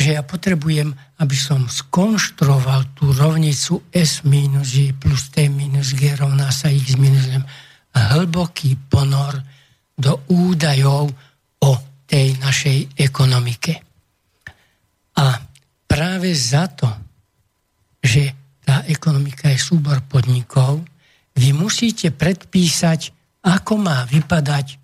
že 0.00 0.16
ja 0.16 0.24
potrebujem, 0.24 0.96
aby 1.20 1.36
som 1.36 1.68
skonštruoval 1.68 2.96
tú 2.96 3.12
rovnicu 3.12 3.84
S 3.92 4.24
minus 4.24 4.72
J 4.72 4.96
plus 4.96 5.28
T 5.28 5.48
minus 5.52 5.92
G 5.92 6.16
rovná 6.16 6.48
sa 6.52 6.72
X 6.72 6.96
minus 6.96 7.28
M 7.28 7.44
hlboký 7.96 8.76
ponor 8.92 9.40
do 9.96 10.20
údajov 10.28 11.08
o 11.64 11.72
tej 12.04 12.36
našej 12.38 13.00
ekonomike. 13.00 13.80
A 15.16 15.40
práve 15.88 16.36
za 16.36 16.68
to, 16.68 16.92
že 18.04 18.36
tá 18.62 18.84
ekonomika 18.86 19.48
je 19.48 19.58
súbor 19.58 20.04
podnikov, 20.04 20.84
vy 21.36 21.52
musíte 21.56 22.12
predpísať, 22.12 23.12
ako 23.44 23.80
má 23.80 24.04
vypadať 24.08 24.76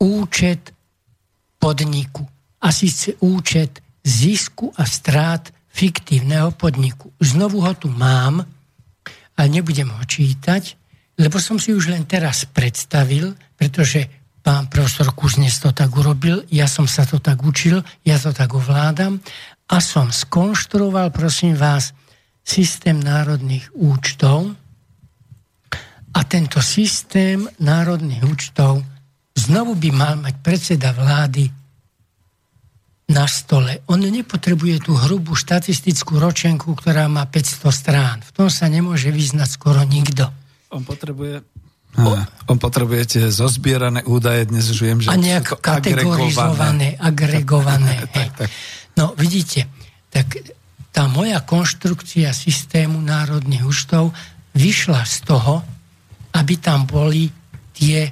účet 0.00 0.72
podniku. 1.56 2.24
A 2.62 2.68
síce 2.70 3.18
účet 3.20 3.82
zisku 4.02 4.70
a 4.76 4.86
strát 4.86 5.50
fiktívneho 5.72 6.52
podniku. 6.54 7.10
Znovu 7.18 7.64
ho 7.64 7.72
tu 7.74 7.88
mám, 7.88 8.44
ale 9.34 9.46
nebudem 9.48 9.88
ho 9.88 10.02
čítať, 10.04 10.81
lebo 11.22 11.38
som 11.38 11.62
si 11.62 11.70
už 11.70 11.94
len 11.94 12.02
teraz 12.02 12.42
predstavil, 12.50 13.38
pretože 13.54 14.10
pán 14.42 14.66
profesor 14.66 15.14
Kuznec 15.14 15.54
to 15.62 15.70
tak 15.70 15.94
urobil, 15.94 16.42
ja 16.50 16.66
som 16.66 16.90
sa 16.90 17.06
to 17.06 17.22
tak 17.22 17.38
učil, 17.46 17.78
ja 18.02 18.18
to 18.18 18.34
tak 18.34 18.50
ovládam 18.50 19.22
a 19.70 19.76
som 19.78 20.10
skonštruoval, 20.10 21.14
prosím 21.14 21.54
vás, 21.54 21.94
systém 22.42 22.98
národných 22.98 23.70
účtov 23.70 24.50
a 26.10 26.20
tento 26.26 26.58
systém 26.58 27.46
národných 27.62 28.26
účtov 28.26 28.82
znovu 29.38 29.78
by 29.78 29.90
mal 29.94 30.14
mať 30.18 30.34
predseda 30.42 30.90
vlády 30.90 31.46
na 33.14 33.30
stole. 33.30 33.86
On 33.86 34.00
nepotrebuje 34.00 34.90
tú 34.90 34.98
hrubú 34.98 35.38
štatistickú 35.38 36.18
ročenku, 36.18 36.74
ktorá 36.74 37.06
má 37.06 37.24
500 37.30 37.70
strán. 37.70 38.16
V 38.26 38.30
tom 38.34 38.48
sa 38.50 38.66
nemôže 38.66 39.12
vyznať 39.14 39.48
skoro 39.54 39.86
nikto. 39.86 40.41
On 40.72 40.82
potrebuje 40.82 41.44
O, 41.92 42.16
on 42.48 42.56
potrebujete 42.56 43.28
zozbierané 43.28 44.00
údaje, 44.08 44.48
dnes 44.48 44.64
už 44.72 44.80
viem, 44.80 44.96
že 45.04 45.12
a 45.12 45.16
nejak 45.20 45.60
kategorizované, 45.60 46.96
agregované. 46.96 48.08
tak, 48.08 48.32
tak. 48.32 48.48
No 48.96 49.12
vidíte, 49.12 49.68
tak 50.08 50.40
tá 50.88 51.04
moja 51.04 51.44
konštrukcia 51.44 52.32
systému 52.32 52.96
národných 52.96 53.64
účtov 53.64 54.16
vyšla 54.56 55.04
z 55.04 55.16
toho, 55.28 55.60
aby 56.32 56.56
tam 56.56 56.88
boli 56.88 57.28
tie 57.76 58.08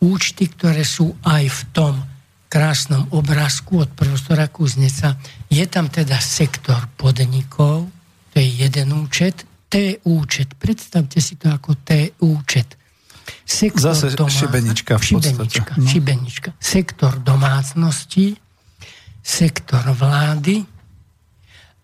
účty, 0.00 0.48
ktoré 0.48 0.80
sú 0.84 1.12
aj 1.20 1.44
v 1.52 1.60
tom 1.76 1.94
krásnom 2.48 3.12
obrázku 3.12 3.84
od 3.84 3.92
profesora 3.92 4.48
Kuzneca. 4.48 5.20
Je 5.52 5.64
tam 5.68 5.92
teda 5.92 6.16
sektor 6.16 6.88
podnikov, 6.96 7.92
to 8.32 8.40
je 8.40 8.48
jeden 8.68 8.96
účet, 8.96 9.47
T 9.68 10.00
účet, 10.08 10.56
predstavte 10.56 11.20
si 11.20 11.36
to 11.36 11.52
ako 11.52 11.76
T 11.84 12.16
účet 12.24 12.78
Sektor 13.44 13.80
Zase 13.80 14.16
domá... 14.16 14.28
šibenička 14.28 14.92
v 14.96 15.02
šibenička, 15.04 15.72
no. 15.76 15.88
šibenička. 15.88 16.48
Sektor 16.60 17.20
domácnosti, 17.20 18.36
sektor 19.20 19.84
vlády 19.92 20.64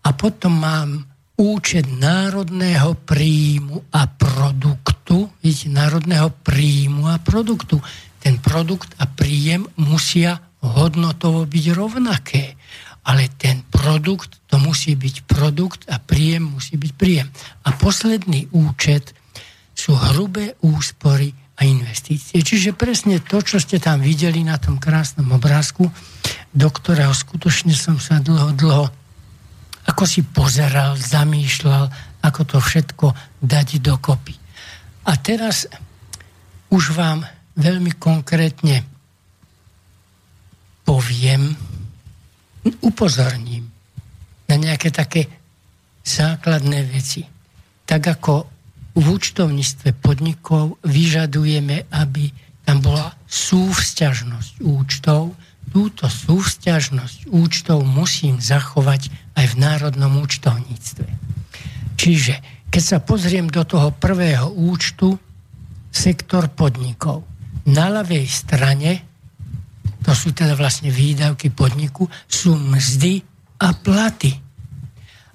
a 0.05 0.09
potom 0.13 0.53
mám 0.61 0.89
účet 1.35 1.85
národného 1.89 2.95
príjmu 3.01 3.91
a 3.93 4.07
produktu, 4.07 5.29
vidíte, 5.41 5.73
národného 5.73 6.29
príjmu 6.45 7.09
a 7.09 7.17
produktu. 7.17 7.81
Ten 8.21 8.41
produkt 8.41 8.93
a 8.97 9.05
príjem 9.05 9.69
musia 9.77 10.41
hodnotovo 10.65 11.45
byť 11.45 11.65
rovnaké, 11.77 12.57
ale 13.05 13.29
ten 13.37 13.61
produkt, 13.69 14.41
to 14.49 14.57
musí 14.57 14.97
byť 14.97 15.29
produkt 15.29 15.85
a 15.87 16.01
príjem 16.01 16.57
musí 16.57 16.73
byť 16.73 16.91
príjem. 16.97 17.27
A 17.65 17.69
posledný 17.77 18.49
účet 18.49 19.13
sú 19.77 19.93
hrubé 19.93 20.57
úspory 20.65 21.29
a 21.55 21.63
investície. 21.63 22.41
Čiže 22.41 22.75
presne 22.75 23.23
to, 23.23 23.39
čo 23.39 23.61
ste 23.61 23.79
tam 23.79 24.03
videli 24.03 24.43
na 24.43 24.59
tom 24.59 24.81
krásnom 24.81 25.29
obrázku, 25.31 25.87
do 26.51 26.67
ktorého 26.67 27.13
skutočne 27.13 27.71
som 27.71 28.01
sa 28.01 28.19
dlho, 28.19 28.51
dlho 28.57 28.87
ako 29.85 30.03
si 30.09 30.25
pozeral, 30.25 30.97
zamýšľal, 30.97 31.93
ako 32.25 32.41
to 32.43 32.57
všetko 32.57 33.13
dať 33.37 33.85
dokopy. 33.85 34.33
A 35.05 35.13
teraz 35.21 35.69
už 36.73 36.97
vám 36.97 37.21
veľmi 37.53 37.93
konkrétne 38.01 38.81
poviem, 40.85 41.53
upozorním 42.81 43.69
na 44.49 44.55
nejaké 44.57 44.89
také 44.93 45.29
základné 46.05 46.85
veci. 46.89 47.25
Tak 47.85 48.01
ako 48.19 48.33
v 48.95 49.05
účtovníctve 49.05 49.97
podnikov 49.99 50.79
vyžadujeme, 50.85 51.89
aby 51.91 52.31
tam 52.65 52.81
bola 52.81 53.13
súvzťažnosť 53.27 54.63
účtov. 54.63 55.35
Túto 55.69 56.07
súvzťažnosť 56.07 57.29
účtov 57.29 57.83
musím 57.83 58.39
zachovať 58.39 59.11
aj 59.35 59.45
v 59.51 59.55
národnom 59.59 60.23
účtovníctve. 60.23 61.09
Čiže 61.99 62.35
keď 62.71 62.83
sa 62.83 62.99
pozriem 63.03 63.51
do 63.51 63.63
toho 63.67 63.91
prvého 63.91 64.51
účtu, 64.51 65.19
sektor 65.95 66.51
podnikov. 66.51 67.23
Na 67.71 67.87
ľavej 67.87 68.27
strane, 68.27 69.14
to 70.05 70.13
sú 70.13 70.37
teda 70.37 70.53
vlastne 70.53 70.93
výdavky 70.93 71.49
podniku, 71.49 72.05
sú 72.29 72.53
mzdy 72.53 73.25
a 73.57 73.73
platy. 73.73 74.37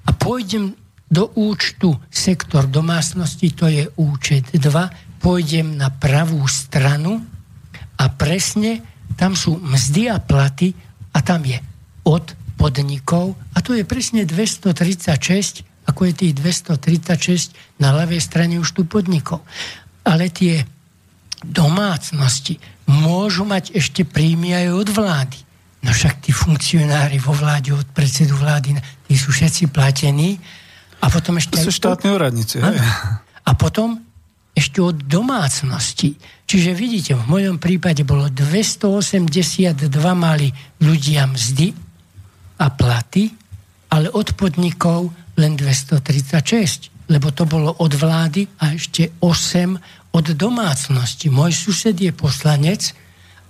A 0.07 0.15
pôjdem 0.15 0.79
do 1.11 1.27
účtu 1.35 1.99
sektor 2.07 2.71
domácnosti, 2.71 3.51
to 3.51 3.67
je 3.67 3.91
účet 3.99 4.47
2, 4.55 5.19
pôjdem 5.19 5.75
na 5.75 5.91
pravú 5.91 6.47
stranu 6.47 7.19
a 7.99 8.05
presne 8.15 8.79
tam 9.19 9.35
sú 9.35 9.59
mzdy 9.59 10.07
a 10.07 10.23
platy 10.23 10.71
a 11.11 11.19
tam 11.19 11.43
je 11.43 11.59
od 12.07 12.31
podnikov 12.55 13.35
a 13.51 13.59
to 13.59 13.75
je 13.75 13.83
presne 13.83 14.23
236, 14.23 15.67
ako 15.91 16.01
je 16.07 16.13
tých 16.15 16.33
236 16.39 17.83
na 17.83 17.91
ľavej 17.91 18.23
strane 18.23 18.63
už 18.63 18.71
tu 18.71 18.87
podnikov. 18.87 19.43
Ale 20.07 20.31
tie 20.31 20.63
domácnosti 21.43 22.61
môžu 22.91 23.47
mať 23.47 23.71
ešte 23.79 24.03
príjmy 24.03 24.51
aj 24.59 24.67
od 24.75 24.89
vlády. 24.91 25.39
No 25.81 25.95
však 25.95 26.27
tí 26.27 26.35
funkcionári 26.35 27.23
vo 27.23 27.33
vláde 27.33 27.73
od 27.73 27.87
predsedu 27.95 28.37
vlády, 28.37 28.77
tí 29.07 29.15
sú 29.17 29.33
všetci 29.33 29.71
platení 29.73 30.37
a 31.01 31.09
potom 31.09 31.41
ešte... 31.41 31.57
To 31.57 31.71
sú 31.71 31.73
štátni 31.73 32.13
úradníci. 32.13 32.61
A 33.41 33.51
potom 33.57 33.97
ešte 34.53 34.83
od 34.85 34.99
domácnosti. 35.09 36.21
Čiže 36.45 36.77
vidíte, 36.77 37.13
v 37.17 37.25
mojom 37.25 37.57
prípade 37.57 38.05
bolo 38.05 38.29
282 38.29 39.89
mali 40.13 40.53
ľudia 40.83 41.25
mzdy 41.31 41.73
a 42.61 42.67
platy, 42.69 43.33
ale 43.89 44.13
od 44.13 44.37
podnikov 44.37 45.15
len 45.41 45.57
236, 45.57 47.09
lebo 47.09 47.33
to 47.33 47.49
bolo 47.49 47.73
od 47.81 47.93
vlády 47.97 48.45
a 48.61 48.77
ešte 48.77 49.17
8 49.23 50.00
od 50.11 50.27
domácnosti. 50.35 51.31
Môj 51.31 51.55
sused 51.55 51.95
je 51.95 52.11
poslanec 52.11 52.95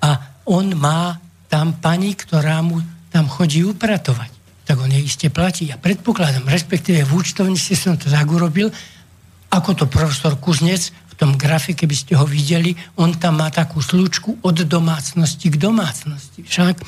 a 0.05 0.41
on 0.45 0.77
má 0.77 1.17
tam 1.49 1.77
pani, 1.81 2.15
ktorá 2.15 2.61
mu 2.63 2.81
tam 3.11 3.27
chodí 3.27 3.65
upratovať 3.67 4.41
tak 4.71 4.87
on 4.87 4.95
je 4.95 5.03
iste 5.03 5.27
platí. 5.35 5.67
Ja 5.67 5.83
predpokladám, 5.83 6.47
respektíve 6.47 7.03
v 7.03 7.19
účtovnici 7.19 7.75
som 7.75 7.99
to 7.99 8.07
tak 8.07 8.23
urobil, 8.31 8.71
ako 9.51 9.71
to 9.75 9.85
profesor 9.91 10.39
Kuznec 10.39 10.95
v 11.11 11.15
tom 11.19 11.35
grafe, 11.35 11.75
keby 11.75 11.91
ste 11.91 12.15
ho 12.15 12.23
videli, 12.23 12.79
on 12.95 13.19
tam 13.19 13.43
má 13.43 13.51
takú 13.51 13.83
slučku 13.83 14.39
od 14.47 14.63
domácnosti 14.63 15.51
k 15.51 15.59
domácnosti. 15.59 16.47
Však, 16.47 16.87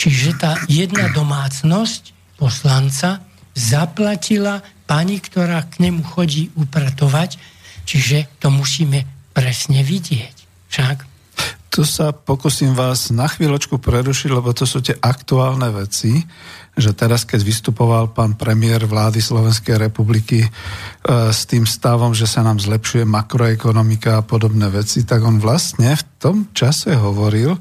čiže 0.00 0.40
tá 0.40 0.56
jedna 0.72 1.12
domácnosť 1.12 2.16
poslanca 2.40 3.20
zaplatila 3.52 4.64
pani, 4.88 5.20
ktorá 5.20 5.68
k 5.68 5.84
nemu 5.84 6.00
chodí 6.08 6.48
upratovať, 6.56 7.36
čiže 7.88 8.36
to 8.36 8.52
musíme 8.52 9.08
presne 9.32 9.80
vidieť. 9.80 10.36
Však? 10.68 10.96
Tu 11.72 11.86
sa 11.88 12.12
pokúsim 12.12 12.76
vás 12.76 13.08
na 13.08 13.24
chvíľočku 13.24 13.80
prerušiť, 13.80 14.30
lebo 14.34 14.52
to 14.52 14.68
sú 14.68 14.84
tie 14.84 14.98
aktuálne 15.00 15.72
veci 15.72 16.20
že 16.78 16.94
teraz, 16.94 17.26
keď 17.26 17.42
vystupoval 17.42 18.14
pán 18.14 18.38
premiér 18.38 18.86
vlády 18.86 19.18
Slovenskej 19.18 19.76
republiky 19.90 20.46
e, 20.46 20.48
s 21.34 21.42
tým 21.44 21.66
stavom, 21.66 22.14
že 22.14 22.30
sa 22.30 22.46
nám 22.46 22.62
zlepšuje 22.62 23.02
makroekonomika 23.02 24.22
a 24.22 24.24
podobné 24.24 24.70
veci, 24.70 25.02
tak 25.02 25.26
on 25.26 25.42
vlastne 25.42 25.98
v 25.98 26.04
tom 26.22 26.36
čase 26.54 26.94
hovoril, 26.94 27.58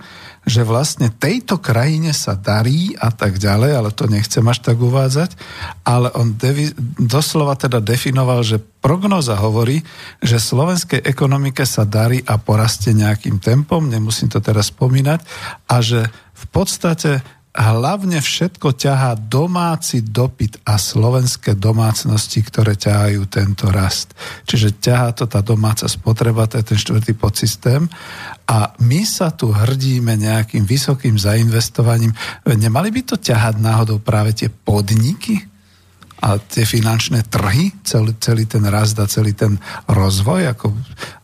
že 0.48 0.64
vlastne 0.64 1.12
tejto 1.12 1.60
krajine 1.60 2.16
sa 2.16 2.40
darí 2.40 2.96
a 2.96 3.12
tak 3.12 3.36
ďalej, 3.36 3.72
ale 3.76 3.90
to 3.92 4.08
nechcem 4.08 4.48
až 4.48 4.64
tak 4.64 4.80
uvádzať, 4.80 5.36
ale 5.84 6.08
on 6.16 6.40
devi, 6.40 6.72
doslova 6.96 7.60
teda 7.60 7.84
definoval, 7.84 8.48
že 8.48 8.64
prognoza 8.80 9.36
hovorí, 9.36 9.84
že 10.24 10.40
slovenskej 10.40 11.04
ekonomike 11.04 11.68
sa 11.68 11.84
darí 11.84 12.24
a 12.24 12.40
porastie 12.40 12.96
nejakým 12.96 13.44
tempom, 13.44 13.92
nemusím 13.92 14.32
to 14.32 14.40
teraz 14.40 14.72
spomínať, 14.72 15.20
a 15.68 15.84
že 15.84 16.08
v 16.38 16.46
podstate 16.48 17.20
hlavne 17.58 18.22
všetko 18.22 18.78
ťahá 18.78 19.18
domáci 19.18 20.06
dopyt 20.06 20.62
a 20.62 20.78
slovenské 20.78 21.58
domácnosti, 21.58 22.46
ktoré 22.46 22.78
ťahajú 22.78 23.26
tento 23.26 23.74
rast. 23.74 24.14
Čiže 24.46 24.78
ťahá 24.78 25.10
to 25.18 25.26
tá 25.26 25.42
domáca 25.42 25.90
spotreba, 25.90 26.46
to 26.46 26.62
je 26.62 26.70
ten 26.70 26.78
štvrtý 26.78 27.18
podsystém. 27.18 27.90
A 28.46 28.78
my 28.78 29.02
sa 29.04 29.34
tu 29.34 29.50
hrdíme 29.50 30.14
nejakým 30.14 30.70
vysokým 30.70 31.18
zainvestovaním. 31.18 32.14
Nemali 32.46 32.94
by 32.94 33.02
to 33.10 33.16
ťahať 33.18 33.58
náhodou 33.58 33.98
práve 33.98 34.38
tie 34.38 34.54
podniky? 34.54 35.57
A 36.18 36.42
tie 36.42 36.66
finančné 36.66 37.30
trhy, 37.30 37.70
celý, 37.86 38.18
celý 38.18 38.50
ten 38.50 38.66
rast 38.66 38.98
a 38.98 39.06
celý 39.06 39.38
ten 39.38 39.62
rozvoj. 39.86 40.50
Ako 40.58 40.74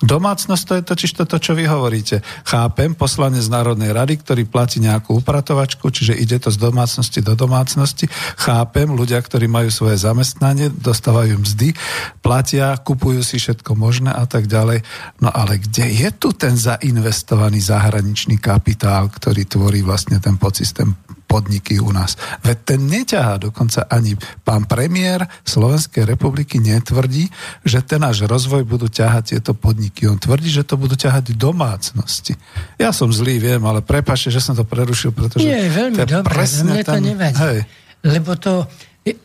domácnosť 0.06 0.64
to 0.64 0.74
je 0.78 0.84
totiž 0.86 1.12
to, 1.18 1.26
čo 1.42 1.58
vy 1.58 1.66
hovoríte. 1.66 2.22
Chápem, 2.46 2.94
poslanec 2.94 3.42
Národnej 3.50 3.90
rady, 3.90 4.22
ktorý 4.22 4.46
platí 4.46 4.78
nejakú 4.78 5.18
upratovačku, 5.18 5.90
čiže 5.90 6.14
ide 6.14 6.38
to 6.38 6.54
z 6.54 6.62
domácnosti 6.62 7.26
do 7.26 7.34
domácnosti. 7.34 8.06
Chápem, 8.38 8.94
ľudia, 8.94 9.18
ktorí 9.18 9.50
majú 9.50 9.74
svoje 9.74 9.98
zamestnanie, 9.98 10.70
dostávajú 10.70 11.42
mzdy, 11.42 11.74
platia, 12.22 12.78
kupujú 12.78 13.26
si 13.26 13.42
všetko 13.42 13.74
možné 13.74 14.14
a 14.14 14.30
tak 14.30 14.46
ďalej. 14.46 14.86
No 15.26 15.34
ale 15.34 15.58
kde 15.58 15.90
je 15.90 16.10
tu 16.14 16.38
ten 16.38 16.54
zainvestovaný 16.54 17.58
zahraničný 17.66 18.38
kapitál, 18.38 19.10
ktorý 19.10 19.50
tvorí 19.50 19.82
vlastne 19.82 20.22
ten 20.22 20.38
podsystém 20.38 20.94
podniky 21.34 21.82
u 21.82 21.90
nás. 21.90 22.14
Veď 22.46 22.58
ten 22.62 22.86
neťahá, 22.86 23.42
dokonca 23.42 23.90
ani 23.90 24.14
pán 24.46 24.70
premiér 24.70 25.26
Slovenskej 25.42 26.06
republiky 26.06 26.62
netvrdí, 26.62 27.26
že 27.66 27.82
ten 27.82 28.06
náš 28.06 28.22
rozvoj 28.30 28.62
budú 28.62 28.86
ťahať 28.86 29.34
tieto 29.34 29.58
podniky. 29.58 30.06
On 30.06 30.22
tvrdí, 30.22 30.54
že 30.54 30.62
to 30.62 30.78
budú 30.78 30.94
ťahať 30.94 31.34
domácnosti. 31.34 32.38
Ja 32.78 32.94
som 32.94 33.10
zlý, 33.10 33.42
viem, 33.42 33.66
ale 33.66 33.82
prepašte, 33.82 34.30
že 34.30 34.46
som 34.46 34.54
to 34.54 34.62
prerušil, 34.62 35.10
pretože... 35.10 35.42
Nie, 35.42 35.74
veľmi 35.74 35.98
to 35.98 36.22
dobre, 36.22 36.38
mne 36.38 36.86
to 36.86 37.00
nevadí. 37.02 37.42
Hej. 37.42 37.58
Lebo 38.06 38.38
to, 38.38 38.70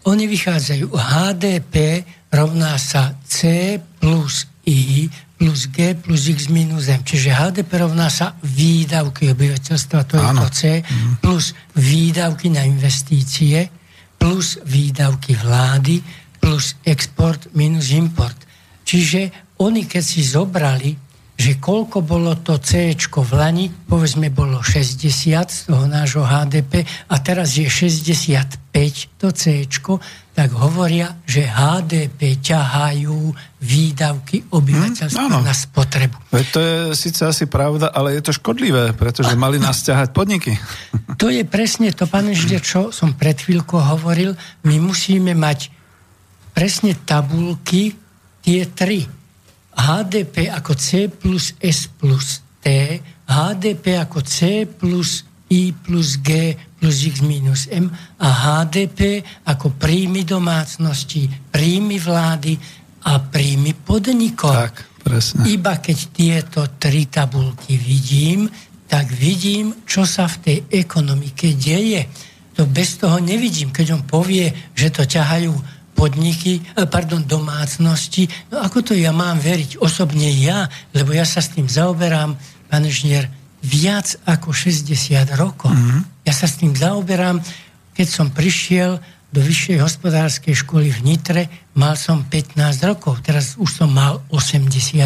oni 0.09 0.25
vychádzajú, 0.25 0.89
HDP 0.89 2.07
rovná 2.33 2.81
sa 2.81 3.13
C 3.29 3.77
plus 4.01 4.49
I 4.65 5.28
plus 5.39 5.70
G 5.70 5.95
plus 5.95 6.26
X 6.28 6.51
minus 6.51 6.91
M. 6.91 7.01
Čiže 7.07 7.30
HDP 7.30 7.78
rovná 7.78 8.11
sa 8.11 8.34
výdavky 8.43 9.30
obyvateľstva, 9.30 9.99
to 10.11 10.18
je 10.18 10.26
to 10.34 10.47
C, 10.51 10.61
mhm. 10.82 11.11
plus 11.22 11.55
výdavky 11.78 12.51
na 12.51 12.66
investície, 12.66 13.70
plus 14.18 14.59
výdavky 14.66 15.39
vlády, 15.39 16.03
plus 16.43 16.74
export 16.82 17.47
minus 17.55 17.95
import. 17.95 18.36
Čiže 18.82 19.55
oni 19.62 19.86
keď 19.86 20.03
si 20.03 20.26
zobrali, 20.26 20.91
že 21.39 21.62
koľko 21.62 22.03
bolo 22.03 22.34
to 22.43 22.59
C 22.59 22.99
v 22.99 23.32
Lani, 23.39 23.70
povedzme 23.70 24.26
bolo 24.34 24.59
60 24.59 25.07
z 25.47 25.59
toho 25.70 25.86
nášho 25.86 26.26
HDP 26.26 26.82
a 26.82 27.14
teraz 27.22 27.55
je 27.55 27.70
65 27.70 29.22
to 29.22 29.30
C, 29.30 29.62
tak 30.39 30.55
hovoria, 30.55 31.18
že 31.26 31.43
HDP 31.43 32.39
ťahajú 32.39 33.34
výdavky 33.59 34.47
obyvateľstva 34.55 35.26
hmm, 35.26 35.43
na 35.43 35.51
spotrebu. 35.51 36.14
Veď 36.30 36.47
to 36.55 36.59
je 36.62 36.74
síce 36.95 37.18
asi 37.26 37.51
pravda, 37.51 37.91
ale 37.91 38.14
je 38.14 38.22
to 38.22 38.30
škodlivé, 38.30 38.95
pretože 38.95 39.34
mali 39.34 39.59
nás 39.59 39.82
ťahať 39.82 40.14
podniky. 40.14 40.55
To 41.18 41.26
je 41.26 41.43
presne 41.43 41.91
to, 41.91 42.07
pán 42.07 42.30
Žide, 42.30 42.62
čo 42.62 42.95
som 42.95 43.18
pred 43.18 43.34
chvíľkou 43.34 43.82
hovoril. 43.82 44.39
My 44.62 44.78
musíme 44.78 45.34
mať 45.34 45.74
presne 46.55 46.95
tabulky, 46.95 47.99
tie 48.39 48.62
tri. 48.70 49.11
HDP 49.74 50.55
ako 50.55 50.78
C 50.78 51.11
plus 51.11 51.59
S 51.59 51.91
plus 51.91 52.47
T, 52.62 52.95
HDP 53.26 53.99
ako 53.99 54.22
C 54.22 54.70
plus 54.70 55.28
I 55.49 55.73
plus 55.73 56.21
G 56.21 56.53
plus 56.79 57.09
X 57.09 57.21
minus 57.21 57.67
M 57.73 57.91
a 58.23 58.29
HDP 58.29 59.25
ako 59.49 59.75
príjmy 59.75 60.23
domácnosti, 60.23 61.27
príjmy 61.51 61.99
vlády 61.99 62.55
a 63.09 63.19
príjmy 63.19 63.75
podnikov. 63.75 64.55
Tak, 64.55 64.75
presne. 65.03 65.43
Iba 65.51 65.83
keď 65.83 65.99
tieto 66.15 66.61
tri 66.79 67.11
tabulky 67.11 67.75
vidím, 67.75 68.47
tak 68.89 69.11
vidím, 69.13 69.85
čo 69.85 70.09
sa 70.09 70.25
v 70.31 70.37
tej 70.41 70.59
ekonomike 70.71 71.53
deje. 71.59 72.09
To 72.57 72.65
bez 72.65 72.97
toho 72.97 73.21
nevidím. 73.21 73.71
Keď 73.71 73.87
on 73.95 74.03
povie, 74.09 74.51
že 74.73 74.89
to 74.89 75.05
ťahajú 75.05 75.53
podniky, 75.99 76.63
eh, 76.63 76.87
pardon, 76.87 77.21
domácnosti, 77.27 78.31
no 78.55 78.63
ako 78.63 78.93
to 78.93 78.93
ja 78.95 79.11
mám 79.11 79.43
veriť? 79.43 79.83
Osobne 79.83 80.31
ja, 80.31 80.71
lebo 80.95 81.11
ja 81.11 81.27
sa 81.27 81.43
s 81.43 81.53
tým 81.59 81.67
zaoberám, 81.67 82.39
pán 82.71 82.87
inžinier, 82.87 83.27
viac 83.69 84.16
ako 84.25 84.57
60 84.57 84.89
rokov. 85.37 85.77
Mm-hmm. 85.77 86.25
Ja 86.25 86.33
sa 86.33 86.49
s 86.49 86.57
tým 86.57 86.73
zaoberám. 86.73 87.45
Keď 87.93 88.09
som 88.09 88.33
prišiel 88.33 88.97
do 89.29 89.45
vyššej 89.45 89.85
hospodárskej 89.85 90.55
školy 90.64 90.89
v 90.89 91.01
Nitre, 91.05 91.43
mal 91.77 92.01
som 92.01 92.25
15 92.25 92.57
rokov. 92.89 93.21
Teraz 93.21 93.61
už 93.61 93.69
som 93.69 93.93
mal 93.93 94.25
81 94.33 94.97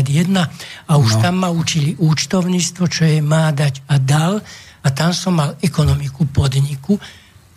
a 0.86 0.92
už 0.94 1.10
no. 1.18 1.20
tam 1.20 1.42
ma 1.42 1.50
učili 1.50 1.98
účtovníctvo, 1.98 2.84
čo 2.86 3.02
je 3.02 3.18
má 3.18 3.50
dať 3.50 3.82
a 3.90 3.98
dal. 3.98 4.38
A 4.82 4.88
tam 4.94 5.10
som 5.10 5.34
mal 5.34 5.58
ekonomiku 5.58 6.30
podniku 6.30 6.98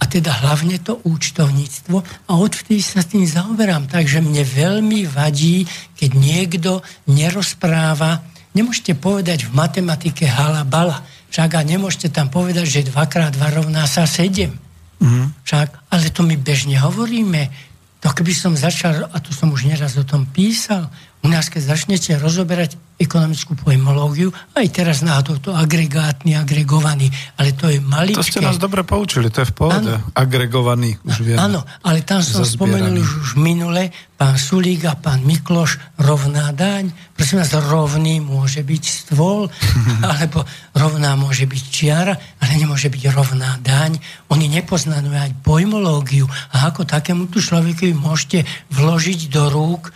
a 0.02 0.04
teda 0.10 0.42
hlavne 0.44 0.82
to 0.82 1.00
účtovníctvo 1.06 1.98
a 2.02 2.32
odvtedy 2.34 2.82
sa 2.82 3.02
s 3.06 3.14
tým 3.14 3.26
zaoberám. 3.26 3.86
Takže 3.86 4.26
mne 4.26 4.42
veľmi 4.42 5.06
vadí, 5.06 5.70
keď 5.96 6.10
niekto 6.18 6.72
nerozpráva 7.10 8.35
Nemôžete 8.56 8.96
povedať 8.96 9.46
v 9.46 9.52
matematike 9.52 10.24
hala 10.24 10.64
bala. 10.64 11.04
Však 11.30 11.60
a 11.60 11.62
nemôžete 11.68 12.08
tam 12.10 12.32
povedať, 12.32 12.64
že 12.64 12.88
2x2 12.88 13.36
rovná 13.52 13.84
sa 13.84 14.08
7. 14.08 14.56
Mm. 15.04 15.36
Však, 15.44 15.92
ale 15.92 16.08
to 16.08 16.24
my 16.24 16.40
bežne 16.40 16.80
hovoríme. 16.80 17.52
To 18.00 18.16
keby 18.16 18.32
som 18.32 18.56
začal, 18.56 19.12
a 19.12 19.18
to 19.20 19.36
som 19.36 19.52
už 19.52 19.68
neraz 19.68 20.00
o 20.00 20.08
tom 20.08 20.24
písal, 20.24 20.88
u 21.26 21.28
nás, 21.28 21.50
keď 21.50 21.74
začnete 21.74 22.14
rozoberať 22.22 22.78
ekonomickú 22.96 23.60
pojmológiu, 23.60 24.30
aj 24.56 24.68
teraz 24.72 25.04
náhodou 25.04 25.42
to 25.42 25.52
agregátny, 25.52 26.38
agregovaný, 26.38 27.12
ale 27.36 27.52
to 27.52 27.68
je 27.68 27.84
maličké. 27.84 28.22
To 28.22 28.32
ste 28.40 28.46
nás 28.46 28.62
dobre 28.62 28.88
poučili, 28.88 29.28
to 29.34 29.44
je 29.44 29.52
v 29.52 29.56
pohode. 29.58 29.92
Ano. 30.00 30.14
Agregovaný, 30.16 30.96
už 31.04 31.26
viem. 31.26 31.36
Áno, 31.36 31.66
ale 31.84 32.06
tam 32.08 32.24
som 32.24 32.48
spomenul 32.48 32.96
už, 32.96 33.12
už 33.26 33.32
minule, 33.36 33.92
pán 34.16 34.40
Sulík 34.40 34.88
a 34.88 34.96
pán 34.96 35.28
Mikloš, 35.28 35.76
rovná 36.00 36.56
daň. 36.56 36.94
Prosím 37.18 37.44
vás, 37.44 37.52
rovný 37.52 38.24
môže 38.24 38.64
byť 38.64 38.84
stôl, 38.88 39.52
alebo 40.16 40.48
rovná 40.72 41.20
môže 41.20 41.44
byť 41.44 41.64
čiara, 41.68 42.16
ale 42.40 42.52
nemôže 42.56 42.88
byť 42.88 43.12
rovná 43.12 43.60
daň. 43.60 44.00
Oni 44.32 44.48
nepoznajú 44.48 45.12
aj 45.12 45.44
pojmológiu. 45.44 46.32
A 46.56 46.72
ako 46.72 46.88
takému 46.88 47.28
tu 47.28 47.44
človekovi 47.44 47.92
môžete 47.92 48.48
vložiť 48.72 49.28
do 49.28 49.52
rúk 49.52 49.92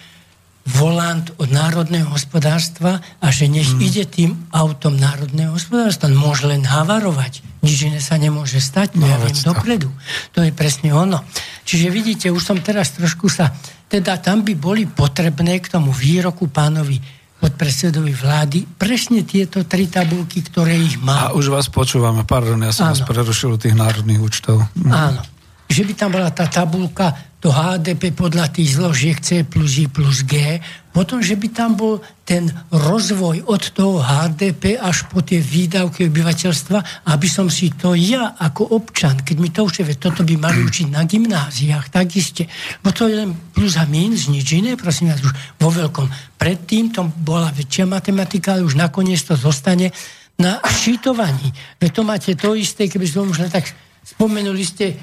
volant 0.69 1.25
od 1.41 1.49
národného 1.49 2.05
hospodárstva 2.13 3.01
a 3.17 3.27
že 3.33 3.49
nech 3.49 3.73
mm. 3.73 3.81
ide 3.81 4.03
tým 4.05 4.37
autom 4.53 4.93
národného 4.93 5.57
hospodárstva. 5.57 6.13
Môže 6.13 6.45
len 6.45 6.61
havarovať. 6.61 7.41
Nič 7.65 7.89
iné 7.89 7.99
sa 7.99 8.15
nemôže 8.15 8.61
stať, 8.61 8.95
no, 8.95 9.09
ja 9.09 9.17
viem 9.17 9.35
to. 9.35 9.51
dopredu. 9.51 9.89
To 10.37 10.45
je 10.45 10.53
presne 10.53 10.93
ono. 10.93 11.25
Čiže 11.65 11.87
vidíte, 11.89 12.25
už 12.29 12.43
som 12.43 12.57
teraz 12.61 12.93
trošku 12.93 13.27
sa... 13.27 13.51
Teda 13.89 14.21
tam 14.21 14.45
by 14.45 14.53
boli 14.53 14.85
potrebné 14.85 15.57
k 15.57 15.73
tomu 15.73 15.89
výroku 15.89 16.45
pánovi 16.45 17.01
podpredsedovi 17.41 18.13
vlády 18.13 18.59
presne 18.77 19.25
tieto 19.25 19.65
tri 19.65 19.89
tabulky, 19.89 20.45
ktoré 20.45 20.77
ich 20.77 21.01
má. 21.01 21.31
A 21.31 21.33
už 21.33 21.49
vás 21.49 21.71
počúvame, 21.73 22.21
pardon, 22.21 22.61
ja 22.61 22.69
som 22.69 22.91
Áno. 22.91 22.93
vás 22.93 23.01
prerušil 23.07 23.57
tých 23.57 23.73
národných 23.73 24.21
účtov. 24.21 24.61
Áno. 24.85 25.25
Že 25.69 25.81
by 25.85 25.93
tam 25.93 26.09
bola 26.17 26.33
tá 26.33 26.49
tabulka 26.49 27.29
to 27.39 27.55
HDP 27.55 28.11
podľa 28.11 28.51
tých 28.51 28.75
zložiek 28.75 29.15
C 29.23 29.47
plus 29.47 29.79
I 29.79 29.87
plus 29.87 30.27
G, 30.27 30.59
potom, 30.91 31.23
že 31.23 31.39
by 31.39 31.47
tam 31.55 31.79
bol 31.79 32.03
ten 32.27 32.51
rozvoj 32.67 33.47
od 33.47 33.63
toho 33.71 34.03
HDP 34.03 34.75
až 34.75 35.07
po 35.07 35.23
tie 35.23 35.39
výdavky 35.39 36.11
obyvateľstva, 36.11 37.07
aby 37.07 37.27
som 37.31 37.47
si 37.47 37.71
to 37.71 37.95
ja 37.95 38.35
ako 38.35 38.75
občan, 38.75 39.23
keď 39.23 39.35
mi 39.39 39.55
to 39.55 39.63
už 39.63 39.87
je, 39.87 39.95
toto 39.95 40.27
by 40.27 40.35
mali 40.35 40.59
učiť 40.67 40.91
na 40.91 41.07
gymnáziách, 41.07 41.87
tak 41.87 42.11
iste. 42.11 42.43
Bo 42.83 42.91
to 42.91 43.07
je 43.07 43.23
len 43.23 43.31
plus 43.55 43.79
a 43.79 43.87
minus, 43.87 44.27
nič 44.27 44.51
iné, 44.51 44.75
prosím 44.75 45.15
vás, 45.15 45.23
už 45.23 45.31
vo 45.63 45.71
veľkom. 45.71 46.11
Predtým 46.35 46.91
to 46.91 47.07
bola 47.23 47.55
väčšia 47.55 47.87
matematika, 47.87 48.59
ale 48.59 48.67
už 48.67 48.75
nakoniec 48.75 49.23
to 49.23 49.39
zostane 49.39 49.95
na 50.35 50.59
šítovaní. 50.67 51.55
Veď 51.79 51.89
to 51.95 52.01
máte 52.03 52.31
to 52.35 52.51
isté, 52.51 52.91
keby 52.91 53.07
som 53.07 53.31
už 53.31 53.47
len 53.47 53.51
tak 53.51 53.71
spomenuli 54.03 54.63
ste 54.67 54.99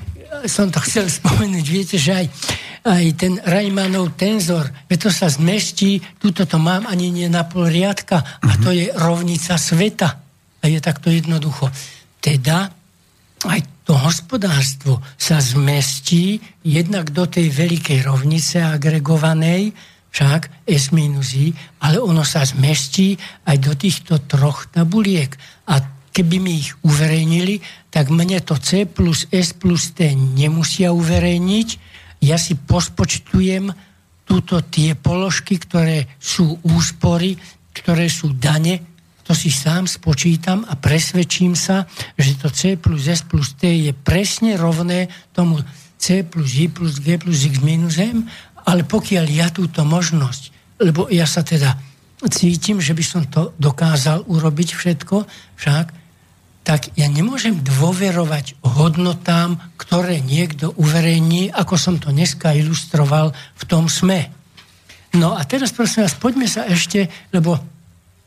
som 0.46 0.70
to 0.70 0.78
chcel 0.84 1.06
spomenúť, 1.10 1.66
viete, 1.66 1.96
že 1.96 2.12
aj, 2.12 2.26
aj 2.86 3.04
ten 3.18 3.38
Rajmanov 3.42 4.14
tenzor, 4.14 4.70
to 4.86 5.10
sa 5.10 5.26
zmestí, 5.30 5.98
tuto 6.18 6.46
to 6.46 6.58
mám 6.58 6.86
ani 6.86 7.10
nie 7.10 7.28
na 7.30 7.46
pol 7.46 7.66
riadka 7.66 8.22
a 8.42 8.50
to 8.62 8.70
je 8.70 8.90
rovnica 8.94 9.58
sveta. 9.58 10.08
A 10.62 10.64
je 10.66 10.82
takto 10.82 11.12
jednoducho. 11.14 11.70
teda 12.18 12.74
aj 13.46 13.60
to 13.86 13.94
hospodárstvo 13.94 14.98
sa 15.14 15.38
zmestí 15.38 16.42
jednak 16.66 17.14
do 17.14 17.30
tej 17.30 17.54
veľkej 17.54 18.02
rovnice 18.02 18.58
agregovanej, 18.58 19.70
však 20.10 20.66
S 20.66 20.90
minus 20.96 21.36
I, 21.36 21.52
ale 21.84 22.00
ono 22.00 22.24
sa 22.24 22.42
zmestí 22.42 23.14
aj 23.46 23.56
do 23.62 23.72
týchto 23.76 24.24
troch 24.24 24.66
tabuliek. 24.72 25.30
A 25.70 25.95
keby 26.16 26.40
mi 26.40 26.64
ich 26.64 26.72
uverejnili, 26.80 27.60
tak 27.92 28.08
mne 28.08 28.40
to 28.40 28.56
C 28.56 28.88
plus 28.88 29.28
S 29.28 29.52
plus 29.52 29.92
T 29.92 30.16
nemusia 30.16 30.96
uverejniť. 30.96 31.68
Ja 32.24 32.40
si 32.40 32.56
pospočtujem 32.56 33.68
túto 34.24 34.64
tie 34.64 34.96
položky, 34.96 35.60
ktoré 35.60 36.08
sú 36.16 36.56
úspory, 36.64 37.36
ktoré 37.76 38.08
sú 38.08 38.32
dane, 38.32 38.96
to 39.26 39.34
si 39.34 39.50
sám 39.50 39.90
spočítam 39.90 40.62
a 40.70 40.78
presvedčím 40.78 41.58
sa, 41.58 41.84
že 42.14 42.38
to 42.38 42.48
C 42.48 42.78
plus 42.80 43.10
S 43.10 43.26
plus 43.26 43.58
T 43.58 43.68
je 43.68 43.92
presne 43.92 44.56
rovné 44.56 45.12
tomu 45.36 45.60
C 45.98 46.22
plus 46.22 46.56
I 46.56 46.70
plus 46.72 47.02
G 47.02 47.18
plus 47.20 47.44
X 47.44 47.58
minus 47.60 47.98
M 48.00 48.24
ale 48.66 48.82
pokiaľ 48.82 49.26
ja 49.30 49.48
túto 49.54 49.86
možnosť, 49.86 50.42
lebo 50.82 51.06
ja 51.06 51.24
sa 51.24 51.46
teda 51.46 51.78
cítim, 52.26 52.82
že 52.82 52.92
by 52.92 53.04
som 53.06 53.22
to 53.30 53.54
dokázal 53.62 54.26
urobiť 54.26 54.74
všetko, 54.74 55.16
však, 55.54 55.86
tak 56.66 56.90
ja 56.98 57.06
nemôžem 57.06 57.62
dôverovať 57.62 58.58
hodnotám, 58.66 59.54
ktoré 59.78 60.18
niekto 60.18 60.74
uverejní, 60.74 61.54
ako 61.54 61.78
som 61.78 61.94
to 62.02 62.10
dneska 62.10 62.50
ilustroval 62.58 63.30
v 63.30 63.62
tom 63.70 63.86
sme. 63.86 64.34
No 65.14 65.38
a 65.38 65.46
teraz 65.46 65.70
prosím 65.70 66.02
vás, 66.02 66.18
poďme 66.18 66.50
sa 66.50 66.66
ešte, 66.66 67.06
lebo 67.30 67.54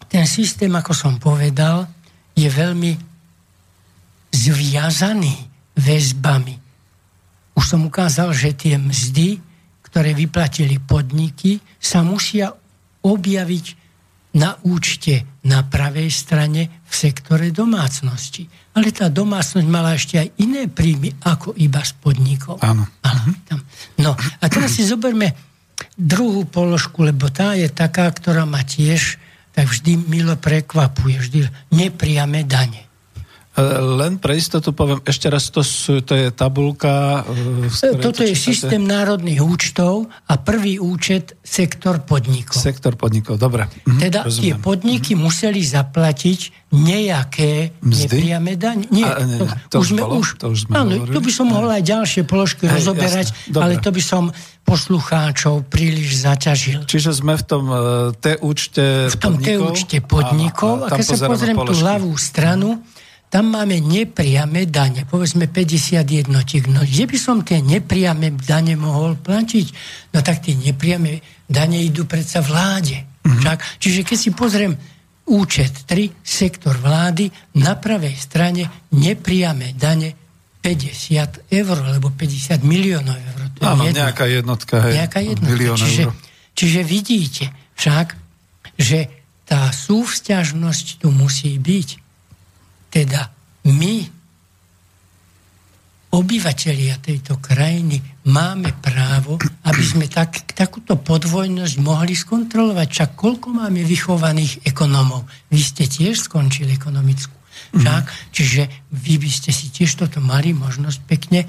ten 0.07 0.23
systém, 0.23 0.71
ako 0.71 0.95
som 0.95 1.19
povedal, 1.19 1.91
je 2.31 2.47
veľmi 2.47 2.95
zviazaný 4.31 5.35
väzbami. 5.75 6.55
Už 7.59 7.65
som 7.75 7.83
ukázal, 7.83 8.31
že 8.31 8.55
tie 8.55 8.79
mzdy 8.79 9.49
ktoré 9.89 10.13
vyplatili 10.13 10.77
podniky, 10.77 11.57
sa 11.81 12.05
musia 12.05 12.53
objaviť 13.01 13.65
na 14.36 14.57
účte 14.61 15.25
na 15.45 15.65
pravej 15.65 16.09
strane 16.13 16.86
v 16.86 16.93
sektore 16.93 17.49
domácnosti. 17.49 18.45
Ale 18.77 18.93
tá 18.93 19.09
domácnosť 19.09 19.67
mala 19.67 19.97
ešte 19.97 20.21
aj 20.21 20.27
iné 20.41 20.69
príjmy 20.69 21.17
ako 21.25 21.57
iba 21.57 21.82
z 21.82 21.93
podnikov. 21.97 22.61
Áno. 22.61 22.86
Tam. 23.49 23.59
No 23.97 24.13
a 24.13 24.45
teraz 24.45 24.77
si 24.77 24.86
zoberme 24.86 25.34
druhú 25.95 26.45
položku, 26.45 27.01
lebo 27.01 27.32
tá 27.34 27.57
je 27.57 27.71
taká, 27.71 28.09
ktorá 28.11 28.45
ma 28.45 28.61
tiež 28.61 29.17
tak 29.53 29.67
vždy 29.67 30.07
milo 30.07 30.38
prekvapuje, 30.39 31.15
vždy 31.19 31.39
nepriame 31.73 32.45
dane. 32.45 32.88
Len 33.57 34.21
pre 34.21 34.37
istotu 34.37 34.71
poviem, 34.71 35.01
ešte 35.03 35.27
raz, 35.27 35.49
to, 35.49 35.65
sú, 35.65 36.05
to 36.05 36.13
je 36.13 36.29
tabulka... 36.29 37.25
E, 37.81 37.97
toto 37.97 38.21
je 38.21 38.37
systém 38.37 38.79
národných 38.79 39.41
účtov 39.41 40.07
a 40.29 40.33
prvý 40.37 40.77
účet 40.77 41.35
sektor 41.41 41.99
podnikov. 42.05 42.61
Sektor 42.61 42.93
podnikov, 42.93 43.41
dobre. 43.41 43.67
Mhm, 43.89 43.99
teda 43.99 44.19
rozumiem. 44.29 44.43
tie 44.45 44.53
podniky 44.61 45.11
mhm. 45.17 45.21
museli 45.25 45.61
zaplatiť 45.65 46.39
nejaké 46.69 47.81
Mzdy? 47.81 48.05
nepriame 48.05 48.53
daň. 48.53 48.77
Nie, 48.93 49.09
a, 49.09 49.25
nie, 49.25 49.41
to, 49.73 49.81
už 49.81 49.97
sme, 49.97 50.01
bolo, 50.05 50.21
už, 50.21 50.27
to 50.37 50.45
už 50.53 50.69
sme 50.69 50.73
áno, 50.77 51.09
tu 51.09 51.17
by 51.17 51.31
som 51.33 51.45
mohol 51.49 51.73
aj 51.73 51.81
ďalšie 51.81 52.21
položky 52.29 52.69
Hej, 52.69 52.85
rozoberať, 52.85 53.27
ale 53.57 53.81
to 53.81 53.89
by 53.89 54.01
som 54.05 54.29
poslucháčov 54.61 55.65
príliš 55.65 56.21
zaťažil. 56.21 56.85
Čiže 56.85 57.17
sme 57.17 57.33
v 57.33 57.43
tom 57.49 57.65
T 58.21 58.37
účte 58.37 59.09
V 59.09 59.17
tom 59.17 59.41
T 59.41 59.57
účte 59.57 59.97
podnikov 60.05 60.85
a, 60.85 60.93
a, 60.93 60.93
a 60.93 60.97
keď 61.01 61.05
sa 61.09 61.17
pozriem 61.25 61.57
položky. 61.57 61.81
tú 61.81 61.89
ľavú 61.89 62.13
stranu, 62.13 62.77
tam 63.30 63.53
máme 63.53 63.77
nepriame 63.77 64.65
dane, 64.65 65.05
povedzme 65.05 65.45
50 65.45 66.01
jednotiek. 66.01 66.65
No 66.65 66.82
kde 66.82 67.05
by 67.05 67.17
som 67.21 67.45
tie 67.45 67.61
nepriame 67.61 68.34
dane 68.34 68.73
mohol 68.73 69.21
platiť? 69.21 69.67
No 70.17 70.25
tak 70.25 70.41
tie 70.41 70.57
nepriame 70.57 71.45
dane 71.45 71.77
idú 71.77 72.09
predsa 72.09 72.41
vláde. 72.41 73.05
Mm-hmm. 73.21 73.43
Tak? 73.45 73.57
Čiže 73.77 74.01
keď 74.01 74.17
si 74.17 74.30
pozriem 74.34 74.73
účet 75.30 75.86
3, 75.86 76.25
sektor 76.25 76.73
vlády, 76.73 77.30
na 77.61 77.77
pravej 77.77 78.17
strane 78.17 78.89
nepriame 78.97 79.77
dane 79.77 80.09
50 80.57 81.53
eur, 81.53 81.77
alebo 81.86 82.09
50 82.09 82.65
miliónov 82.65 83.13
eur. 83.13 83.39
To 83.55 83.59
Áno, 83.61 83.86
jedno. 83.86 84.09
nejaká 84.09 84.25
jednotka. 84.25 84.75
Hej, 84.89 84.93
nejaká 85.05 85.19
jednotka. 85.21 85.77
Čiže, 85.77 86.03
eur. 86.09 86.13
čiže 86.57 86.82
vidíte 86.82 87.45
však, 87.77 88.07
že 88.73 88.99
tá 89.45 89.69
súvzťažnosť 89.69 91.05
tu 91.05 91.13
musí 91.13 91.55
byť. 91.61 92.09
Teda 92.89 93.29
my, 93.69 93.95
obyvateľia 96.09 96.97
tejto 96.99 97.37
krajiny, 97.37 98.01
máme 98.25 98.73
právo, 98.81 99.37
aby 99.65 99.83
sme 99.85 100.05
tak, 100.09 100.41
takúto 100.57 100.97
podvojnosť 100.97 101.75
mohli 101.81 102.17
skontrolovať. 102.17 102.87
Čak 102.89 103.09
koľko 103.13 103.53
máme 103.53 103.85
vychovaných 103.85 104.65
ekonomov? 104.65 105.29
Vy 105.53 105.61
ste 105.61 105.85
tiež 105.85 106.25
skončili 106.25 106.73
ekonomickú. 106.73 107.37
Však? 107.77 108.05
Mm. 108.09 108.15
Čiže 108.33 108.61
vy 108.89 109.13
by 109.21 109.29
ste 109.29 109.51
si 109.53 109.69
tiež 109.69 110.01
toto 110.01 110.17
mali 110.23 110.55
možnosť 110.57 110.99
pekne 111.05 111.45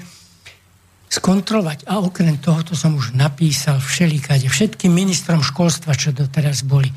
skontrolovať. 1.11 1.89
A 1.91 1.99
okrem 1.99 2.39
toho, 2.39 2.63
to 2.63 2.73
som 2.77 2.95
už 2.95 3.11
napísal 3.17 3.83
všelikade, 3.83 4.47
všetkým 4.47 4.93
ministrom 4.93 5.43
školstva, 5.43 5.97
čo 5.97 6.15
doteraz 6.15 6.63
boli, 6.63 6.87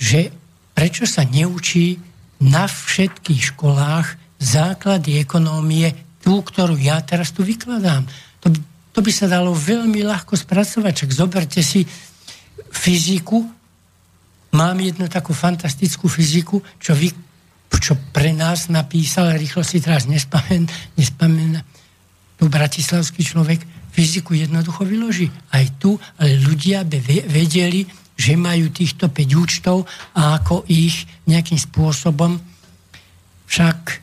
že 0.00 0.32
prečo 0.72 1.04
sa 1.04 1.26
neučí 1.26 2.00
na 2.42 2.66
všetkých 2.66 3.54
školách 3.54 4.18
základy 4.42 5.22
ekonómie, 5.22 5.94
tú, 6.18 6.42
ktorú 6.42 6.74
ja 6.74 6.98
teraz 7.02 7.30
tu 7.30 7.46
vykladám. 7.46 8.02
To, 8.42 8.50
to 8.90 8.98
by 8.98 9.12
sa 9.14 9.30
dalo 9.30 9.54
veľmi 9.54 10.02
ľahko 10.02 10.34
spracovať. 10.34 11.06
Čak 11.06 11.10
zoberte 11.14 11.62
si 11.62 11.86
fyziku. 12.74 13.46
Mám 14.52 14.76
jednu 14.82 15.06
takú 15.06 15.32
fantastickú 15.32 16.10
fyziku, 16.10 16.60
čo, 16.76 16.92
vy, 16.92 17.08
čo 17.78 17.94
pre 18.12 18.34
nás 18.34 18.68
napísal, 18.68 19.38
rýchlo 19.38 19.64
si 19.64 19.80
teraz 19.80 20.04
nespamen, 20.04 20.68
nespamen, 20.98 21.62
tu 22.36 22.50
bratislavský 22.50 23.22
človek 23.22 23.62
fyziku 23.94 24.34
jednoducho 24.34 24.82
vyloží. 24.82 25.30
Aj 25.54 25.64
tu, 25.78 25.94
ale 26.18 26.36
ľudia 26.42 26.82
by 26.82 27.30
vedeli, 27.30 27.86
že 28.16 28.38
majú 28.38 28.68
týchto 28.70 29.08
5 29.08 29.42
účtov 29.42 29.88
a 30.12 30.38
ako 30.40 30.68
ich 30.68 31.08
nejakým 31.26 31.58
spôsobom 31.58 32.38
však 33.48 34.02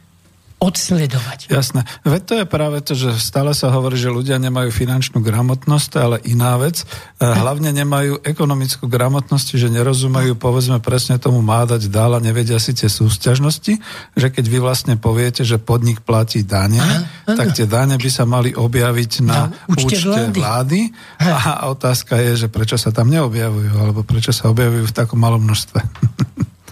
odsledovať. 0.59 1.47
Jasné. 1.47 1.87
Veď 2.03 2.21
to 2.27 2.33
je 2.43 2.45
práve 2.45 2.77
to, 2.83 2.91
že 2.91 3.15
stále 3.15 3.55
sa 3.55 3.71
hovorí, 3.71 3.95
že 3.95 4.11
ľudia 4.11 4.35
nemajú 4.43 4.75
finančnú 4.75 5.23
gramotnosť, 5.23 5.91
ale 5.95 6.15
iná 6.27 6.59
vec. 6.59 6.83
E, 6.83 7.23
hlavne 7.23 7.71
nemajú 7.71 8.19
ekonomickú 8.27 8.91
gramotnosť, 8.91 9.55
že 9.55 9.71
nerozumajú, 9.71 10.35
povedzme 10.35 10.83
presne 10.83 11.15
tomu 11.15 11.39
má 11.39 11.63
dať 11.63 11.87
dál 11.87 12.11
a 12.11 12.19
nevedia 12.19 12.59
si 12.59 12.75
tie 12.75 12.91
súťažnosti, 12.91 13.79
že 14.19 14.27
keď 14.27 14.45
vy 14.51 14.59
vlastne 14.59 14.99
poviete, 14.99 15.47
že 15.47 15.63
podnik 15.63 16.03
platí 16.03 16.43
dane, 16.43 16.83
Aha, 16.83 17.39
tak 17.39 17.55
tie 17.55 17.63
dane 17.63 17.95
by 17.95 18.09
sa 18.11 18.27
mali 18.27 18.51
objaviť 18.51 19.11
na, 19.23 19.47
na 19.47 19.55
účte, 19.71 19.95
účte 19.95 20.35
vlády. 20.35 20.39
vlády. 20.43 20.79
A 21.23 21.71
otázka 21.71 22.19
je, 22.19 22.45
že 22.45 22.47
prečo 22.51 22.75
sa 22.75 22.91
tam 22.91 23.07
neobjavujú, 23.07 23.71
alebo 23.79 24.03
prečo 24.03 24.35
sa 24.35 24.51
objavujú 24.51 24.91
v 24.91 24.93
takom 24.93 25.23
malom 25.23 25.39
množstve. 25.39 25.79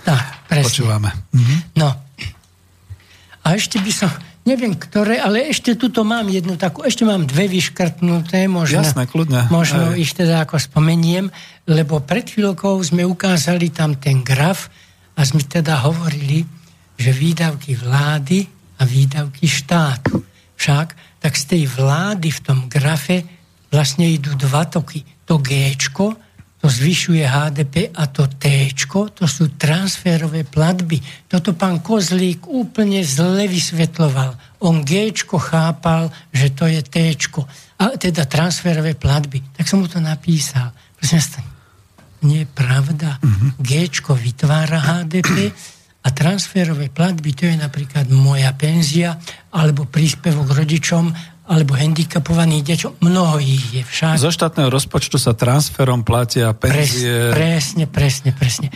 Tak, 0.07 0.47
presne. 0.51 0.67
Počúvame. 0.67 1.09
Mhm. 1.31 1.55
No, 1.79 2.06
a 3.47 3.55
ešte 3.55 3.79
by 3.79 3.91
som, 3.95 4.11
neviem 4.43 4.75
ktoré, 4.75 5.23
ale 5.23 5.47
ešte 5.47 5.79
tuto 5.79 6.03
mám 6.03 6.27
jednu 6.27 6.59
takú, 6.59 6.83
ešte 6.83 7.07
mám 7.07 7.23
dve 7.23 7.47
vyškrtnuté, 7.47 8.51
možno, 8.51 8.83
Jasné, 8.83 9.07
kľudne. 9.07 9.47
možno 9.47 9.95
Aj. 9.95 9.95
ich 9.95 10.11
teda 10.11 10.43
ako 10.43 10.59
spomeniem, 10.59 11.31
lebo 11.63 12.03
pred 12.03 12.27
chvíľkou 12.27 12.75
sme 12.83 13.07
ukázali 13.07 13.71
tam 13.71 13.95
ten 13.95 14.19
graf 14.19 14.67
a 15.15 15.23
sme 15.23 15.47
teda 15.47 15.79
hovorili, 15.87 16.43
že 16.99 17.15
výdavky 17.15 17.79
vlády 17.79 18.43
a 18.77 18.83
výdavky 18.83 19.47
štátu. 19.47 20.19
Však, 20.59 20.87
tak 21.23 21.33
z 21.39 21.43
tej 21.47 21.63
vlády 21.71 22.27
v 22.35 22.43
tom 22.43 22.59
grafe 22.67 23.23
vlastne 23.71 24.11
idú 24.11 24.35
dva 24.35 24.67
toky. 24.67 25.07
To 25.23 25.39
G, 25.39 25.71
to 26.57 26.65
zvyšuje 26.65 27.21
HDP 27.21 27.93
a 27.93 28.09
to 28.09 28.25
T, 28.25 28.73
to 29.13 29.25
sú 29.29 29.53
transferové 29.61 30.41
platby. 30.41 30.97
Toto 31.29 31.53
pán 31.53 31.85
Kozlík 31.85 32.49
úplne 32.49 33.05
zle 33.05 33.45
vysvetloval. 33.45 34.33
On 34.65 34.81
G 34.81 35.13
chápal, 35.13 36.09
že 36.33 36.49
to 36.57 36.65
je 36.65 36.81
T, 36.81 37.13
a 37.77 37.93
teda 37.93 38.25
transferové 38.25 38.97
platby. 38.97 39.53
Tak 39.53 39.69
som 39.69 39.85
mu 39.85 39.87
to 39.87 40.01
napísal. 40.01 40.73
Prosím 40.97 41.21
nie 42.25 42.41
je 42.41 42.49
pravda. 42.49 43.21
Uh-huh. 43.21 43.53
G 43.61 43.85
vytvára 44.17 44.81
HDP 44.81 45.53
a 46.01 46.07
transferové 46.09 46.89
platby, 46.89 47.35
to 47.35 47.45
je 47.45 47.57
napríklad 47.59 48.09
moja 48.09 48.49
penzia 48.57 49.19
alebo 49.53 49.85
príspevok 49.85 50.55
rodičom 50.55 51.13
alebo 51.47 51.79
handicapovaných 51.79 52.63
deťom. 52.75 52.91
Mnoho 52.99 53.39
ich 53.39 53.63
je 53.71 53.83
však. 53.87 54.19
Zo 54.19 54.35
štátneho 54.35 54.67
rozpočtu 54.67 55.15
sa 55.15 55.31
transferom 55.31 56.03
platia 56.03 56.51
penzie. 56.51 57.31
Pres, 57.31 57.79
presne, 57.79 57.83
presne, 57.87 58.29
presne. 58.35 58.67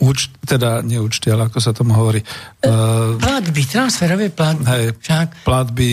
Uč, 0.00 0.32
teda 0.48 0.80
neúčty, 0.80 1.28
ale 1.28 1.52
ako 1.52 1.58
sa 1.60 1.76
tomu 1.76 1.92
hovorí. 1.92 2.24
Platby, 3.20 3.62
transferové 3.68 4.32
platby. 4.32 4.64
Hej, 4.64 4.84
však. 5.04 5.44
Platby, 5.44 5.88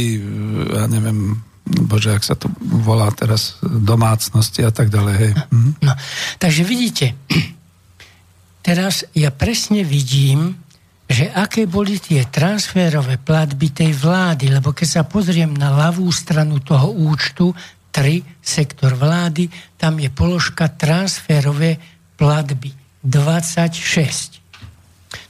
ja 0.71 0.87
neviem, 0.87 1.43
bože, 1.67 2.15
ak 2.15 2.23
sa 2.23 2.39
to 2.39 2.47
volá 2.63 3.11
teraz, 3.11 3.59
domácnosti 3.59 4.63
a 4.63 4.71
tak 4.71 4.87
ďalej. 4.87 5.15
Hej. 5.19 5.31
No, 5.51 5.75
no. 5.83 5.93
Takže 6.39 6.63
vidíte, 6.63 7.05
teraz 8.67 9.03
ja 9.11 9.35
presne 9.35 9.83
vidím, 9.83 10.63
že 11.07 11.31
aké 11.31 11.63
boli 11.71 11.95
tie 12.03 12.27
transferové 12.27 13.15
platby 13.15 13.71
tej 13.71 13.95
vlády, 13.95 14.51
lebo 14.51 14.75
keď 14.75 14.87
sa 14.99 15.03
pozriem 15.07 15.55
na 15.55 15.71
ľavú 15.71 16.03
stranu 16.11 16.59
toho 16.59 16.91
účtu, 16.91 17.55
3, 17.95 18.21
sektor 18.43 18.93
vlády, 18.93 19.49
tam 19.79 19.97
je 19.97 20.11
položka 20.13 20.69
transferové 20.69 21.81
platby 22.19 22.69
26. 23.01 24.37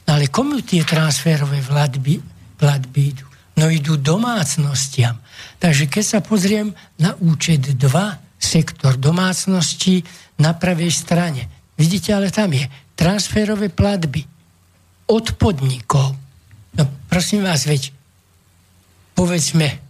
No 0.04 0.18
ale 0.18 0.28
komu 0.28 0.60
tie 0.60 0.84
transferové 0.84 1.64
platby, 1.64 2.20
platby 2.60 3.00
idú? 3.14 3.24
No 3.56 3.72
idú 3.72 3.96
domácnostiam. 3.96 5.16
Takže 5.62 5.88
keď 5.88 6.04
sa 6.04 6.20
pozriem 6.20 6.74
na 7.00 7.16
účet 7.22 7.62
2, 7.62 7.80
sektor 8.38 8.98
domácnosti 8.98 10.02
na 10.38 10.54
pravej 10.54 10.92
strane, 10.92 11.72
vidíte, 11.74 12.12
ale 12.14 12.30
tam 12.30 12.52
je 12.52 12.66
transferové 12.94 13.70
platby 13.70 14.37
od 15.08 15.26
podnikov. 15.40 16.14
No 16.76 16.82
prosím 17.08 17.42
vás, 17.42 17.64
veď 17.64 17.90
povedzme 19.16 19.80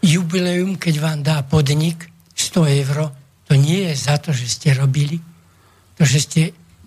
jubileum, 0.00 0.76
keď 0.80 0.94
vám 1.00 1.18
dá 1.20 1.44
podnik 1.44 2.08
100 2.34 2.82
eur, 2.82 3.12
to 3.44 3.52
nie 3.54 3.86
je 3.88 3.94
za 3.94 4.16
to, 4.18 4.32
že 4.32 4.48
ste 4.48 4.68
robili, 4.74 5.20
to, 5.94 6.02
že 6.02 6.18
ste 6.24 6.42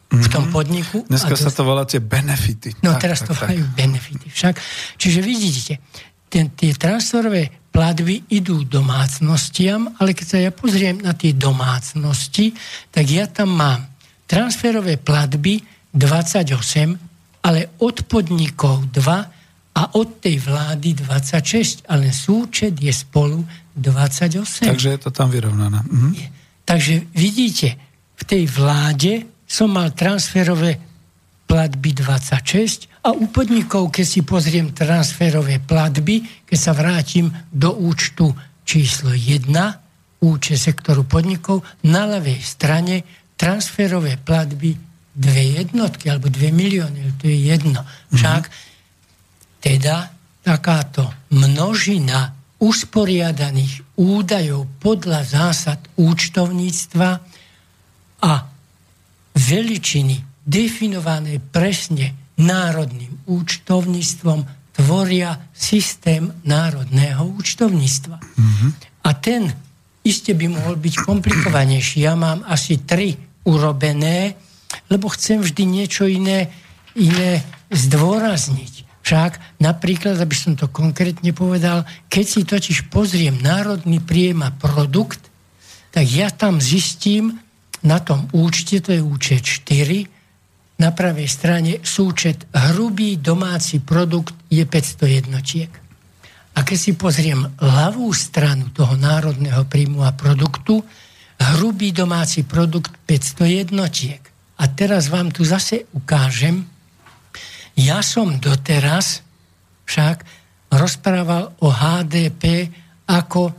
v 0.07 0.27
tom 0.31 0.49
mhm. 0.49 0.53
podniku. 0.53 0.97
Dneska 1.07 1.35
to, 1.35 1.43
sa 1.47 1.51
to 1.51 1.63
volá 1.67 1.83
tie 1.83 1.99
benefity. 1.99 2.73
No 2.83 2.95
tak, 2.95 3.07
teraz 3.07 3.23
tak, 3.23 3.27
to 3.27 3.31
volajú 3.37 3.63
benefity 3.75 4.27
však. 4.31 4.55
Čiže 4.97 5.19
vidíte, 5.19 5.73
ten, 6.27 6.51
tie 6.51 6.75
transferové 6.75 7.71
platby 7.71 8.33
idú 8.33 8.65
domácnostiam, 8.65 9.87
ale 10.01 10.17
keď 10.17 10.25
sa 10.25 10.37
ja 10.41 10.51
pozriem 10.51 10.99
na 10.99 11.13
tie 11.13 11.35
domácnosti, 11.35 12.55
tak 12.89 13.05
ja 13.07 13.29
tam 13.29 13.53
mám 13.53 13.85
transferové 14.27 14.97
platby 14.99 15.61
28 15.93 17.06
ale 17.47 17.79
od 17.79 18.03
podnikov 18.11 18.91
2 18.91 19.79
a 19.79 19.81
od 19.95 20.19
tej 20.19 20.43
vlády 20.43 20.99
26, 20.99 21.87
ale 21.87 22.11
súčet 22.11 22.75
je 22.75 22.91
spolu 22.91 23.39
28. 23.71 24.67
Takže 24.67 24.89
je 24.97 24.99
to 24.99 25.11
tam 25.15 25.31
vyrovnané. 25.31 25.79
Mhm. 25.87 26.11
Takže 26.67 27.07
vidíte, 27.15 27.79
v 28.17 28.23
tej 28.27 28.43
vláde 28.51 29.23
som 29.47 29.71
mal 29.71 29.95
transferové 29.95 30.75
platby 31.47 31.95
26 31.95 32.91
a 33.07 33.15
u 33.15 33.31
podnikov, 33.31 33.87
keď 33.87 34.03
si 34.03 34.19
pozriem 34.27 34.75
transferové 34.75 35.63
platby, 35.63 36.43
keď 36.43 36.57
sa 36.59 36.75
vrátim 36.75 37.31
do 37.47 37.71
účtu 37.71 38.35
číslo 38.67 39.15
1, 39.15 39.47
účet 40.27 40.59
sektoru 40.59 41.07
podnikov, 41.07 41.63
na 41.87 42.03
ľavej 42.03 42.43
strane 42.43 43.07
transferové 43.39 44.19
platby 44.19 44.86
dve 45.17 45.57
jednotky 45.65 46.13
alebo 46.13 46.29
dve 46.29 46.53
milióny, 46.53 47.17
to 47.17 47.25
je 47.25 47.49
jedno. 47.49 47.81
Však 48.13 48.43
mm-hmm. 48.45 49.61
teda 49.65 50.13
takáto 50.45 51.09
množina 51.33 52.37
usporiadaných 52.61 53.97
údajov 53.97 54.69
podľa 54.77 55.21
zásad 55.25 55.81
účtovníctva 55.97 57.09
a 58.21 58.33
veličiny 59.33 60.21
definované 60.45 61.41
presne 61.41 62.33
národným 62.37 63.25
účtovníctvom 63.25 64.39
tvoria 64.77 65.49
systém 65.53 66.29
národného 66.45 67.25
účtovníctva. 67.33 68.17
Mm-hmm. 68.21 68.69
A 69.05 69.09
ten 69.17 69.49
iste 70.05 70.37
by 70.37 70.45
mohol 70.53 70.77
byť 70.77 70.93
komplikovanejší. 71.01 72.05
Ja 72.05 72.13
mám 72.13 72.45
asi 72.45 72.85
tri 72.85 73.17
urobené, 73.49 74.46
lebo 74.87 75.11
chcem 75.11 75.43
vždy 75.43 75.63
niečo 75.63 76.07
iné, 76.07 76.51
iné 76.95 77.43
zdôrazniť. 77.71 78.87
Však 79.07 79.63
napríklad, 79.63 80.19
aby 80.19 80.35
som 80.35 80.59
to 80.59 80.67
konkrétne 80.67 81.31
povedal, 81.31 81.87
keď 82.11 82.25
si 82.27 82.41
totiž 82.43 82.91
pozriem 82.91 83.39
národný 83.39 84.03
príjem 84.03 84.43
a 84.43 84.51
produkt, 84.51 85.31
tak 85.95 86.03
ja 86.11 86.27
tam 86.27 86.59
zistím 86.59 87.39
na 87.87 88.03
tom 88.03 88.27
účte, 88.35 88.83
to 88.83 88.91
je 88.91 88.99
účet 88.99 89.47
4, 89.47 90.17
na 90.77 90.93
pravej 90.93 91.25
strane 91.25 91.71
súčet 91.81 92.45
hrubý 92.53 93.17
domáci 93.17 93.81
produkt 93.81 94.37
je 94.51 94.61
500 94.61 95.17
jednotiek. 95.23 95.71
A 96.53 96.61
keď 96.61 96.77
si 96.77 96.91
pozriem 96.93 97.41
ľavú 97.57 98.09
stranu 98.13 98.69
toho 98.73 98.93
národného 98.97 99.65
príjmu 99.65 100.05
a 100.05 100.13
produktu, 100.13 100.85
hrubý 101.37 101.93
domáci 101.93 102.45
produkt 102.45 102.93
500 103.09 103.61
jednotiek. 103.65 104.21
A 104.57 104.63
teraz 104.67 105.07
vám 105.13 105.29
tu 105.29 105.45
zase 105.45 105.85
ukážem, 105.93 106.65
ja 107.77 108.01
som 108.01 108.41
doteraz 108.41 109.21
však 109.85 110.25
rozprával 110.73 111.53
o 111.61 111.69
HDP 111.69 112.73
ako 113.07 113.53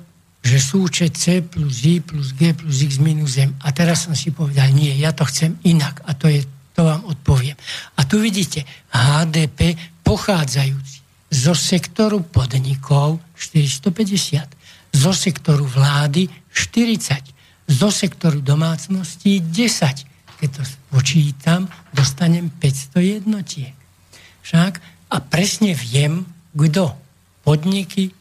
že 0.49 0.59
súčet 0.63 1.13
C 1.19 1.43
plus 1.45 1.85
I 1.85 2.01
plus 2.01 2.33
G 2.33 2.55
plus 2.55 2.81
X 2.81 2.97
minus 3.03 3.37
M. 3.37 3.53
A 3.61 3.75
teraz 3.75 4.07
som 4.09 4.15
si 4.15 4.31
povedal, 4.31 4.73
nie, 4.73 4.95
ja 4.97 5.13
to 5.13 5.27
chcem 5.29 5.59
inak 5.67 6.01
a 6.09 6.15
to, 6.17 6.31
je, 6.31 6.47
to 6.73 6.89
vám 6.89 7.05
odpoviem. 7.05 7.59
A 7.99 8.09
tu 8.09 8.23
vidíte 8.23 8.65
HDP 8.89 9.77
pochádzajúci 10.01 10.99
zo 11.29 11.53
sektoru 11.53 12.25
podnikov 12.25 13.21
450, 13.37 14.97
zo 14.97 15.13
sektoru 15.13 15.69
vlády 15.69 16.33
40, 16.49 17.69
zo 17.69 17.89
sektoru 17.93 18.41
domácností 18.41 19.45
10, 19.45 20.09
keď 20.39 20.49
to 20.55 20.63
počítam, 20.95 21.67
dostanem 21.91 22.49
500 22.49 23.19
jednotiek. 23.19 23.75
Však 24.47 24.73
a 25.11 25.17
presne 25.25 25.75
viem, 25.75 26.25
kto 26.55 26.95
podniky, 27.43 28.13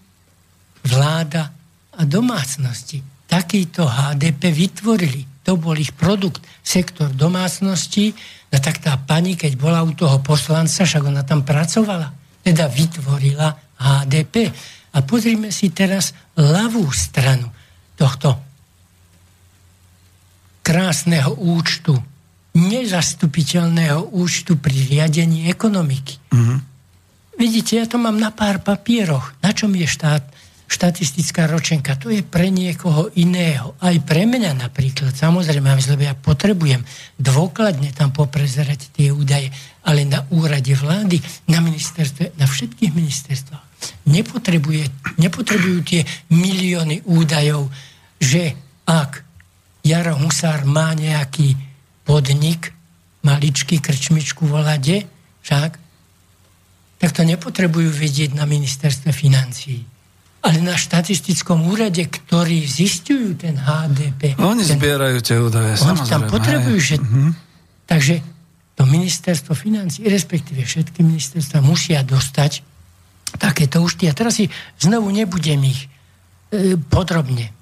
vláda 0.88 1.52
a 1.98 2.02
domácnosti 2.08 3.04
takýto 3.28 3.84
HDP 3.84 4.56
vytvorili. 4.56 5.22
To 5.44 5.60
bol 5.60 5.76
ich 5.76 5.92
produkt, 5.92 6.44
sektor 6.64 7.12
domácnosti. 7.12 8.16
No 8.52 8.58
tak 8.64 8.80
tá 8.80 8.96
pani, 8.96 9.36
keď 9.36 9.60
bola 9.60 9.84
u 9.84 9.92
toho 9.92 10.24
poslanca, 10.24 10.88
však 10.88 11.04
ona 11.04 11.28
tam 11.28 11.44
pracovala, 11.44 12.12
teda 12.44 12.72
vytvorila 12.72 13.52
HDP. 13.76 14.52
A 14.96 15.04
pozrime 15.04 15.52
si 15.52 15.76
teraz 15.76 16.16
ľavú 16.40 16.88
stranu 16.96 17.52
tohto 18.00 18.47
krásneho 20.68 21.32
účtu, 21.40 21.96
nezastupiteľného 22.52 24.12
účtu 24.12 24.60
pri 24.60 24.76
riadení 24.92 25.48
ekonomiky. 25.48 26.20
Mm-hmm. 26.36 26.60
Vidíte, 27.40 27.80
ja 27.80 27.86
to 27.88 27.96
mám 27.96 28.20
na 28.20 28.36
pár 28.36 28.60
papieroch. 28.60 29.32
Na 29.40 29.56
čom 29.56 29.72
je 29.78 29.88
štát, 29.88 30.28
štatistická 30.68 31.48
ročenka? 31.48 31.96
To 32.02 32.12
je 32.12 32.26
pre 32.26 32.52
niekoho 32.52 33.14
iného. 33.16 33.80
Aj 33.80 33.96
pre 34.04 34.28
mňa 34.28 34.58
napríklad. 34.58 35.14
Samozrejme, 35.16 35.70
lebo 35.70 36.04
ja 36.04 36.18
potrebujem 36.18 36.82
dôkladne 37.16 37.94
tam 37.96 38.12
poprezerať 38.12 38.92
tie 38.92 39.14
údaje. 39.14 39.54
Ale 39.88 40.04
na 40.04 40.26
úrade 40.36 40.74
vlády, 40.76 41.22
na 41.48 41.64
ministerstve, 41.64 42.36
na 42.36 42.50
všetkých 42.50 42.92
ministerstvách 42.92 43.66
nepotrebuje, 44.10 45.16
nepotrebujú 45.22 45.80
tie 45.86 46.02
milióny 46.34 47.06
údajov, 47.06 47.70
že 48.18 48.58
ak 48.90 49.27
Jaro 49.88 50.20
Husár 50.20 50.68
má 50.68 50.92
nejaký 50.92 51.56
podnik, 52.04 52.76
maličký 53.24 53.80
krčmičku 53.80 54.44
v 54.44 54.54
Lade, 54.60 54.98
však, 55.48 55.72
tak 57.00 57.10
to 57.16 57.24
nepotrebujú 57.24 57.88
vedieť 57.96 58.36
na 58.36 58.44
ministerstve 58.44 59.16
financií. 59.16 59.88
Ale 60.44 60.60
na 60.60 60.76
štatistickom 60.76 61.72
úrade, 61.72 62.04
ktorí 62.04 62.68
zistujú 62.68 63.40
ten 63.40 63.56
HDP... 63.56 64.36
Oni 64.40 64.64
ten, 64.64 64.76
zbierajú 64.76 65.18
tie 65.24 65.38
údaje, 65.40 65.80
Oni 65.88 66.04
tam 66.04 66.28
potrebujú, 66.28 66.80
že... 66.80 66.96
Uh-huh. 67.00 67.32
Takže 67.88 68.20
to 68.78 68.84
ministerstvo 68.86 69.58
financí, 69.58 70.06
respektíve 70.06 70.62
všetky 70.68 71.02
ministerstva 71.02 71.64
musia 71.64 72.04
dostať 72.04 72.62
takéto 73.42 73.82
účty. 73.82 74.06
A 74.06 74.14
teraz 74.14 74.38
si 74.38 74.46
znovu 74.78 75.10
nebudem 75.10 75.64
ich 75.66 75.90
e, 76.54 76.78
podrobne 76.78 77.57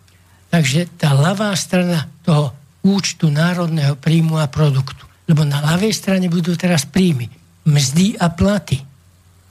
Takže 0.55 0.87
tá 0.95 1.11
ľavá 1.11 1.51
strana 1.59 2.07
toho 2.23 2.55
účtu 2.79 3.27
národného 3.27 3.99
príjmu 3.99 4.39
a 4.39 4.47
produktu. 4.47 5.03
Lebo 5.27 5.43
na 5.43 5.59
ľavej 5.59 5.91
strane 5.91 6.31
budú 6.31 6.55
teraz 6.55 6.87
príjmy, 6.87 7.27
mzdy 7.67 8.15
a 8.15 8.31
platy. 8.31 8.79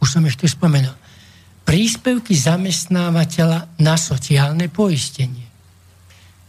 Už 0.01 0.09
som 0.17 0.25
ešte 0.25 0.49
spomenul. 0.49 0.97
Príspevky 1.69 2.33
zamestnávateľa 2.33 3.77
na 3.85 4.01
sociálne 4.01 4.73
poistenie. 4.73 5.45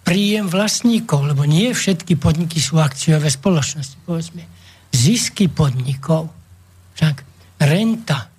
Príjem 0.07 0.47
vlastníkov, 0.47 1.35
lebo 1.35 1.43
nie 1.43 1.75
všetky 1.75 2.15
podniky 2.15 2.55
sú 2.63 2.79
akciové 2.79 3.27
spoločnosti, 3.27 4.07
povedzme. 4.07 4.47
Zisky 4.95 5.51
podnikov, 5.51 6.31
však 6.95 7.27
renta, 7.59 8.31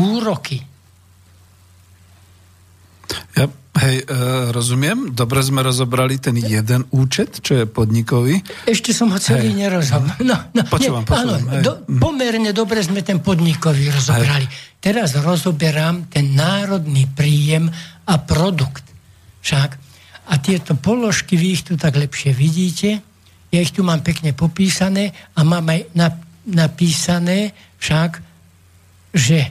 úroky. 0.00 0.64
Ja 3.36 3.52
Hej, 3.72 4.04
e, 4.04 4.52
rozumiem. 4.52 5.16
Dobre 5.16 5.40
sme 5.40 5.64
rozobrali 5.64 6.20
ten 6.20 6.36
jeden 6.36 6.84
účet, 6.92 7.40
čo 7.40 7.56
je 7.56 7.64
podnikový. 7.64 8.44
Ešte 8.68 8.92
som 8.92 9.08
ho 9.08 9.16
celý 9.16 9.56
hej. 9.56 9.64
nerozobral. 9.64 10.20
No, 10.20 10.36
no, 10.52 10.62
počúvam, 10.68 11.08
počúvam. 11.08 11.40
Áno, 11.48 11.64
do, 11.64 11.72
pomerne 11.96 12.52
dobre 12.52 12.84
sme 12.84 13.00
ten 13.00 13.24
podnikový 13.24 13.88
rozobrali. 13.88 14.44
Hej. 14.44 14.76
Teraz 14.76 15.16
rozoberám 15.16 16.12
ten 16.12 16.36
národný 16.36 17.08
príjem 17.08 17.72
a 18.04 18.14
produkt. 18.20 18.84
Však. 19.40 19.70
A 20.28 20.34
tieto 20.36 20.76
položky, 20.76 21.40
vy 21.40 21.56
ich 21.56 21.64
tu 21.64 21.80
tak 21.80 21.96
lepšie 21.96 22.36
vidíte. 22.36 23.00
Ja 23.48 23.58
ich 23.64 23.72
tu 23.72 23.80
mám 23.80 24.04
pekne 24.04 24.36
popísané 24.36 25.16
a 25.32 25.48
mám 25.48 25.64
aj 25.72 25.88
napísané 26.44 27.56
však, 27.80 28.20
že 29.16 29.48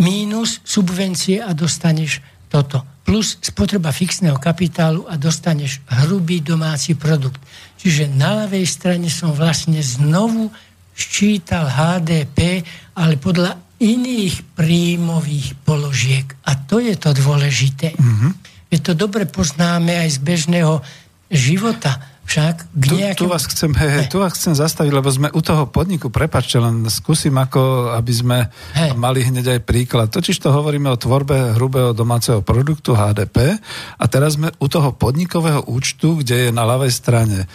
mínus 0.00 0.64
subvencie 0.64 1.44
a 1.44 1.52
dostaneš 1.52 2.24
toto 2.48 2.93
plus 3.04 3.36
spotreba 3.44 3.92
fixného 3.92 4.40
kapitálu 4.40 5.04
a 5.06 5.20
dostaneš 5.20 5.84
hrubý 5.86 6.40
domáci 6.40 6.96
produkt. 6.96 7.38
Čiže 7.76 8.08
na 8.08 8.44
ľavej 8.44 8.64
strane 8.64 9.12
som 9.12 9.36
vlastne 9.36 9.78
znovu 9.84 10.48
ščítal 10.96 11.68
HDP, 11.68 12.64
ale 12.96 13.20
podľa 13.20 13.60
iných 13.76 14.56
príjmových 14.56 15.52
položiek. 15.68 16.24
A 16.48 16.56
to 16.56 16.80
je 16.80 16.96
to 16.96 17.12
dôležité. 17.12 17.92
Mm-hmm. 17.92 18.32
Je 18.72 18.80
to 18.80 18.96
dobre 18.96 19.28
poznáme 19.28 19.92
aj 19.92 20.16
z 20.16 20.18
bežného 20.24 20.80
života 21.28 22.13
však 22.24 22.54
k 22.72 22.84
nejakým... 22.88 23.20
tu, 23.20 23.24
tu, 23.24 23.32
vás 23.32 23.44
chcem, 23.44 23.70
hej, 23.76 23.90
hej. 23.92 24.06
tu 24.08 24.18
vás 24.18 24.32
chcem 24.32 24.56
zastaviť, 24.56 24.92
lebo 24.96 25.08
sme 25.12 25.28
u 25.30 25.40
toho 25.44 25.68
podniku, 25.68 26.08
prepačte, 26.08 26.56
len 26.56 26.88
skúsim 26.88 27.36
ako, 27.36 27.92
aby 27.92 28.12
sme 28.12 28.38
hej. 28.74 28.96
mali 28.96 29.20
hneď 29.22 29.60
aj 29.60 29.60
príklad. 29.68 30.08
Totiž 30.08 30.40
to 30.40 30.48
hovoríme 30.48 30.88
o 30.88 30.96
tvorbe 30.96 31.52
hrubého 31.54 31.92
domáceho 31.92 32.40
produktu 32.40 32.96
HDP 32.96 33.60
a 34.00 34.04
teraz 34.08 34.40
sme 34.40 34.50
u 34.56 34.66
toho 34.66 34.96
podnikového 34.96 35.68
účtu, 35.68 36.24
kde 36.24 36.48
je 36.48 36.50
na 36.50 36.64
ľavej 36.64 36.92
strane 36.92 37.44
e, 37.44 37.46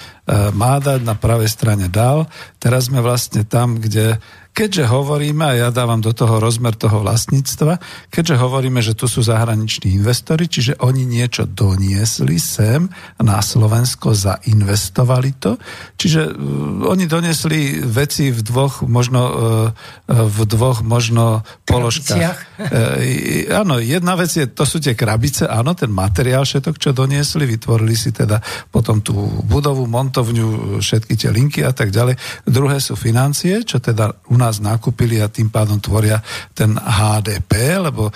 má 0.54 0.78
dať, 0.78 1.02
na 1.02 1.18
pravej 1.18 1.50
strane 1.50 1.90
dal. 1.90 2.30
Teraz 2.62 2.94
sme 2.94 3.02
vlastne 3.02 3.42
tam, 3.44 3.82
kde 3.82 4.22
keďže 4.60 4.92
hovoríme, 4.92 5.40
a 5.40 5.54
ja 5.56 5.70
dávam 5.72 6.04
do 6.04 6.12
toho 6.12 6.44
rozmer 6.44 6.76
toho 6.76 7.00
vlastníctva, 7.00 7.80
keďže 8.12 8.36
hovoríme, 8.36 8.84
že 8.84 8.92
tu 8.92 9.08
sú 9.08 9.24
zahraniční 9.24 9.96
investori, 9.96 10.52
čiže 10.52 10.84
oni 10.84 11.08
niečo 11.08 11.48
doniesli 11.48 12.36
sem 12.36 12.92
na 13.24 13.40
Slovensko, 13.40 14.12
zainvestovali 14.12 15.40
to, 15.40 15.56
čiže 15.96 16.36
uh, 16.36 16.92
oni 16.92 17.08
doniesli 17.08 17.80
veci 17.88 18.36
v 18.36 18.44
dvoch 18.44 18.84
možno, 18.84 19.22
uh, 19.32 19.72
v 20.12 20.40
dvoch 20.44 20.84
možno 20.84 21.48
položkách. 21.64 22.60
Uh, 22.60 23.48
áno, 23.56 23.80
jedna 23.80 24.20
vec 24.20 24.34
je, 24.36 24.44
to 24.44 24.68
sú 24.68 24.84
tie 24.84 24.92
krabice, 24.92 25.48
áno, 25.48 25.72
ten 25.72 25.88
materiál 25.88 26.44
všetok, 26.44 26.76
čo 26.76 26.92
doniesli, 26.92 27.48
vytvorili 27.48 27.96
si 27.96 28.12
teda 28.12 28.44
potom 28.74 29.00
tú 29.00 29.16
budovu, 29.48 29.88
montovňu, 29.88 30.82
všetky 30.84 31.14
tie 31.16 31.30
linky 31.30 31.62
a 31.64 31.72
tak 31.72 31.94
ďalej. 31.94 32.18
Druhé 32.44 32.82
sú 32.82 32.98
financie, 32.98 33.62
čo 33.62 33.78
teda 33.78 34.10
u 34.34 34.36
nás 34.36 34.49
nás 34.50 34.58
nakúpili 34.58 35.22
a 35.22 35.30
tým 35.30 35.54
pádom 35.54 35.78
tvoria 35.78 36.18
ten 36.58 36.74
HDP, 36.74 37.78
lebo 37.78 38.10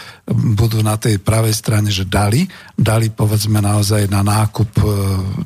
budú 0.58 0.82
na 0.82 0.98
tej 0.98 1.22
pravej 1.22 1.54
strane, 1.54 1.94
že 1.94 2.10
dali, 2.10 2.50
dali 2.74 3.14
povedzme 3.14 3.62
naozaj 3.62 4.10
na 4.10 4.26
nákup 4.26 4.72
e, 4.82 4.86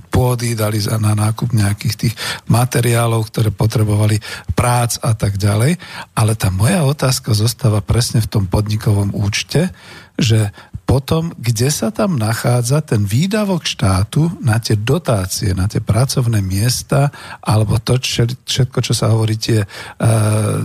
pôdy, 0.08 0.56
dali 0.56 0.80
na 0.88 1.12
nákup 1.12 1.52
nejakých 1.52 1.96
tých 2.00 2.16
materiálov, 2.48 3.28
ktoré 3.28 3.52
potrebovali 3.52 4.16
prác 4.56 4.96
a 5.04 5.12
tak 5.12 5.36
ďalej. 5.36 5.76
Ale 6.16 6.40
tá 6.40 6.48
moja 6.48 6.88
otázka 6.88 7.36
zostáva 7.36 7.84
presne 7.84 8.24
v 8.24 8.32
tom 8.32 8.44
podnikovom 8.48 9.12
účte, 9.12 9.76
že 10.18 10.50
potom, 10.88 11.36
kde 11.36 11.68
sa 11.68 11.92
tam 11.92 12.16
nachádza 12.16 12.80
ten 12.80 13.04
výdavok 13.04 13.68
štátu 13.68 14.32
na 14.40 14.56
tie 14.56 14.80
dotácie, 14.80 15.52
na 15.52 15.68
tie 15.68 15.84
pracovné 15.84 16.40
miesta, 16.40 17.12
alebo 17.44 17.76
to 17.76 18.00
všetko, 18.00 18.80
čo 18.80 18.94
sa 18.96 19.12
hovorí, 19.12 19.36
tie, 19.36 19.68
uh, 19.68 20.58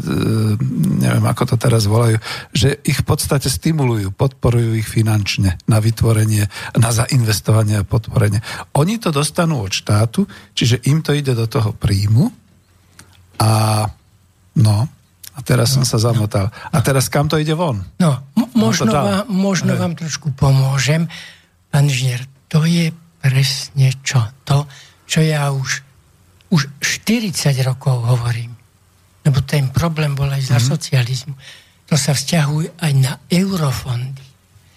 neviem, 1.03 1.27
ako 1.27 1.43
to 1.53 1.57
teraz 1.59 1.91
volajú, 1.91 2.23
že 2.55 2.79
ich 2.87 3.03
v 3.03 3.07
podstate 3.11 3.51
stimulujú, 3.51 4.15
podporujú 4.15 4.79
ich 4.79 4.87
finančne 4.87 5.59
na 5.67 5.83
vytvorenie, 5.83 6.47
na 6.79 6.91
zainvestovanie 6.95 7.83
a 7.83 7.89
podporenie. 7.89 8.39
Oni 8.79 9.03
to 9.03 9.11
dostanú 9.11 9.67
od 9.67 9.75
štátu, 9.75 10.31
čiže 10.55 10.87
im 10.87 11.03
to 11.03 11.19
ide 11.19 11.35
do 11.35 11.51
toho 11.51 11.75
príjmu 11.75 12.31
a 13.43 13.85
no, 14.55 15.02
a 15.33 15.41
teraz 15.41 15.73
no, 15.73 15.81
som 15.81 15.85
sa 15.89 16.13
zamotal. 16.13 16.53
No. 16.53 16.77
A 16.77 16.79
teraz 16.85 17.09
kam 17.09 17.25
to 17.25 17.41
ide 17.41 17.57
von? 17.57 17.81
No, 17.97 18.21
m- 18.37 18.53
možno, 18.53 18.93
vám, 18.93 19.25
možno 19.33 19.73
vám 19.81 19.97
trošku 19.97 20.37
pomôžem. 20.37 21.09
Pán 21.73 21.89
Žnier, 21.89 22.29
to 22.53 22.69
je 22.69 22.93
presne 23.25 23.97
čo? 24.05 24.21
To, 24.45 24.69
čo 25.09 25.25
ja 25.25 25.49
už, 25.49 25.81
už 26.53 26.69
40 26.85 27.57
rokov 27.65 28.05
hovorím. 28.05 28.53
Lebo 29.25 29.41
ten 29.41 29.73
problém 29.73 30.13
bol 30.13 30.29
aj 30.29 30.53
za 30.53 30.59
mm. 30.61 30.67
socializmu. 30.69 31.35
To 31.89 31.95
sa 31.97 32.13
vzťahuje 32.13 32.77
aj 32.77 32.93
na 32.93 33.17
eurofondy. 33.33 34.25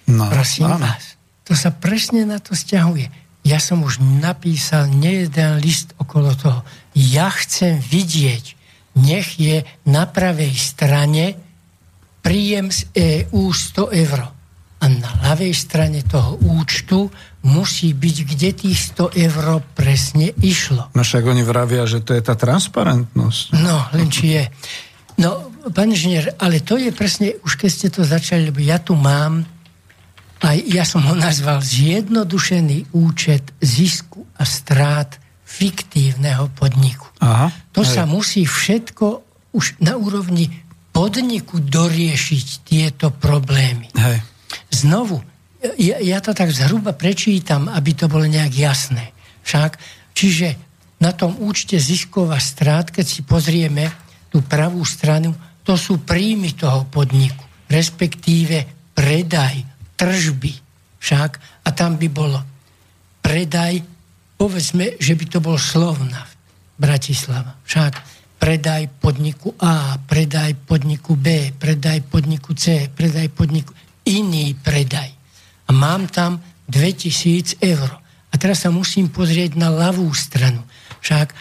No, 0.08 0.30
Prosím 0.32 0.72
áno. 0.72 0.88
vás. 0.88 1.20
To 1.46 1.54
sa 1.58 1.74
presne 1.74 2.24
na 2.24 2.40
to 2.40 2.56
vzťahuje. 2.56 3.12
Ja 3.46 3.62
som 3.62 3.86
už 3.86 4.02
napísal 4.02 4.90
nejeden 4.90 5.62
list 5.62 5.94
okolo 6.02 6.34
toho. 6.34 6.66
Ja 6.98 7.30
chcem 7.30 7.78
vidieť, 7.78 8.55
nech 8.96 9.40
je 9.40 9.64
na 9.88 10.08
pravej 10.08 10.56
strane 10.56 11.36
príjem 12.26 12.74
z 12.74 12.90
EU 12.96 13.54
100 13.54 13.92
eur. 13.92 14.20
A 14.82 14.86
na 14.92 15.12
ľavej 15.24 15.54
strane 15.56 16.02
toho 16.04 16.42
účtu 16.42 17.08
musí 17.46 17.94
byť, 17.94 18.18
kde 18.26 18.50
tých 18.54 18.80
100 18.98 19.14
eur 19.14 19.62
presne 19.78 20.34
išlo. 20.42 20.90
No 20.98 21.02
však 21.06 21.24
oni 21.26 21.46
vravia, 21.46 21.86
že 21.86 22.02
to 22.02 22.18
je 22.18 22.22
tá 22.26 22.34
transparentnosť. 22.34 23.54
No, 23.62 23.86
len 23.94 24.10
či 24.10 24.26
je. 24.36 24.44
No, 25.22 25.54
pán 25.72 25.94
inžinier, 25.94 26.36
ale 26.42 26.60
to 26.66 26.76
je 26.76 26.92
presne, 26.92 27.40
už 27.46 27.56
keď 27.56 27.70
ste 27.72 27.88
to 27.94 28.02
začali, 28.04 28.52
lebo 28.52 28.60
ja 28.60 28.82
tu 28.82 28.98
mám, 28.98 29.46
aj 30.44 30.58
ja 30.68 30.84
som 30.84 31.02
ho 31.08 31.16
nazval 31.16 31.64
zjednodušený 31.64 32.92
účet 32.92 33.56
zisku 33.64 34.28
a 34.36 34.44
strát 34.44 35.16
fiktívneho 35.46 36.50
podniku. 36.58 37.08
Aha, 37.22 37.54
to 37.72 37.86
hej. 37.86 37.94
sa 37.94 38.04
musí 38.10 38.44
všetko 38.44 39.22
už 39.54 39.80
na 39.80 39.96
úrovni 39.96 40.50
podniku 40.92 41.62
doriešiť 41.62 42.48
tieto 42.66 43.14
problémy. 43.14 43.88
Hej. 43.94 44.20
Znovu, 44.74 45.22
ja, 45.78 46.02
ja 46.02 46.18
to 46.20 46.36
tak 46.36 46.52
zhruba 46.52 46.92
prečítam, 46.92 47.70
aby 47.72 47.96
to 47.96 48.10
bolo 48.12 48.26
nejak 48.26 48.52
jasné. 48.52 49.16
Však, 49.46 49.78
čiže 50.18 50.58
na 51.00 51.14
tom 51.14 51.38
účte 51.40 51.78
zisková 51.78 52.42
strát, 52.42 52.90
keď 52.90 53.06
si 53.06 53.22
pozrieme 53.22 53.92
tú 54.34 54.42
pravú 54.42 54.82
stranu, 54.84 55.36
to 55.66 55.76
sú 55.76 56.02
príjmy 56.02 56.54
toho 56.54 56.86
podniku, 56.90 57.44
respektíve 57.70 58.92
predaj, 58.94 59.66
tržby. 59.98 60.54
Však, 61.02 61.32
a 61.66 61.70
tam 61.74 61.98
by 62.00 62.08
bolo 62.10 62.40
predaj 63.22 63.95
povedzme, 64.36 65.00
že 65.00 65.16
by 65.16 65.26
to 65.28 65.40
bol 65.40 65.58
Slovna 65.60 66.28
Bratislava. 66.76 67.56
Však 67.64 67.94
predaj 68.40 68.92
podniku 69.00 69.56
A, 69.64 69.96
predaj 69.98 70.54
podniku 70.68 71.16
B, 71.16 71.56
predaj 71.56 72.04
podniku 72.08 72.52
C, 72.54 72.92
predaj 72.92 73.32
podniku 73.32 73.72
iný 74.06 74.54
predaj. 74.54 75.10
A 75.66 75.72
mám 75.74 76.06
tam 76.12 76.38
2000 76.70 77.58
eur. 77.62 77.90
A 78.30 78.34
teraz 78.36 78.68
sa 78.68 78.70
musím 78.70 79.10
pozrieť 79.10 79.56
na 79.56 79.72
ľavú 79.72 80.12
stranu. 80.12 80.62
Však 81.02 81.32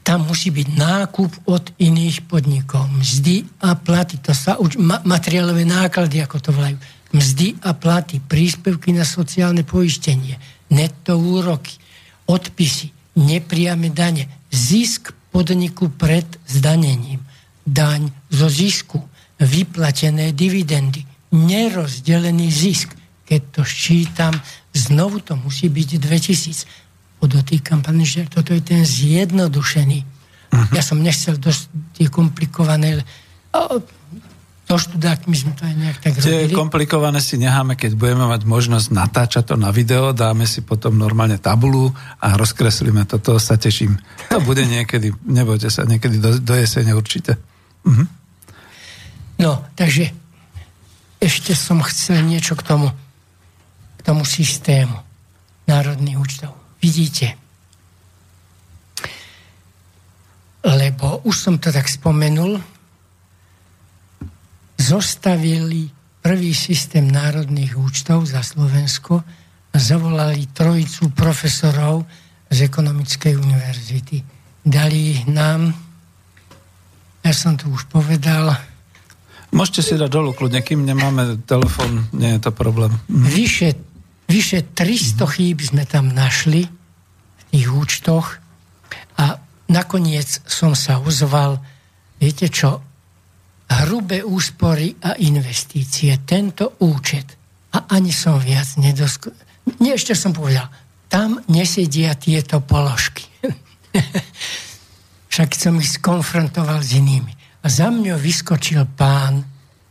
tam 0.00 0.26
musí 0.26 0.50
byť 0.50 0.68
nákup 0.74 1.32
od 1.46 1.70
iných 1.78 2.26
podnikov. 2.26 2.88
Mzdy 2.88 3.46
a 3.62 3.76
platy. 3.76 4.18
To 4.26 4.32
sa 4.32 4.56
už, 4.58 4.80
ma, 4.80 4.98
materiálové 5.04 5.62
náklady, 5.68 6.24
ako 6.24 6.36
to 6.40 6.50
volajú. 6.50 6.80
Mzdy 7.14 7.60
a 7.62 7.76
platy, 7.76 8.18
príspevky 8.18 8.90
na 8.90 9.04
sociálne 9.04 9.62
poistenie, 9.62 10.40
netto 10.70 11.18
úroky, 11.18 11.76
odpisy, 12.26 12.90
nepriame 13.18 13.90
dane, 13.90 14.30
zisk 14.50 15.12
podniku 15.30 15.90
pred 15.90 16.26
zdanením, 16.46 17.22
daň 17.66 18.10
zo 18.30 18.50
zisku, 18.50 18.98
vyplatené 19.38 20.32
dividendy, 20.34 21.06
nerozdelený 21.32 22.50
zisk. 22.50 22.94
Keď 23.30 23.40
to 23.54 23.62
ščítam, 23.62 24.34
znovu 24.74 25.22
to 25.22 25.38
musí 25.38 25.70
byť 25.70 25.88
2000. 26.02 26.66
Podotýkam, 27.22 27.78
pán 27.78 28.02
že 28.02 28.26
toto 28.26 28.50
je 28.50 28.62
ten 28.64 28.82
zjednodušený. 28.82 29.98
Uh-huh. 30.02 30.66
Ja 30.74 30.82
som 30.82 30.98
nechcel 30.98 31.38
dosť 31.38 31.70
tie 31.94 32.06
komplikované... 32.10 33.06
so 34.70 34.78
študákmi 34.78 35.34
sme 35.34 35.58
to 35.58 35.66
aj 35.66 35.74
nejak 35.74 35.98
tak 35.98 36.14
Tie 36.22 36.46
robili. 36.46 36.54
komplikované 36.54 37.18
si 37.18 37.34
necháme, 37.42 37.74
keď 37.74 37.98
budeme 37.98 38.30
mať 38.30 38.46
možnosť 38.46 38.94
natáčať 38.94 39.50
to 39.50 39.54
na 39.58 39.74
video, 39.74 40.14
dáme 40.14 40.46
si 40.46 40.62
potom 40.62 40.94
normálne 40.94 41.42
tabulu 41.42 41.90
a 42.22 42.38
rozkreslíme 42.38 43.02
to, 43.10 43.18
to 43.18 43.42
sa 43.42 43.58
teším. 43.58 43.98
To 44.30 44.38
bude 44.38 44.62
niekedy, 44.62 45.10
nebojte 45.26 45.74
sa, 45.74 45.82
niekedy 45.82 46.22
do, 46.22 46.38
do 46.38 46.54
jesene 46.54 46.94
určite. 46.94 47.34
Mhm. 47.82 48.04
No, 49.42 49.58
takže 49.74 50.14
ešte 51.18 51.50
som 51.58 51.82
chcel 51.82 52.22
niečo 52.22 52.54
k 52.54 52.62
tomu, 52.62 52.94
k 53.98 54.00
tomu 54.06 54.22
systému 54.22 54.94
národných 55.66 56.14
účtov. 56.14 56.54
Vidíte, 56.78 57.34
lebo 60.62 61.26
už 61.26 61.34
som 61.34 61.54
to 61.58 61.74
tak 61.74 61.90
spomenul, 61.90 62.62
zostavili 64.80 65.92
prvý 66.24 66.56
systém 66.56 67.04
národných 67.04 67.76
účtov 67.76 68.24
za 68.24 68.40
Slovensko 68.40 69.20
a 69.70 69.76
zavolali 69.76 70.48
trojicu 70.56 71.12
profesorov 71.12 72.08
z 72.48 72.64
ekonomickej 72.64 73.36
univerzity. 73.36 74.24
Dali 74.64 75.20
nám, 75.28 75.68
ja 77.20 77.32
som 77.36 77.60
to 77.60 77.68
už 77.68 77.84
povedal, 77.92 78.56
Môžete 79.50 79.82
si 79.82 79.94
dať 79.98 80.14
dolu 80.14 80.30
kľudne, 80.30 80.62
kým 80.62 80.86
nemáme 80.86 81.42
telefon, 81.42 82.06
nie 82.14 82.38
je 82.38 82.40
to 82.46 82.54
problém. 82.54 82.94
vyše, 83.10 83.74
vyše 84.30 84.62
300 84.62 85.26
chýb 85.26 85.58
sme 85.58 85.82
tam 85.90 86.14
našli 86.14 86.70
v 87.34 87.42
tých 87.50 87.66
účtoch 87.66 88.38
a 89.18 89.42
nakoniec 89.66 90.46
som 90.46 90.78
sa 90.78 91.02
ozval, 91.02 91.58
viete 92.22 92.46
čo, 92.46 92.78
hrubé 93.86 94.26
úspory 94.26 94.98
a 94.98 95.14
investície, 95.22 96.26
tento 96.26 96.78
účet. 96.82 97.38
A 97.70 97.86
ani 97.94 98.10
som 98.10 98.42
viac 98.42 98.66
nedosk... 98.82 99.30
Nie, 99.78 99.94
ešte 99.94 100.18
som 100.18 100.34
povedal, 100.34 100.66
tam 101.06 101.38
nesedia 101.46 102.18
tieto 102.18 102.58
položky. 102.58 103.26
Však 105.30 105.54
som 105.54 105.78
ich 105.78 105.94
skonfrontoval 105.94 106.82
s 106.82 106.98
inými. 106.98 107.30
A 107.62 107.66
za 107.70 107.92
mňou 107.92 108.18
vyskočil 108.18 108.82
pán 108.98 109.44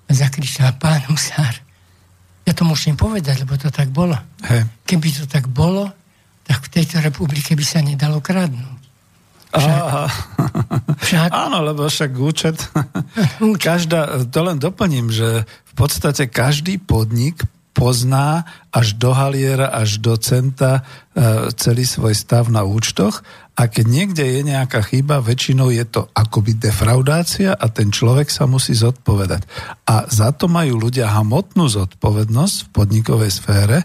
a 0.10 0.12
zakričal, 0.12 0.76
pán 0.76 1.06
Husár, 1.08 1.56
ja 2.50 2.58
to 2.58 2.66
musím 2.66 2.98
povedať, 2.98 3.46
lebo 3.46 3.54
to 3.62 3.70
tak 3.70 3.94
bolo. 3.94 4.18
Hej. 4.50 4.66
Keby 4.82 5.08
to 5.14 5.30
tak 5.30 5.46
bolo, 5.46 5.86
tak 6.50 6.66
v 6.66 6.82
tejto 6.82 6.98
republike 6.98 7.54
by 7.54 7.62
sa 7.62 7.86
nedalo 7.86 8.26
kradnúť. 8.26 8.79
Aha. 9.54 10.06
Však 11.06 11.30
Áno, 11.32 11.64
lebo 11.64 11.88
však 11.88 12.12
účet... 12.20 12.60
Účet. 13.42 13.66
Každá, 13.66 14.28
to 14.30 14.40
len 14.46 14.60
doplním, 14.60 15.10
že 15.10 15.48
v 15.48 15.74
podstate 15.74 16.28
každý 16.28 16.78
podnik 16.78 17.42
pozná 17.72 18.44
až 18.76 19.00
do 19.00 19.16
haliera, 19.16 19.72
až 19.72 20.04
do 20.04 20.20
centa 20.20 20.84
e, 21.16 21.50
celý 21.56 21.88
svoj 21.88 22.12
stav 22.12 22.52
na 22.52 22.68
účtoch 22.68 23.24
a 23.56 23.72
keď 23.72 23.86
niekde 23.88 24.24
je 24.24 24.42
nejaká 24.44 24.84
chyba, 24.84 25.24
väčšinou 25.24 25.72
je 25.72 25.88
to 25.88 26.08
akoby 26.12 26.60
defraudácia 26.60 27.56
a 27.56 27.66
ten 27.72 27.92
človek 27.92 28.28
sa 28.28 28.48
musí 28.48 28.76
zodpovedať. 28.76 29.48
A 29.88 30.08
za 30.12 30.36
to 30.36 30.52
majú 30.52 30.80
ľudia 30.80 31.08
hmotnú 31.12 31.72
zodpovednosť 31.72 32.56
v 32.68 32.70
podnikovej 32.76 33.32
sfére, 33.32 33.78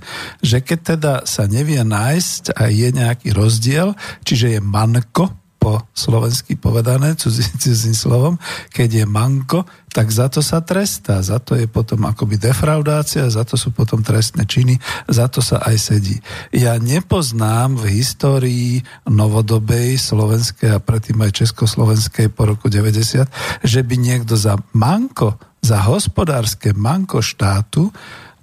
že 0.43 0.62
keď 0.62 0.78
teda 0.95 1.12
sa 1.27 1.47
nevie 1.47 1.82
nájsť 1.82 2.55
a 2.55 2.70
je 2.70 2.89
nejaký 2.91 3.31
rozdiel, 3.31 3.95
čiže 4.27 4.59
je 4.59 4.61
manko, 4.62 5.44
po 5.65 5.81
slovensky 5.97 6.61
povedané, 6.61 7.16
cudzím, 7.23 7.97
slovom, 7.97 8.36
keď 8.69 9.01
je 9.01 9.05
manko, 9.09 9.65
tak 9.89 10.12
za 10.12 10.28
to 10.28 10.45
sa 10.45 10.61
trestá. 10.61 11.24
Za 11.24 11.41
to 11.41 11.57
je 11.57 11.65
potom 11.65 12.05
akoby 12.05 12.36
defraudácia, 12.36 13.24
za 13.32 13.49
to 13.49 13.57
sú 13.57 13.73
potom 13.73 14.05
trestné 14.05 14.45
činy, 14.45 14.77
za 15.09 15.32
to 15.32 15.41
sa 15.41 15.65
aj 15.65 15.77
sedí. 15.81 16.20
Ja 16.53 16.77
nepoznám 16.77 17.81
v 17.81 18.03
histórii 18.03 18.85
novodobej 19.09 19.97
slovenskej 19.97 20.77
a 20.77 20.82
predtým 20.82 21.16
aj 21.24 21.47
československej 21.47 22.28
po 22.28 22.45
roku 22.45 22.69
90, 22.69 23.24
že 23.65 23.81
by 23.81 23.95
niekto 23.97 24.36
za 24.36 24.61
manko, 24.77 25.41
za 25.65 25.81
hospodárske 25.81 26.77
manko 26.77 27.24
štátu 27.24 27.89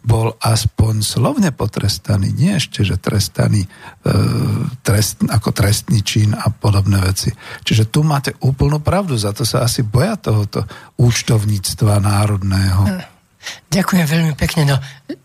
bol 0.02 0.34
aspoň 0.42 1.06
slovne 1.06 1.54
potrestaný, 1.54 2.34
nie 2.34 2.58
ešte, 2.58 2.82
že 2.82 2.98
trestaný 2.98 3.66
e, 3.66 3.70
trest, 4.82 5.22
ako 5.30 5.54
trestný 5.54 6.02
čin 6.02 6.34
a 6.34 6.50
podobné 6.50 6.98
veci. 7.06 7.30
Čiže 7.62 7.94
tu 7.94 8.02
máte 8.02 8.34
úplnú 8.42 8.82
pravdu, 8.82 9.14
za 9.14 9.30
to 9.30 9.46
sa 9.46 9.62
asi 9.62 9.86
boja 9.86 10.18
tohoto 10.18 10.66
účtovníctva 10.98 12.02
národného. 12.02 12.82
Ďakujem 13.74 14.06
veľmi 14.06 14.34
pekne. 14.38 14.74
No, 14.74 14.78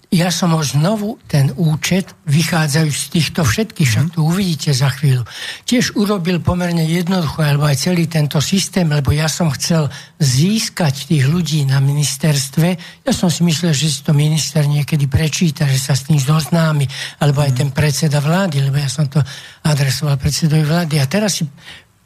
ja 0.07 0.31
som 0.31 0.55
ho 0.55 0.63
znovu, 0.63 1.19
ten 1.27 1.51
účet, 1.59 2.15
vychádzajú 2.31 2.91
z 2.95 3.05
týchto 3.11 3.43
všetkých, 3.43 3.89
však 3.91 4.07
tu 4.15 4.23
uvidíte 4.23 4.71
za 4.71 4.87
chvíľu. 4.95 5.27
Tiež 5.67 5.99
urobil 5.99 6.39
pomerne 6.39 6.87
jednoducho, 6.87 7.43
alebo 7.43 7.67
aj 7.67 7.91
celý 7.91 8.07
tento 8.07 8.39
systém, 8.39 8.87
lebo 8.87 9.11
ja 9.11 9.27
som 9.27 9.51
chcel 9.51 9.91
získať 10.23 11.11
tých 11.11 11.27
ľudí 11.27 11.67
na 11.67 11.83
ministerstve. 11.83 12.69
Ja 13.03 13.13
som 13.13 13.27
si 13.35 13.43
myslel, 13.43 13.75
že 13.75 13.91
si 13.91 14.01
to 14.07 14.15
minister 14.15 14.63
niekedy 14.63 15.11
prečíta, 15.11 15.67
že 15.67 15.83
sa 15.83 15.99
s 15.99 16.07
tým 16.07 16.23
zoznámi, 16.23 16.87
alebo 17.19 17.43
aj 17.43 17.59
ten 17.59 17.75
predseda 17.75 18.23
vlády, 18.23 18.63
lebo 18.63 18.79
ja 18.79 18.87
som 18.87 19.11
to 19.11 19.19
adresoval 19.67 20.15
predsedovi 20.23 20.63
vlády. 20.63 21.03
A 21.03 21.11
teraz 21.11 21.43
si 21.43 21.51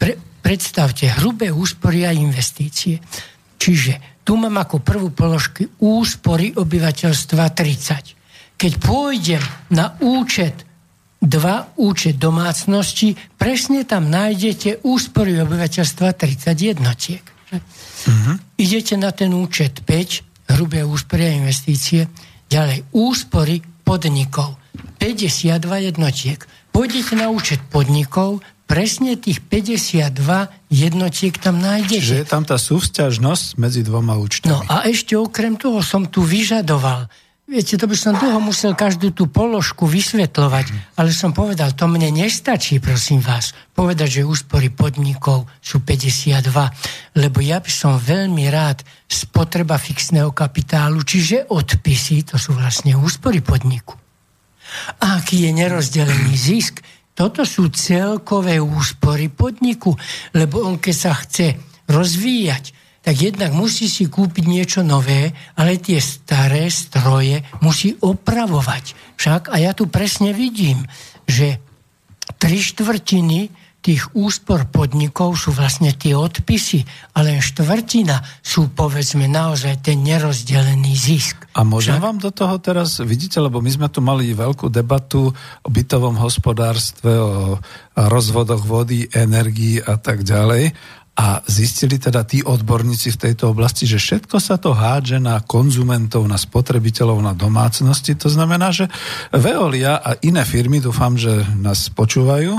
pre, 0.01 0.17
predstavte 0.41 1.05
hrubé 1.21 1.53
úspory 1.53 2.09
a 2.09 2.17
investície. 2.17 2.97
Čiže 3.61 4.10
tu 4.25 4.37
mám 4.37 4.57
ako 4.61 4.85
prvú 4.85 5.09
položky 5.11 5.67
úspory 5.81 6.53
obyvateľstva 6.55 7.45
30. 7.57 8.61
Keď 8.61 8.73
pôjdem 8.77 9.43
na 9.73 9.97
účet 10.05 10.69
dva 11.21 11.69
účet 11.77 12.17
domácnosti, 12.17 13.13
presne 13.37 13.85
tam 13.85 14.09
nájdete 14.09 14.81
úspory 14.89 15.37
obyvateľstva 15.37 16.17
30 16.17 16.57
jednotiek. 16.57 17.25
Uh-huh. 17.53 18.41
Idete 18.57 18.97
na 18.97 19.13
ten 19.13 19.37
účet 19.37 19.85
5, 19.85 20.57
hrubé 20.57 20.81
úspory 20.81 21.29
a 21.29 21.37
investície, 21.37 22.09
ďalej 22.49 22.89
úspory 22.97 23.61
podnikov, 23.85 24.57
52 24.97 25.89
jednotiek. 25.93 26.41
Pôjdete 26.73 27.21
na 27.21 27.29
účet 27.29 27.61
podnikov, 27.69 28.41
presne 28.71 29.19
tých 29.19 29.43
52 29.43 30.15
jednotiek 30.71 31.35
tam 31.35 31.59
nájdete. 31.59 31.99
Čiže 31.99 32.21
je 32.23 32.29
tam 32.31 32.47
tá 32.47 32.55
súvzťažnosť 32.55 33.59
medzi 33.59 33.83
dvoma 33.83 34.15
účtami. 34.15 34.55
No 34.55 34.63
a 34.71 34.87
ešte 34.87 35.19
okrem 35.19 35.59
toho 35.59 35.83
som 35.83 36.07
tu 36.07 36.23
vyžadoval, 36.23 37.11
viete, 37.51 37.75
to 37.75 37.91
by 37.91 37.99
som 37.99 38.15
dlho 38.15 38.39
musel 38.39 38.79
každú 38.79 39.11
tú 39.11 39.27
položku 39.27 39.91
vysvetľovať, 39.91 40.95
ale 40.95 41.11
som 41.11 41.35
povedal, 41.35 41.75
to 41.75 41.91
mne 41.91 42.15
nestačí, 42.15 42.79
prosím 42.79 43.19
vás, 43.19 43.51
povedať, 43.75 44.23
že 44.23 44.31
úspory 44.31 44.71
podnikov 44.71 45.51
sú 45.59 45.83
52, 45.83 46.47
lebo 47.19 47.39
ja 47.43 47.59
by 47.59 47.73
som 47.75 47.99
veľmi 47.99 48.47
rád 48.55 48.87
spotreba 49.11 49.83
fixného 49.83 50.31
kapitálu, 50.31 51.03
čiže 51.03 51.51
odpisy, 51.51 52.23
to 52.23 52.39
sú 52.39 52.55
vlastne 52.55 52.95
úspory 52.95 53.43
podniku. 53.43 53.99
A 55.03 55.19
aký 55.19 55.51
je 55.51 55.51
nerozdelený 55.51 56.39
zisk, 56.39 56.79
toto 57.21 57.45
sú 57.45 57.69
celkové 57.69 58.57
úspory 58.57 59.29
podniku, 59.29 59.93
lebo 60.33 60.65
on 60.65 60.81
keď 60.81 60.97
sa 60.97 61.13
chce 61.13 61.53
rozvíjať, 61.85 62.73
tak 63.05 63.13
jednak 63.13 63.53
musí 63.53 63.93
si 63.93 64.09
kúpiť 64.09 64.45
niečo 64.49 64.81
nové, 64.81 65.29
ale 65.53 65.77
tie 65.77 66.01
staré 66.01 66.73
stroje 66.73 67.45
musí 67.61 67.93
opravovať. 68.01 68.97
Však, 69.21 69.53
a 69.53 69.61
ja 69.61 69.77
tu 69.77 69.85
presne 69.93 70.33
vidím, 70.33 70.81
že 71.29 71.61
tri 72.41 72.57
štvrtiny 72.57 73.53
tých 73.81 74.13
úspor 74.13 74.69
podnikov 74.69 75.41
sú 75.41 75.57
vlastne 75.57 75.97
tie 75.97 76.13
odpisy, 76.13 76.85
ale 77.17 77.33
len 77.33 77.41
štvrtina 77.41 78.21
sú 78.45 78.69
povedzme 78.77 79.25
naozaj 79.25 79.81
ten 79.81 80.05
nerozdelený 80.05 80.93
zisk. 80.93 81.49
A 81.57 81.65
môžem 81.65 81.97
Však... 81.97 82.05
vám 82.05 82.19
do 82.21 82.31
toho 82.31 82.57
teraz, 82.61 83.01
vidíte, 83.01 83.41
lebo 83.41 83.65
my 83.65 83.71
sme 83.73 83.89
tu 83.89 84.05
mali 84.05 84.37
veľkú 84.37 84.69
debatu 84.69 85.33
o 85.65 85.69
bytovom 85.73 86.21
hospodárstve, 86.21 87.11
o 87.17 87.57
rozvodoch 87.97 88.63
vody, 88.63 89.09
energii 89.13 89.81
a 89.81 89.97
tak 89.97 90.23
ďalej. 90.29 90.77
A 91.21 91.45
zistili 91.45 92.01
teda 92.01 92.25
tí 92.25 92.41
odborníci 92.41 93.13
v 93.13 93.29
tejto 93.29 93.53
oblasti, 93.53 93.85
že 93.85 94.01
všetko 94.01 94.41
sa 94.41 94.57
to 94.57 94.73
hádže 94.73 95.21
na 95.21 95.37
konzumentov, 95.45 96.25
na 96.25 96.41
spotrebiteľov, 96.41 97.21
na 97.21 97.37
domácnosti. 97.37 98.17
To 98.17 98.33
znamená, 98.33 98.73
že 98.73 98.89
Veolia 99.29 100.01
a 100.01 100.17
iné 100.25 100.49
firmy, 100.49 100.81
dúfam, 100.81 101.21
že 101.21 101.45
nás 101.61 101.93
počúvajú, 101.93 102.57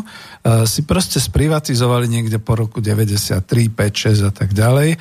si 0.70 0.86
proste 0.86 1.18
sprivatizovali 1.18 2.06
niekde 2.06 2.38
po 2.38 2.54
roku 2.54 2.86
93, 2.86 3.46
5, 3.46 4.30
6 4.30 4.30
a 4.30 4.32
tak 4.34 4.54
ďalej 4.54 4.98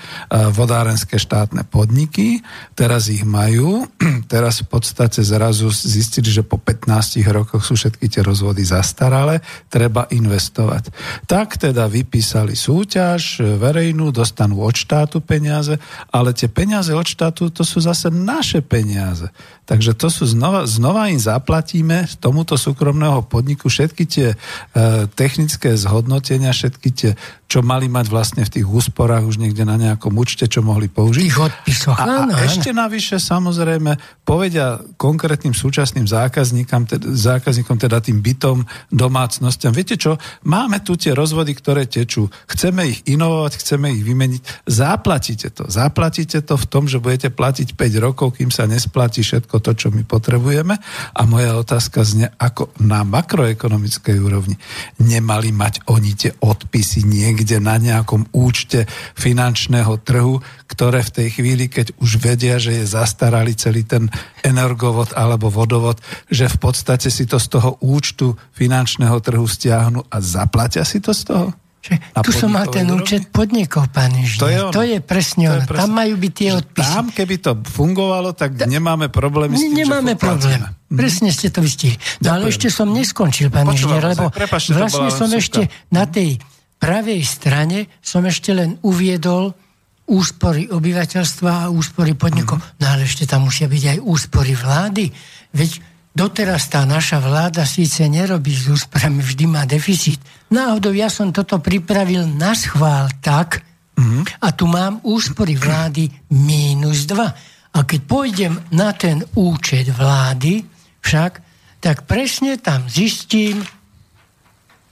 vodárenské 0.56 1.20
štátne 1.20 1.68
podniky. 1.68 2.40
Teraz 2.72 3.12
ich 3.12 3.28
majú. 3.28 3.84
Teraz 4.32 4.64
v 4.64 4.72
podstate 4.72 5.20
zrazu 5.20 5.68
zistili, 5.68 6.32
že 6.32 6.44
po 6.44 6.56
15 6.56 7.20
rokoch 7.28 7.60
sú 7.60 7.76
všetky 7.76 8.08
tie 8.08 8.24
rozvody 8.24 8.64
zastaralé. 8.64 9.44
Treba 9.68 10.08
investovať. 10.08 10.92
Tak 11.28 11.60
teda 11.60 11.88
vypísali 11.88 12.56
súťaž, 12.56 13.49
verejnú, 13.56 14.12
dostanú 14.12 14.62
od 14.62 14.76
štátu 14.76 15.24
peniaze, 15.24 15.80
ale 16.12 16.36
tie 16.36 16.46
peniaze 16.46 16.92
od 16.92 17.06
štátu 17.06 17.48
to 17.50 17.64
sú 17.64 17.80
zase 17.82 18.12
naše 18.12 18.60
peniaze. 18.60 19.32
Takže 19.70 19.94
to 19.94 20.10
sú 20.10 20.26
znova, 20.26 20.66
znova 20.66 21.06
im 21.14 21.22
zaplatíme 21.22 22.10
tomuto 22.18 22.58
súkromného 22.58 23.22
podniku 23.30 23.70
všetky 23.70 24.04
tie 24.06 24.28
e, 24.34 24.36
technické 25.14 25.78
zhodnotenia, 25.78 26.50
všetky 26.50 26.88
tie 26.90 27.10
čo 27.50 27.66
mali 27.66 27.90
mať 27.90 28.06
vlastne 28.06 28.42
v 28.46 28.62
tých 28.62 28.66
úsporách 28.66 29.26
už 29.26 29.42
niekde 29.42 29.66
na 29.66 29.74
nejakom 29.74 30.14
účte, 30.14 30.46
čo 30.46 30.62
mohli 30.62 30.86
použiť. 30.86 31.26
Tých 31.26 31.42
odpisoch, 31.50 31.98
a, 31.98 32.30
a 32.30 32.46
ešte 32.46 32.70
navyše 32.70 33.18
samozrejme 33.18 34.22
povedia 34.22 34.78
konkrétnym 34.94 35.50
súčasným 35.50 36.06
zákazníkom, 36.06 36.86
teda, 36.86 37.10
zákazníkom, 37.10 37.74
teda 37.74 37.98
tým 37.98 38.22
bytom, 38.22 38.62
domácnostiam, 38.94 39.74
viete 39.74 39.98
čo, 39.98 40.14
máme 40.46 40.78
tu 40.86 40.94
tie 40.94 41.10
rozvody, 41.10 41.50
ktoré 41.58 41.90
tečú, 41.90 42.30
chceme 42.46 42.86
ich 42.86 43.02
inovovať, 43.30 43.62
chceme 43.62 43.94
ich 43.94 44.02
vymeniť, 44.02 44.66
zaplatíte 44.66 45.54
to. 45.54 45.70
Zaplatíte 45.70 46.42
to 46.42 46.58
v 46.58 46.66
tom, 46.66 46.90
že 46.90 46.98
budete 46.98 47.30
platiť 47.30 47.78
5 47.78 48.04
rokov, 48.04 48.34
kým 48.34 48.50
sa 48.50 48.66
nesplatí 48.66 49.22
všetko 49.22 49.62
to, 49.62 49.70
čo 49.78 49.88
my 49.94 50.02
potrebujeme. 50.02 50.74
A 51.14 51.20
moja 51.30 51.54
otázka 51.54 52.02
zne, 52.02 52.34
ako 52.34 52.74
na 52.82 53.06
makroekonomickej 53.06 54.16
úrovni 54.18 54.58
nemali 54.98 55.54
mať 55.54 55.86
oni 55.86 56.12
tie 56.18 56.34
odpisy 56.42 57.06
niekde 57.06 57.62
na 57.62 57.78
nejakom 57.78 58.34
účte 58.34 58.90
finančného 59.14 60.02
trhu, 60.02 60.42
ktoré 60.66 61.06
v 61.06 61.14
tej 61.22 61.28
chvíli, 61.38 61.70
keď 61.70 61.94
už 62.02 62.18
vedia, 62.18 62.58
že 62.58 62.82
je 62.82 62.84
zastaralý 62.90 63.54
celý 63.54 63.86
ten 63.86 64.10
energovod 64.42 65.14
alebo 65.14 65.46
vodovod, 65.50 66.02
že 66.26 66.50
v 66.50 66.58
podstate 66.58 67.14
si 67.14 67.30
to 67.30 67.38
z 67.38 67.46
toho 67.58 67.78
účtu 67.78 68.34
finančného 68.58 69.18
trhu 69.22 69.46
stiahnu 69.46 70.02
a 70.10 70.16
zaplatia 70.18 70.82
si 70.82 70.98
to 70.98 71.14
z 71.14 71.22
toho? 71.30 71.59
Že 71.80 71.96
tu 72.20 72.30
som 72.36 72.52
mal 72.52 72.68
ten 72.68 72.84
účet 72.92 73.32
podnikov, 73.32 73.88
pán 73.88 74.12
inžinier. 74.12 74.42
To 74.44 74.48
je, 74.52 74.58
ono. 74.60 74.72
to 74.72 74.82
je 74.84 74.98
presne 75.00 75.44
ono. 75.48 75.64
Presne, 75.64 75.80
tam 75.80 75.90
majú 75.96 76.14
byť 76.20 76.32
tie 76.36 76.50
odpisy. 76.52 76.92
Tam, 76.92 77.06
keby 77.08 77.34
to 77.40 77.52
fungovalo, 77.56 78.36
tak 78.36 78.52
Ta, 78.60 78.68
nemáme 78.68 79.08
problémy 79.08 79.56
s 79.56 79.64
tým, 79.64 79.72
Nemáme 79.80 80.12
problém. 80.20 80.60
Mhm. 80.60 80.96
Presne 81.00 81.32
ste 81.32 81.48
to 81.48 81.64
vystihli. 81.64 81.96
No 82.20 82.36
ale 82.36 82.52
ešte 82.52 82.68
som 82.68 82.92
neskončil, 82.92 83.48
pán 83.48 83.64
inžinier, 83.72 84.04
lebo 84.12 84.28
Prepačte, 84.28 84.76
vlastne 84.76 85.08
som 85.08 85.32
ešte 85.32 85.72
na 85.88 86.04
tej 86.04 86.36
pravej 86.80 87.20
strane 87.24 87.88
som 88.00 88.24
ešte 88.24 88.56
len 88.56 88.80
uviedol 88.84 89.52
úspory 90.10 90.66
obyvateľstva 90.66 91.68
a 91.68 91.70
úspory 91.70 92.18
podnikov. 92.18 92.58
Mm-hmm. 92.58 92.80
No 92.82 92.86
ale 92.90 93.06
ešte 93.06 93.30
tam 93.30 93.46
musia 93.46 93.70
byť 93.70 93.84
aj 93.94 93.98
úspory 94.02 94.58
vlády. 94.58 95.06
Veď 95.54 95.78
doteraz 96.14 96.68
tá 96.68 96.82
naša 96.84 97.22
vláda 97.22 97.64
síce 97.64 98.04
nerobí 98.06 98.52
s 98.54 98.68
úsporami, 98.74 99.22
vždy 99.22 99.44
má 99.46 99.62
deficit. 99.64 100.20
Náhodou 100.50 100.90
ja 100.94 101.08
som 101.08 101.30
toto 101.30 101.62
pripravil 101.62 102.26
na 102.26 102.54
schvál 102.54 103.08
tak, 103.22 103.62
mm-hmm. 104.00 104.22
a 104.42 104.48
tu 104.56 104.64
mám 104.66 105.00
úspory 105.04 105.54
vlády 105.54 106.10
mínus 106.32 107.06
2. 107.06 107.70
A 107.70 107.78
keď 107.86 108.00
pôjdem 108.02 108.54
na 108.74 108.90
ten 108.96 109.22
účet 109.38 109.86
vlády, 109.94 110.66
však, 111.00 111.32
tak 111.78 112.04
presne 112.04 112.58
tam 112.58 112.90
zistím 112.90 113.62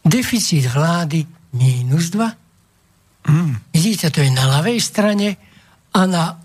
deficit 0.06 0.70
vlády 0.70 1.26
mínus 1.52 2.14
2. 2.14 3.28
Mm. 3.28 3.54
Vidíte, 3.74 4.08
to 4.08 4.24
je 4.24 4.30
na 4.32 4.46
ľavej 4.56 4.78
strane 4.80 5.36
a 5.92 6.00
na 6.08 6.38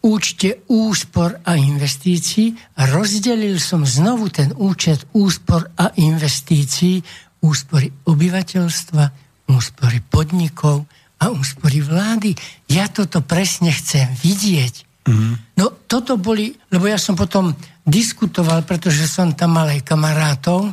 účte 0.00 0.64
úspor 0.70 1.40
a 1.44 1.56
investícií 1.56 2.56
rozdelil 2.76 3.60
som 3.60 3.84
znovu 3.84 4.32
ten 4.32 4.52
účet 4.56 5.04
úspor 5.12 5.68
a 5.76 5.92
investícií 5.96 7.02
úspory 7.40 7.88
obyvateľstva, 8.04 9.04
úspory 9.48 9.98
podnikov 10.04 10.84
a 11.20 11.32
úspory 11.32 11.84
vlády. 11.84 12.32
Ja 12.68 12.88
toto 12.88 13.20
presne 13.24 13.72
chcem 13.72 14.08
vidieť. 14.20 15.08
Mm. 15.08 15.34
No 15.56 15.72
toto 15.88 16.20
boli, 16.20 16.52
lebo 16.72 16.88
ja 16.88 17.00
som 17.00 17.16
potom 17.16 17.56
diskutoval, 17.84 18.64
pretože 18.68 19.08
som 19.08 19.32
tam 19.32 19.56
mal 19.56 19.72
aj 19.72 19.84
kamarátov 19.84 20.68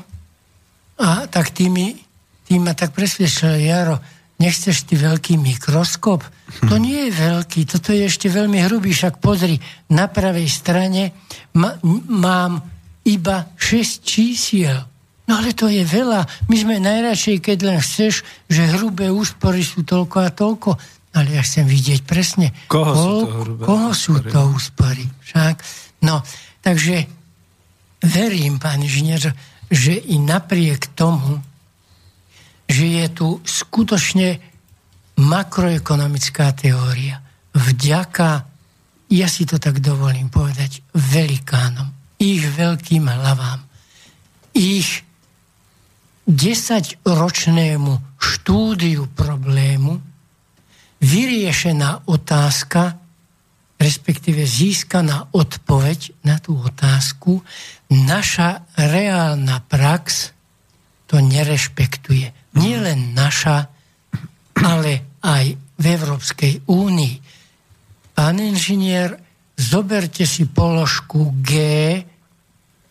a 0.99 1.25
tak 1.31 1.55
tými 1.55 2.07
ty 2.47 2.55
ma 2.63 2.71
tak 2.71 2.95
presvedčil, 2.95 3.59
Jaro, 3.59 3.99
nechceš 4.37 4.85
ty 4.89 4.97
veľký 4.97 5.37
mikroskop? 5.37 6.21
To 6.69 6.75
nie 6.85 7.09
je 7.09 7.11
veľký, 7.13 7.65
toto 7.65 7.93
je 7.93 8.05
ešte 8.05 8.29
veľmi 8.29 8.61
hrubý, 8.65 8.93
však 8.93 9.21
pozri, 9.21 9.57
na 9.91 10.09
pravej 10.09 10.49
strane 10.49 11.13
ma, 11.57 11.77
mám 12.07 12.61
iba 13.07 13.49
6 13.55 14.03
čísiel. 14.03 14.83
No 15.27 15.43
ale 15.43 15.51
to 15.51 15.67
je 15.67 15.83
veľa. 15.83 16.23
My 16.47 16.55
sme 16.55 16.79
najradšej, 16.79 17.43
keď 17.43 17.57
len 17.67 17.79
chceš, 17.83 18.23
že 18.47 18.71
hrubé 18.79 19.11
úspory 19.11 19.59
sú 19.59 19.83
toľko 19.83 20.17
a 20.23 20.31
toľko. 20.31 20.69
Ale 21.11 21.35
ja 21.35 21.43
chcem 21.43 21.67
vidieť 21.67 22.07
presne, 22.07 22.55
koho, 22.71 22.95
koľko, 22.95 22.95
sú, 22.95 23.11
to 23.11 23.37
hrubé 23.43 23.63
koho 23.67 23.89
sú 23.91 24.13
to 24.23 24.39
úspory. 24.55 25.03
Však. 25.27 25.55
No, 26.07 26.23
takže 26.63 27.09
verím, 28.07 28.55
pán 28.55 28.79
inžinier, 28.79 29.35
že 29.67 29.99
i 29.99 30.15
napriek 30.15 30.95
tomu, 30.95 31.43
že 32.67 32.85
je 32.85 33.05
tu 33.09 33.27
skutočne 33.41 34.43
makroekonomická 35.17 36.53
teória. 36.53 37.23
Vďaka, 37.55 38.45
ja 39.09 39.27
si 39.31 39.49
to 39.49 39.57
tak 39.57 39.81
dovolím 39.81 40.29
povedať, 40.29 40.85
velikánom, 40.93 41.89
ich 42.21 42.45
veľkým 42.45 43.07
hlavám, 43.09 43.65
ich 44.53 45.01
desaťročnému 46.27 48.19
štúdiu 48.19 49.07
problému 49.15 49.97
vyriešená 50.99 52.09
otázka, 52.09 52.99
respektíve 53.79 54.43
získaná 54.43 55.31
odpoveď 55.31 56.13
na 56.25 56.37
tú 56.41 56.57
otázku, 56.59 57.41
naša 57.89 58.65
reálna 58.75 59.63
prax 59.65 60.35
to 61.07 61.23
nerešpektuje 61.23 62.36
nie 62.57 62.77
len 62.81 63.13
naša, 63.13 63.69
ale 64.57 65.17
aj 65.21 65.45
v 65.77 65.85
Európskej 65.85 66.65
únii. 66.65 67.15
Pán 68.17 68.41
inžinier, 68.41 69.13
zoberte 69.53 70.25
si 70.25 70.49
položku 70.49 71.37
G, 71.45 71.53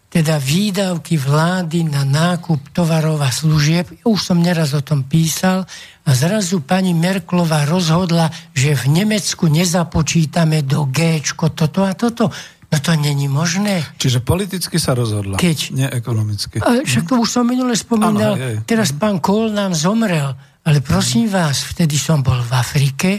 teda 0.07 0.41
výdavky 0.41 1.19
vlády 1.21 1.93
na 1.93 2.07
nákup 2.07 2.73
tovarov 2.73 3.21
a 3.21 3.29
služieb. 3.29 3.91
Už 4.07 4.33
som 4.33 4.41
neraz 4.41 4.73
o 4.73 4.81
tom 4.81 5.05
písal 5.05 5.69
a 6.07 6.11
zrazu 6.15 6.65
pani 6.65 6.97
Merklová 6.97 7.69
rozhodla, 7.69 8.33
že 8.57 8.73
v 8.73 9.03
Nemecku 9.03 9.51
nezapočítame 9.51 10.65
do 10.65 10.89
G 10.89 11.21
toto 11.53 11.85
a 11.85 11.93
toto. 11.93 12.33
No 12.67 12.77
to 12.83 12.99
není 12.99 13.31
možné. 13.31 13.87
Čiže 13.95 14.27
politicky 14.27 14.83
sa 14.83 14.99
rozhodla, 14.99 15.39
Keď, 15.39 15.59
nie 15.71 15.87
ekonomicky. 15.87 16.59
A 16.59 16.83
však 16.83 17.07
to 17.07 17.23
už 17.23 17.31
som 17.31 17.47
minule 17.47 17.79
spomínal, 17.79 18.35
ano, 18.35 18.43
je, 18.43 18.59
je. 18.59 18.67
teraz 18.67 18.91
pán 18.91 19.23
Kohl 19.23 19.55
nám 19.55 19.71
zomrel, 19.71 20.35
ale 20.67 20.83
prosím 20.83 21.31
vás, 21.31 21.63
vtedy 21.63 21.95
som 21.95 22.27
bol 22.27 22.43
v 22.43 22.53
Afrike 22.53 23.11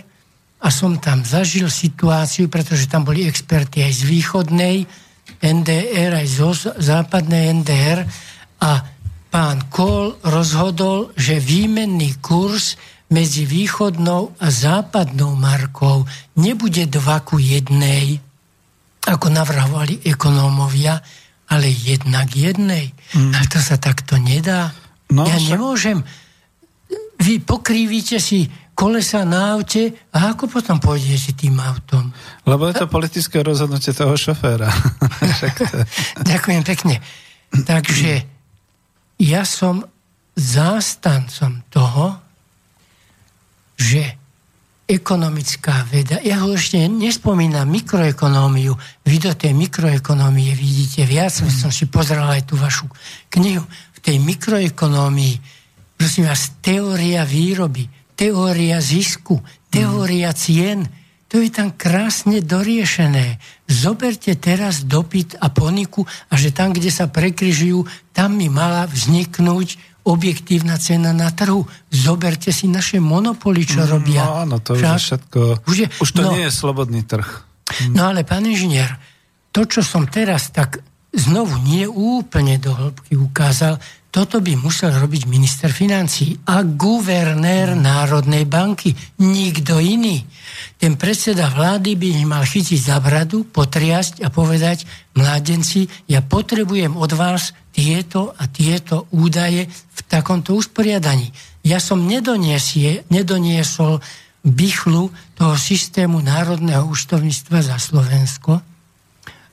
a 0.60 0.68
som 0.68 1.00
tam 1.00 1.24
zažil 1.24 1.72
situáciu, 1.72 2.52
pretože 2.52 2.92
tam 2.92 3.08
boli 3.08 3.24
experti 3.24 3.88
aj 3.88 3.94
z 3.94 4.04
východnej 4.04 4.78
NDR, 5.40 6.12
aj 6.18 6.28
zo 6.28 6.52
západnej 6.76 7.64
NDR 7.64 8.04
a 8.60 8.84
pán 9.32 9.72
Kohl 9.72 10.20
rozhodol, 10.28 11.16
že 11.16 11.40
výmenný 11.40 12.20
kurz 12.20 12.76
medzi 13.08 13.48
východnou 13.48 14.36
a 14.44 14.48
západnou 14.52 15.40
markou 15.40 16.04
nebude 16.36 16.84
dva 16.92 17.24
ku 17.24 17.40
jednej, 17.40 18.20
ako 19.08 19.32
navrhovali 19.32 20.04
ekonómovia, 20.04 21.00
ale 21.48 21.72
jednak 21.72 22.28
jednej. 22.36 22.92
Mm. 23.16 23.32
Ale 23.32 23.46
to 23.48 23.60
sa 23.64 23.80
takto 23.80 24.20
nedá. 24.20 24.76
No, 25.16 25.24
ja 25.24 25.40
sa... 25.40 25.56
nemôžem. 25.56 26.04
Vy 27.24 27.40
pokrývite 27.42 28.20
si 28.20 28.46
kolesa 28.78 29.26
na 29.26 29.58
aute 29.58 29.90
a 30.14 30.36
ako 30.36 30.52
potom 30.52 30.78
pôjdete 30.78 31.34
tým 31.34 31.58
autom? 31.58 32.14
Lebo 32.46 32.70
je 32.70 32.78
to 32.78 32.92
politické 32.92 33.42
rozhodnutie 33.42 33.96
toho 33.96 34.14
šoféra. 34.14 34.70
Ďakujem 36.30 36.62
pekne. 36.62 37.02
Takže 37.66 38.22
ja 39.24 39.42
som 39.48 39.82
zástancom 40.38 41.66
toho, 41.74 42.22
že 43.82 44.27
ekonomická 44.88 45.84
veda. 45.84 46.16
Ja 46.24 46.48
ho 46.48 46.56
ešte 46.56 46.80
nespomínam 46.88 47.68
mikroekonómiu. 47.68 48.72
Vy 49.04 49.16
do 49.20 49.36
tej 49.36 49.52
mikroekonómie 49.52 50.56
vidíte 50.56 51.04
viac. 51.04 51.36
Mm. 51.44 51.52
Som 51.52 51.72
si 51.76 51.92
pozrel 51.92 52.24
aj 52.24 52.48
tú 52.48 52.56
vašu 52.56 52.88
knihu. 53.28 53.68
V 53.68 54.00
tej 54.00 54.18
mikroekonómii, 54.24 55.44
prosím 56.00 56.32
vás, 56.32 56.56
teória 56.64 57.28
výroby, 57.28 57.92
teória 58.16 58.80
zisku, 58.80 59.44
teória 59.68 60.32
cien. 60.32 60.88
To 61.28 61.44
je 61.44 61.52
tam 61.52 61.76
krásne 61.76 62.40
doriešené. 62.40 63.44
Zoberte 63.68 64.32
teraz 64.40 64.88
dopyt 64.88 65.36
a 65.44 65.52
poniku 65.52 66.08
a 66.32 66.40
že 66.40 66.56
tam, 66.56 66.72
kde 66.72 66.88
sa 66.88 67.12
prekryžujú, 67.12 67.84
tam 68.16 68.40
mi 68.40 68.48
mala 68.48 68.88
vzniknúť 68.88 69.97
objektívna 70.08 70.80
cena 70.80 71.12
na 71.12 71.30
trhu. 71.36 71.68
Zoberte 71.92 72.56
si 72.56 72.72
naše 72.72 73.04
monopoly, 73.04 73.68
čo 73.68 73.84
mm, 73.84 73.90
robia. 73.92 74.24
No 74.24 74.48
áno, 74.48 74.58
to 74.64 74.80
Však, 74.80 74.88
už 74.88 74.88
je 74.88 75.04
všetko... 75.04 75.40
Už, 75.68 75.76
je, 75.78 75.88
už 76.00 76.10
to 76.16 76.22
no, 76.24 76.32
nie 76.32 76.44
je 76.48 76.54
slobodný 76.56 77.02
trh. 77.04 77.28
Mm. 77.92 77.94
No 77.94 78.02
ale, 78.16 78.24
pán 78.24 78.48
inžinier, 78.48 78.96
to, 79.52 79.68
čo 79.68 79.84
som 79.84 80.08
teraz 80.08 80.50
tak 80.56 80.80
znovu 81.12 81.60
nie 81.64 81.84
úplne 81.88 82.56
do 82.62 82.72
hĺbky 82.72 83.20
ukázal, 83.20 83.80
toto 84.08 84.40
by 84.42 84.56
musel 84.58 84.90
robiť 84.96 85.30
minister 85.30 85.70
financí 85.70 86.40
a 86.48 86.64
guvernér 86.64 87.76
mm. 87.76 87.82
Národnej 87.84 88.48
banky. 88.48 88.96
Nikto 89.22 89.78
iný. 89.78 90.24
Ten 90.80 90.96
predseda 90.98 91.52
vlády 91.52 91.94
by 92.00 92.08
ich 92.18 92.26
mal 92.26 92.42
chytiť 92.48 92.80
za 92.80 92.98
bradu, 92.98 93.46
potriasť 93.46 94.24
a 94.24 94.32
povedať, 94.32 94.88
mládenci, 95.14 95.86
ja 96.10 96.24
potrebujem 96.24 96.96
od 96.98 97.12
vás 97.14 97.52
tieto 97.78 98.34
a 98.34 98.50
tieto 98.50 99.06
údaje 99.14 99.70
v 99.70 100.00
takomto 100.10 100.58
usporiadaní. 100.58 101.30
Ja 101.62 101.78
som 101.78 102.10
nedoniesie, 102.10 103.06
nedoniesol 103.14 104.02
bychlu 104.42 105.14
toho 105.38 105.54
systému 105.54 106.18
národného 106.26 106.90
účtovníctva 106.90 107.62
za 107.62 107.78
Slovensko, 107.78 108.58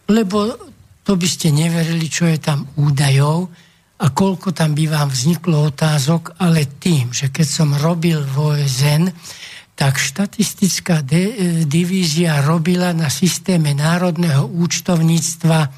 lebo 0.08 0.56
to 1.04 1.20
by 1.20 1.28
ste 1.28 1.52
neverili, 1.52 2.08
čo 2.08 2.24
je 2.24 2.40
tam 2.40 2.64
údajov 2.80 3.52
a 4.00 4.06
koľko 4.08 4.56
tam 4.56 4.72
by 4.72 4.88
vám 4.88 5.12
vzniklo 5.12 5.68
otázok, 5.68 6.40
ale 6.40 6.64
tým, 6.80 7.12
že 7.12 7.28
keď 7.28 7.48
som 7.48 7.76
robil 7.76 8.24
v 8.24 8.34
OSN, 8.56 9.12
tak 9.76 10.00
štatistická 10.00 11.04
de- 11.04 11.66
divízia 11.68 12.40
robila 12.40 12.96
na 12.96 13.12
systéme 13.12 13.76
národného 13.76 14.48
účtovníctva 14.48 15.68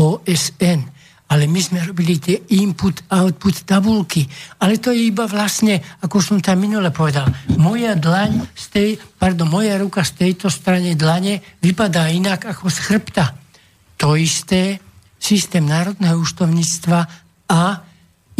OSN 0.00 0.99
ale 1.30 1.46
my 1.46 1.60
sme 1.62 1.78
robili 1.86 2.18
tie 2.18 2.42
input-output 2.58 3.62
tabulky. 3.62 4.26
Ale 4.58 4.82
to 4.82 4.90
je 4.90 5.14
iba 5.14 5.30
vlastne, 5.30 5.78
ako 6.02 6.18
som 6.18 6.42
tam 6.42 6.58
minule 6.58 6.90
povedal, 6.90 7.30
moja 7.54 7.94
dlaň 7.94 8.50
z 8.50 8.64
tej, 8.74 8.88
pardon, 9.14 9.46
moja 9.46 9.78
ruka 9.78 10.02
z 10.02 10.26
tejto 10.26 10.50
strane 10.50 10.98
dlane 10.98 11.38
vypadá 11.62 12.10
inak 12.10 12.50
ako 12.50 12.66
z 12.66 12.78
chrbta. 12.82 13.38
To 14.02 14.18
isté 14.18 14.82
systém 15.22 15.62
národného 15.62 16.18
účtovníctva 16.18 16.98
a 17.46 17.62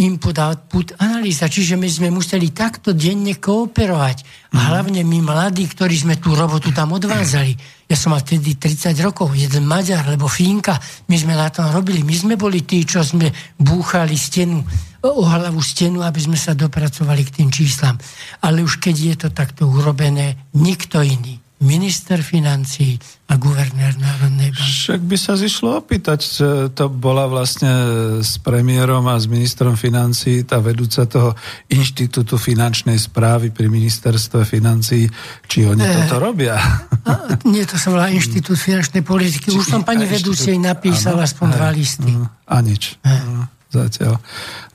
input-output 0.01 0.97
analýza. 0.97 1.45
Čiže 1.45 1.77
my 1.77 1.85
sme 1.85 2.09
museli 2.09 2.49
takto 2.49 2.91
denne 2.91 3.37
kooperovať. 3.37 4.51
A 4.51 4.57
mhm. 4.57 4.65
hlavne 4.67 5.01
my 5.07 5.19
mladí, 5.23 5.63
ktorí 5.69 5.95
sme 5.95 6.19
tú 6.19 6.35
robotu 6.35 6.75
tam 6.75 6.91
odvázali 6.97 7.55
ja 7.91 7.99
som 7.99 8.15
mal 8.15 8.23
vtedy 8.23 8.55
30 8.55 8.95
rokov, 9.03 9.35
jeden 9.35 9.67
Maďar, 9.67 10.07
lebo 10.07 10.31
Fínka, 10.31 10.79
my 11.11 11.15
sme 11.19 11.35
na 11.35 11.51
tom 11.51 11.67
robili, 11.75 12.07
my 12.07 12.15
sme 12.15 12.33
boli 12.39 12.63
tí, 12.63 12.87
čo 12.87 13.03
sme 13.03 13.27
búchali 13.59 14.15
stenu, 14.15 14.63
o 15.03 15.27
hlavu 15.27 15.59
stenu, 15.59 15.99
aby 15.99 16.23
sme 16.23 16.39
sa 16.39 16.55
dopracovali 16.55 17.27
k 17.27 17.43
tým 17.43 17.49
číslam. 17.51 17.99
Ale 18.47 18.63
už 18.63 18.79
keď 18.79 18.95
je 18.95 19.15
to 19.27 19.29
takto 19.35 19.67
urobené, 19.67 20.39
nikto 20.55 21.03
iný 21.03 21.40
minister 21.61 22.25
financí 22.25 22.97
a 23.29 23.37
guvernér 23.37 23.93
Národnej 23.95 24.49
banky. 24.49 24.65
Však 24.65 25.01
by 25.05 25.17
sa 25.17 25.37
zišlo 25.37 25.77
opýtať, 25.85 26.19
to 26.73 26.85
bola 26.89 27.29
vlastne 27.29 27.69
s 28.19 28.41
premiérom 28.41 29.05
a 29.05 29.15
s 29.15 29.29
ministrom 29.29 29.77
financí 29.77 30.41
tá 30.41 30.57
vedúca 30.57 31.05
toho 31.05 31.37
inštitútu 31.69 32.41
finančnej 32.41 32.97
správy 32.97 33.53
pri 33.53 33.69
ministerstve 33.69 34.41
financí, 34.43 35.05
či 35.45 35.69
oni 35.69 35.85
e, 35.85 35.91
toto 36.03 36.17
robia. 36.17 36.57
A, 37.05 37.37
nie, 37.45 37.61
to 37.69 37.77
sa 37.77 37.93
volá 37.93 38.09
Inštitút 38.09 38.57
finančnej 38.57 39.05
politiky. 39.05 39.53
Už 39.53 39.69
som 39.69 39.85
pani 39.85 40.09
vedúcej 40.09 40.57
napísal 40.57 41.21
aspoň 41.21 41.47
dva 41.55 41.69
listy. 41.69 42.09
A 42.49 42.57
nič. 42.59 42.97
E 43.05 43.60
zatiaľ. 43.71 44.19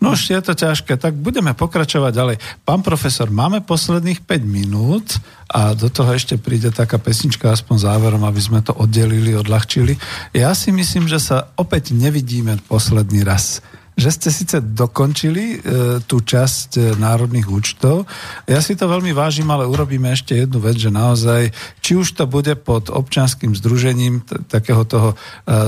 No 0.01 0.17
už 0.17 0.33
je 0.33 0.41
to 0.41 0.57
ťažké, 0.57 0.97
tak 0.97 1.15
budeme 1.15 1.53
pokračovať 1.53 2.13
ďalej. 2.13 2.37
Pán 2.65 2.81
profesor, 2.81 3.29
máme 3.29 3.61
posledných 3.61 4.25
5 4.25 4.43
minút 4.49 5.21
a 5.53 5.77
do 5.77 5.93
toho 5.93 6.17
ešte 6.17 6.41
príde 6.41 6.73
taká 6.73 6.97
pesnička 6.97 7.53
aspoň 7.53 7.77
záverom, 7.87 8.25
aby 8.25 8.41
sme 8.41 8.65
to 8.65 8.73
oddelili, 8.73 9.37
odľahčili. 9.37 9.95
Ja 10.33 10.57
si 10.57 10.73
myslím, 10.73 11.07
že 11.07 11.21
sa 11.21 11.53
opäť 11.61 11.93
nevidíme 11.93 12.57
posledný 12.67 13.23
raz 13.23 13.61
že 13.97 14.13
ste 14.13 14.29
síce 14.29 14.61
dokončili 14.61 15.45
e, 15.57 15.59
tú 16.05 16.21
časť 16.21 16.71
e, 16.77 16.81
národných 17.01 17.49
účtov. 17.49 18.05
Ja 18.45 18.61
si 18.61 18.77
to 18.77 18.93
veľmi 18.93 19.17
vážim, 19.17 19.49
ale 19.49 19.65
urobíme 19.65 20.13
ešte 20.13 20.37
jednu 20.37 20.61
vec, 20.61 20.77
že 20.77 20.93
naozaj, 20.93 21.49
či 21.81 21.97
už 21.97 22.13
to 22.13 22.29
bude 22.29 22.53
pod 22.61 22.93
občanským 22.93 23.57
združením 23.57 24.21
t- 24.21 24.37
takého 24.53 24.85
toho 24.85 25.17
e, 25.17 25.17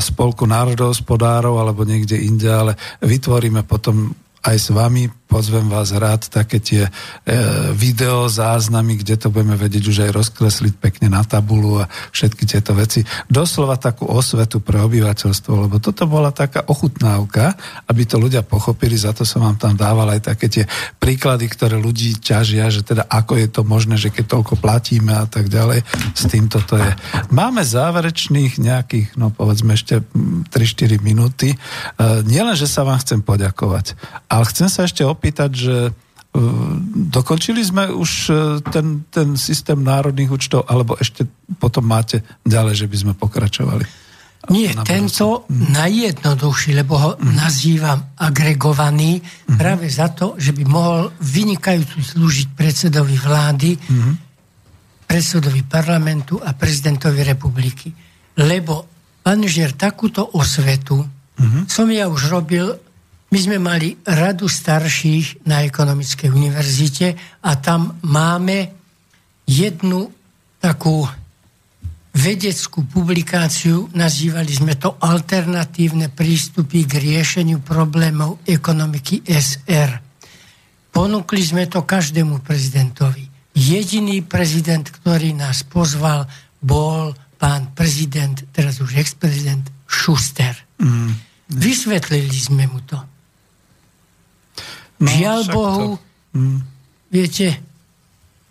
spolku 0.05 0.45
národohospodárov 0.45 1.57
alebo 1.57 1.89
niekde 1.89 2.21
inde, 2.21 2.53
ale 2.53 2.73
vytvoríme 3.01 3.65
potom 3.65 4.13
aj 4.45 4.57
s 4.61 4.69
vami 4.71 5.09
pozvem 5.29 5.69
vás 5.69 5.93
rád 5.93 6.33
také 6.33 6.57
tie 6.59 6.89
e, 6.89 6.91
video 7.77 8.27
záznamy, 8.27 9.05
kde 9.05 9.21
to 9.21 9.29
budeme 9.29 9.55
vedieť 9.61 9.85
už 9.85 9.97
aj 10.09 10.11
rozkresliť 10.17 10.75
pekne 10.81 11.13
na 11.13 11.21
tabulu 11.21 11.85
a 11.85 11.91
všetky 12.17 12.49
tieto 12.49 12.73
veci. 12.73 13.05
Doslova 13.29 13.77
takú 13.77 14.09
osvetu 14.09 14.65
pre 14.65 14.81
obyvateľstvo, 14.81 15.69
lebo 15.69 15.77
toto 15.77 16.09
bola 16.09 16.33
taká 16.33 16.65
ochutnávka, 16.65 17.53
aby 17.87 18.09
to 18.09 18.17
ľudia 18.17 18.41
pochopili, 18.41 18.97
za 18.97 19.13
to 19.13 19.29
som 19.29 19.45
vám 19.45 19.61
tam 19.61 19.77
dával 19.77 20.09
aj 20.09 20.33
také 20.33 20.49
tie 20.49 20.65
príklady, 20.97 21.45
ktoré 21.53 21.77
ľudí 21.77 22.17
ťažia, 22.17 22.73
že 22.73 22.81
teda 22.81 23.05
ako 23.05 23.37
je 23.37 23.49
to 23.53 23.63
možné, 23.69 24.01
že 24.01 24.09
keď 24.09 24.25
toľko 24.33 24.57
platíme 24.57 25.13
a 25.13 25.29
tak 25.29 25.53
ďalej, 25.53 25.85
s 26.17 26.25
týmto 26.25 26.65
to 26.65 26.81
je. 26.81 26.91
Máme 27.29 27.61
záverečných 27.61 28.57
nejakých, 28.57 29.21
no 29.21 29.29
povedzme 29.29 29.77
ešte 29.77 30.01
3-4 30.49 31.05
minúty. 31.05 31.53
E, 31.53 31.57
nielen, 32.25 32.57
že 32.57 32.65
sa 32.65 32.89
vám 32.89 32.97
chcem 33.05 33.21
poďakovať, 33.21 33.93
ale 34.33 34.49
chcem 34.49 34.73
sa 34.73 34.89
ešte 34.89 35.05
opýtať, 35.19 35.51
že 35.51 35.77
e, 35.89 35.93
dokončili 37.11 37.59
sme 37.67 37.91
už 37.91 38.11
e, 38.31 38.33
ten, 38.71 39.03
ten 39.11 39.35
systém 39.35 39.83
národných 39.83 40.31
účtov, 40.31 40.63
alebo 40.71 40.95
ešte 40.95 41.27
potom 41.59 41.83
máte 41.83 42.23
ďalej, 42.47 42.87
že 42.87 42.87
by 42.87 42.97
sme 42.97 43.13
pokračovali? 43.19 44.07
Nie, 44.49 44.71
tento 44.87 45.45
mm. 45.51 45.75
najjednoduchší, 45.75 46.71
lebo 46.79 46.95
ho 46.97 47.11
mm. 47.19 47.35
nazývam 47.35 48.15
agregovaný 48.17 49.21
mm. 49.21 49.59
práve 49.59 49.91
za 49.91 50.15
to, 50.15 50.39
že 50.39 50.55
by 50.55 50.63
mohol 50.65 51.11
vynikajúcu 51.21 51.99
slúžiť 52.01 52.49
predsedovi 52.57 53.19
vlády, 53.19 53.77
mm. 53.77 54.13
predsedovi 55.05 55.67
parlamentu 55.67 56.41
a 56.41 56.55
prezidentovi 56.57 57.27
republiky. 57.27 57.91
Lebo, 58.39 58.87
pán 59.21 59.43
Žier, 59.43 59.75
takúto 59.75 60.25
osvetu 60.33 61.03
mm. 61.37 61.69
som 61.69 61.91
ja 61.93 62.09
už 62.09 62.33
robil 62.33 62.73
my 63.29 63.39
sme 63.39 63.61
mali 63.61 63.93
radu 64.09 64.49
starších 64.49 65.45
na 65.45 65.61
ekonomickej 65.61 66.33
univerzite 66.33 67.07
a 67.45 67.51
tam 67.61 68.01
máme 68.01 68.73
jednu 69.45 70.09
takú 70.61 71.05
vedeckú 72.19 72.89
publikáciu, 72.89 73.93
nazývali 73.95 74.51
sme 74.51 74.75
to 74.75 74.97
alternatívne 74.99 76.11
prístupy 76.11 76.89
k 76.89 76.99
riešeniu 76.99 77.63
problémov 77.63 78.43
ekonomiky 78.49 79.23
SR. 79.29 80.03
Ponúkli 80.91 81.45
sme 81.45 81.69
to 81.71 81.85
každému 81.85 82.43
prezidentovi. 82.43 83.29
Jediný 83.55 84.25
prezident, 84.25 84.83
ktorý 84.89 85.37
nás 85.37 85.63
pozval, 85.63 86.27
bol 86.59 87.15
pán 87.39 87.71
prezident, 87.77 88.35
teraz 88.51 88.83
už 88.83 88.99
ex-prezident 88.99 89.63
Schuster. 89.87 90.59
Mm. 90.83 91.15
Vysvetlili 91.55 92.35
sme 92.35 92.67
mu 92.67 92.83
to. 92.83 92.99
No, 94.99 95.07
Žiaľ 95.07 95.41
Bohu, 95.55 95.87
to... 95.95 96.39
mm. 96.39 96.59
viete, 97.11 97.47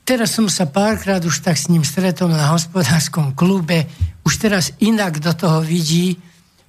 teraz 0.08 0.32
som 0.32 0.48
sa 0.48 0.64
párkrát 0.64 1.20
už 1.20 1.44
tak 1.44 1.60
s 1.60 1.68
ním 1.68 1.84
stretol 1.84 2.32
na 2.32 2.56
hospodárskom 2.56 3.36
klube, 3.36 3.84
už 4.24 4.34
teraz 4.40 4.72
inak 4.80 5.20
do 5.20 5.36
toho 5.36 5.60
vidí, 5.60 6.16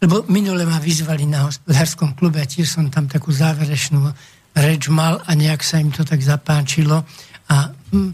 lebo 0.02 0.26
minule 0.26 0.66
ma 0.66 0.82
vyzvali 0.82 1.26
na 1.26 1.46
hospodárskom 1.46 2.18
klube 2.18 2.42
a 2.42 2.46
tiež 2.46 2.66
som 2.66 2.90
tam 2.90 3.06
takú 3.06 3.30
záverečnú 3.30 4.02
reč 4.58 4.90
mal 4.90 5.22
a 5.22 5.30
nejak 5.38 5.62
sa 5.62 5.78
im 5.78 5.94
to 5.94 6.02
tak 6.02 6.18
zapáčilo. 6.18 7.06
A 7.50 7.56
hm, 7.70 8.12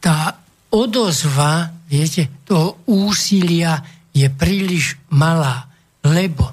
tá 0.00 0.40
odozva, 0.72 1.68
viete, 1.88 2.28
toho 2.44 2.80
úsilia 2.88 3.80
je 4.12 4.28
príliš 4.32 4.96
malá, 5.12 5.68
lebo, 6.04 6.52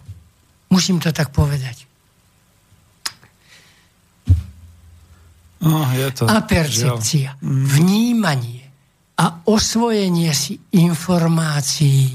musím 0.71 0.99
to 0.99 1.15
tak 1.15 1.31
povedať, 1.31 1.84
No, 5.63 5.87
je 5.95 6.07
to, 6.11 6.23
a 6.27 6.43
percepcia, 6.43 7.39
mm. 7.39 7.63
vnímanie 7.63 8.67
a 9.15 9.47
osvojenie 9.47 10.35
si 10.35 10.59
informácií 10.75 12.11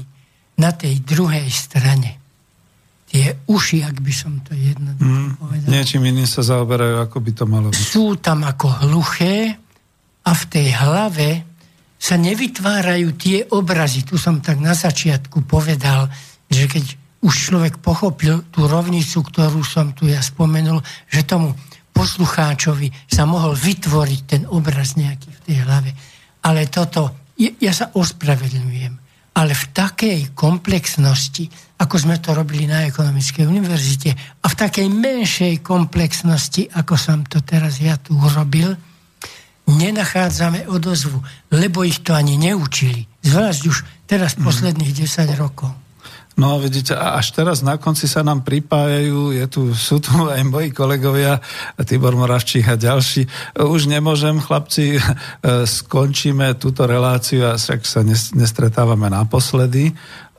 na 0.61 0.69
tej 0.77 1.01
druhej 1.01 1.49
strane. 1.49 2.21
Tie 3.09 3.27
uši, 3.49 3.83
ak 3.83 3.97
by 3.97 4.13
som 4.13 4.39
to 4.45 4.53
jednoducho 4.53 5.33
mm. 5.33 5.35
povedal. 5.41 5.67
Niečím 5.67 6.05
iným 6.05 6.29
sa 6.29 6.45
zaoberajú, 6.45 7.01
ako 7.01 7.17
by 7.17 7.31
to 7.33 7.43
malo 7.49 7.67
byť. 7.73 7.81
Sú 7.81 8.15
tam 8.21 8.45
ako 8.45 8.87
hluché 8.87 9.57
a 10.21 10.31
v 10.31 10.43
tej 10.47 10.67
hlave 10.77 11.29
sa 12.01 12.15
nevytvárajú 12.17 13.13
tie 13.17 13.45
obrazy. 13.51 14.05
Tu 14.05 14.15
som 14.21 14.41
tak 14.41 14.61
na 14.61 14.77
začiatku 14.77 15.43
povedal, 15.45 16.09
že 16.49 16.69
keď 16.69 16.85
už 17.21 17.33
človek 17.33 17.77
pochopil 17.77 18.41
tú 18.49 18.65
rovnicu, 18.65 19.21
ktorú 19.21 19.61
som 19.61 19.93
tu 19.93 20.09
ja 20.09 20.21
spomenul, 20.21 20.81
že 21.09 21.21
tomu 21.21 21.53
poslucháčovi 21.91 22.89
sa 23.05 23.29
mohol 23.29 23.53
vytvoriť 23.53 24.21
ten 24.25 24.41
obraz 24.49 24.97
nejaký 24.97 25.29
v 25.29 25.41
tej 25.45 25.57
hlave. 25.63 25.91
Ale 26.41 26.65
toto, 26.67 27.31
ja 27.37 27.73
sa 27.75 27.93
ospravedlňujem, 27.93 28.93
ale 29.37 29.51
v 29.55 29.65
takej 29.71 30.19
komplexnosti, 30.35 31.47
ako 31.79 31.95
sme 31.95 32.19
to 32.19 32.35
robili 32.35 32.67
na 32.67 32.89
Ekonomickej 32.89 33.47
univerzite 33.47 34.09
a 34.41 34.45
v 34.49 34.55
takej 34.57 34.87
menšej 34.89 35.53
komplexnosti, 35.63 36.67
ako 36.73 36.93
som 36.97 37.23
to 37.23 37.39
teraz 37.45 37.79
ja 37.79 37.95
tu 37.95 38.17
urobil, 38.17 38.75
nenachádzame 39.69 40.67
odozvu, 40.67 41.21
lebo 41.53 41.85
ich 41.85 42.01
to 42.03 42.11
ani 42.11 42.35
neučili. 42.35 43.07
Zvlášť 43.23 43.61
už 43.69 43.77
teraz 44.09 44.35
posledných 44.35 44.91
10 44.91 45.31
rokov. 45.37 45.71
No 46.39 46.55
vidíte, 46.63 46.95
až 46.95 47.35
teraz 47.35 47.59
na 47.59 47.75
konci 47.75 48.07
sa 48.07 48.23
nám 48.23 48.47
pripájajú, 48.47 49.35
je 49.35 49.45
tu, 49.51 49.61
sú 49.75 49.99
tu 49.99 50.15
aj 50.35 50.41
moji 50.47 50.71
kolegovia, 50.71 51.43
Tibor 51.83 52.15
Moravčík 52.15 52.71
a 52.71 52.79
ďalší. 52.79 53.27
Už 53.59 53.91
nemôžem, 53.91 54.39
chlapci, 54.39 54.95
skončíme 55.79 56.55
túto 56.55 56.87
reláciu 56.87 57.51
a 57.51 57.59
však 57.59 57.83
sa 57.83 58.01
nestretávame 58.35 59.11
naposledy. 59.11 59.91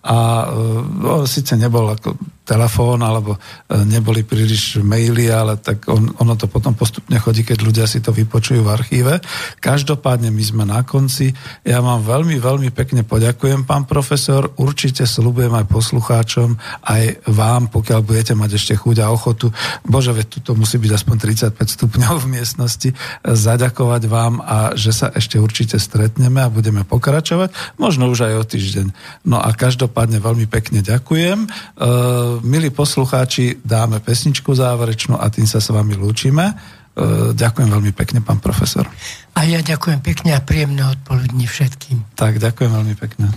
A 0.03 0.51
no, 0.99 1.23
síce 1.31 1.55
nebol 1.55 1.87
ako 1.87 2.19
telefón 2.43 3.07
alebo 3.07 3.39
e, 3.39 3.87
neboli 3.87 4.27
príliš 4.27 4.83
maily, 4.83 5.31
ale 5.31 5.63
tak 5.63 5.87
on, 5.87 6.11
ono 6.19 6.35
to 6.35 6.51
potom 6.51 6.75
postupne 6.75 7.15
chodí, 7.23 7.47
keď 7.47 7.59
ľudia 7.63 7.87
si 7.87 8.03
to 8.03 8.11
vypočujú 8.11 8.67
v 8.67 8.73
archíve. 8.75 9.15
Každopádne 9.63 10.35
my 10.35 10.43
sme 10.43 10.65
na 10.67 10.83
konci. 10.83 11.31
Ja 11.63 11.79
vám 11.79 12.03
veľmi, 12.03 12.43
veľmi 12.43 12.75
pekne 12.75 13.07
poďakujem, 13.07 13.63
pán 13.63 13.87
profesor. 13.87 14.51
Určite 14.59 15.07
slúbujem 15.07 15.55
aj 15.55 15.71
poslucháčom, 15.71 16.59
aj 16.83 17.23
vám, 17.31 17.71
pokiaľ 17.71 18.01
budete 18.03 18.35
mať 18.35 18.59
ešte 18.59 18.75
chuť 18.75 19.07
a 19.07 19.15
ochotu. 19.15 19.55
Bože, 19.87 20.11
veď 20.11 20.27
tu 20.27 20.39
to 20.43 20.53
musí 20.59 20.83
byť 20.83 20.93
aspoň 20.99 21.17
35 21.55 21.77
stupňov 21.79 22.15
v 22.27 22.31
miestnosti. 22.43 22.91
Zaďakovať 23.23 24.03
vám 24.11 24.43
a 24.43 24.75
že 24.75 24.91
sa 24.91 25.15
ešte 25.15 25.39
určite 25.39 25.79
stretneme 25.79 26.43
a 26.43 26.51
budeme 26.51 26.83
pokračovať. 26.83 27.79
Možno 27.79 28.11
už 28.11 28.27
aj 28.27 28.35
o 28.35 28.45
týždeň. 28.45 28.87
No 29.31 29.39
a 29.39 29.55
každopádne 29.55 29.92
veľmi 29.95 30.49
pekne 30.49 30.81
ďakujem. 30.81 31.39
Uh, 31.77 32.41
milí 32.43 32.73
poslucháči, 32.73 33.61
dáme 33.63 34.01
pesničku 34.01 34.51
záverečnú 34.57 35.21
a 35.21 35.29
tým 35.29 35.45
sa 35.45 35.61
s 35.61 35.69
vami 35.69 35.95
lúčime. 35.95 36.57
E, 36.93 37.33
ďakujem 37.33 37.73
veľmi 37.73 37.93
pekne, 37.97 38.21
pán 38.21 38.37
profesor. 38.37 38.85
A 39.33 39.49
ja 39.49 39.65
ďakujem 39.65 40.05
pekne 40.05 40.37
a 40.37 40.45
príjemné 40.45 40.85
odpoludní 40.85 41.49
všetkým. 41.49 42.05
Tak, 42.13 42.37
ďakujem 42.37 42.69
veľmi 42.69 42.95
pekne. 43.01 43.33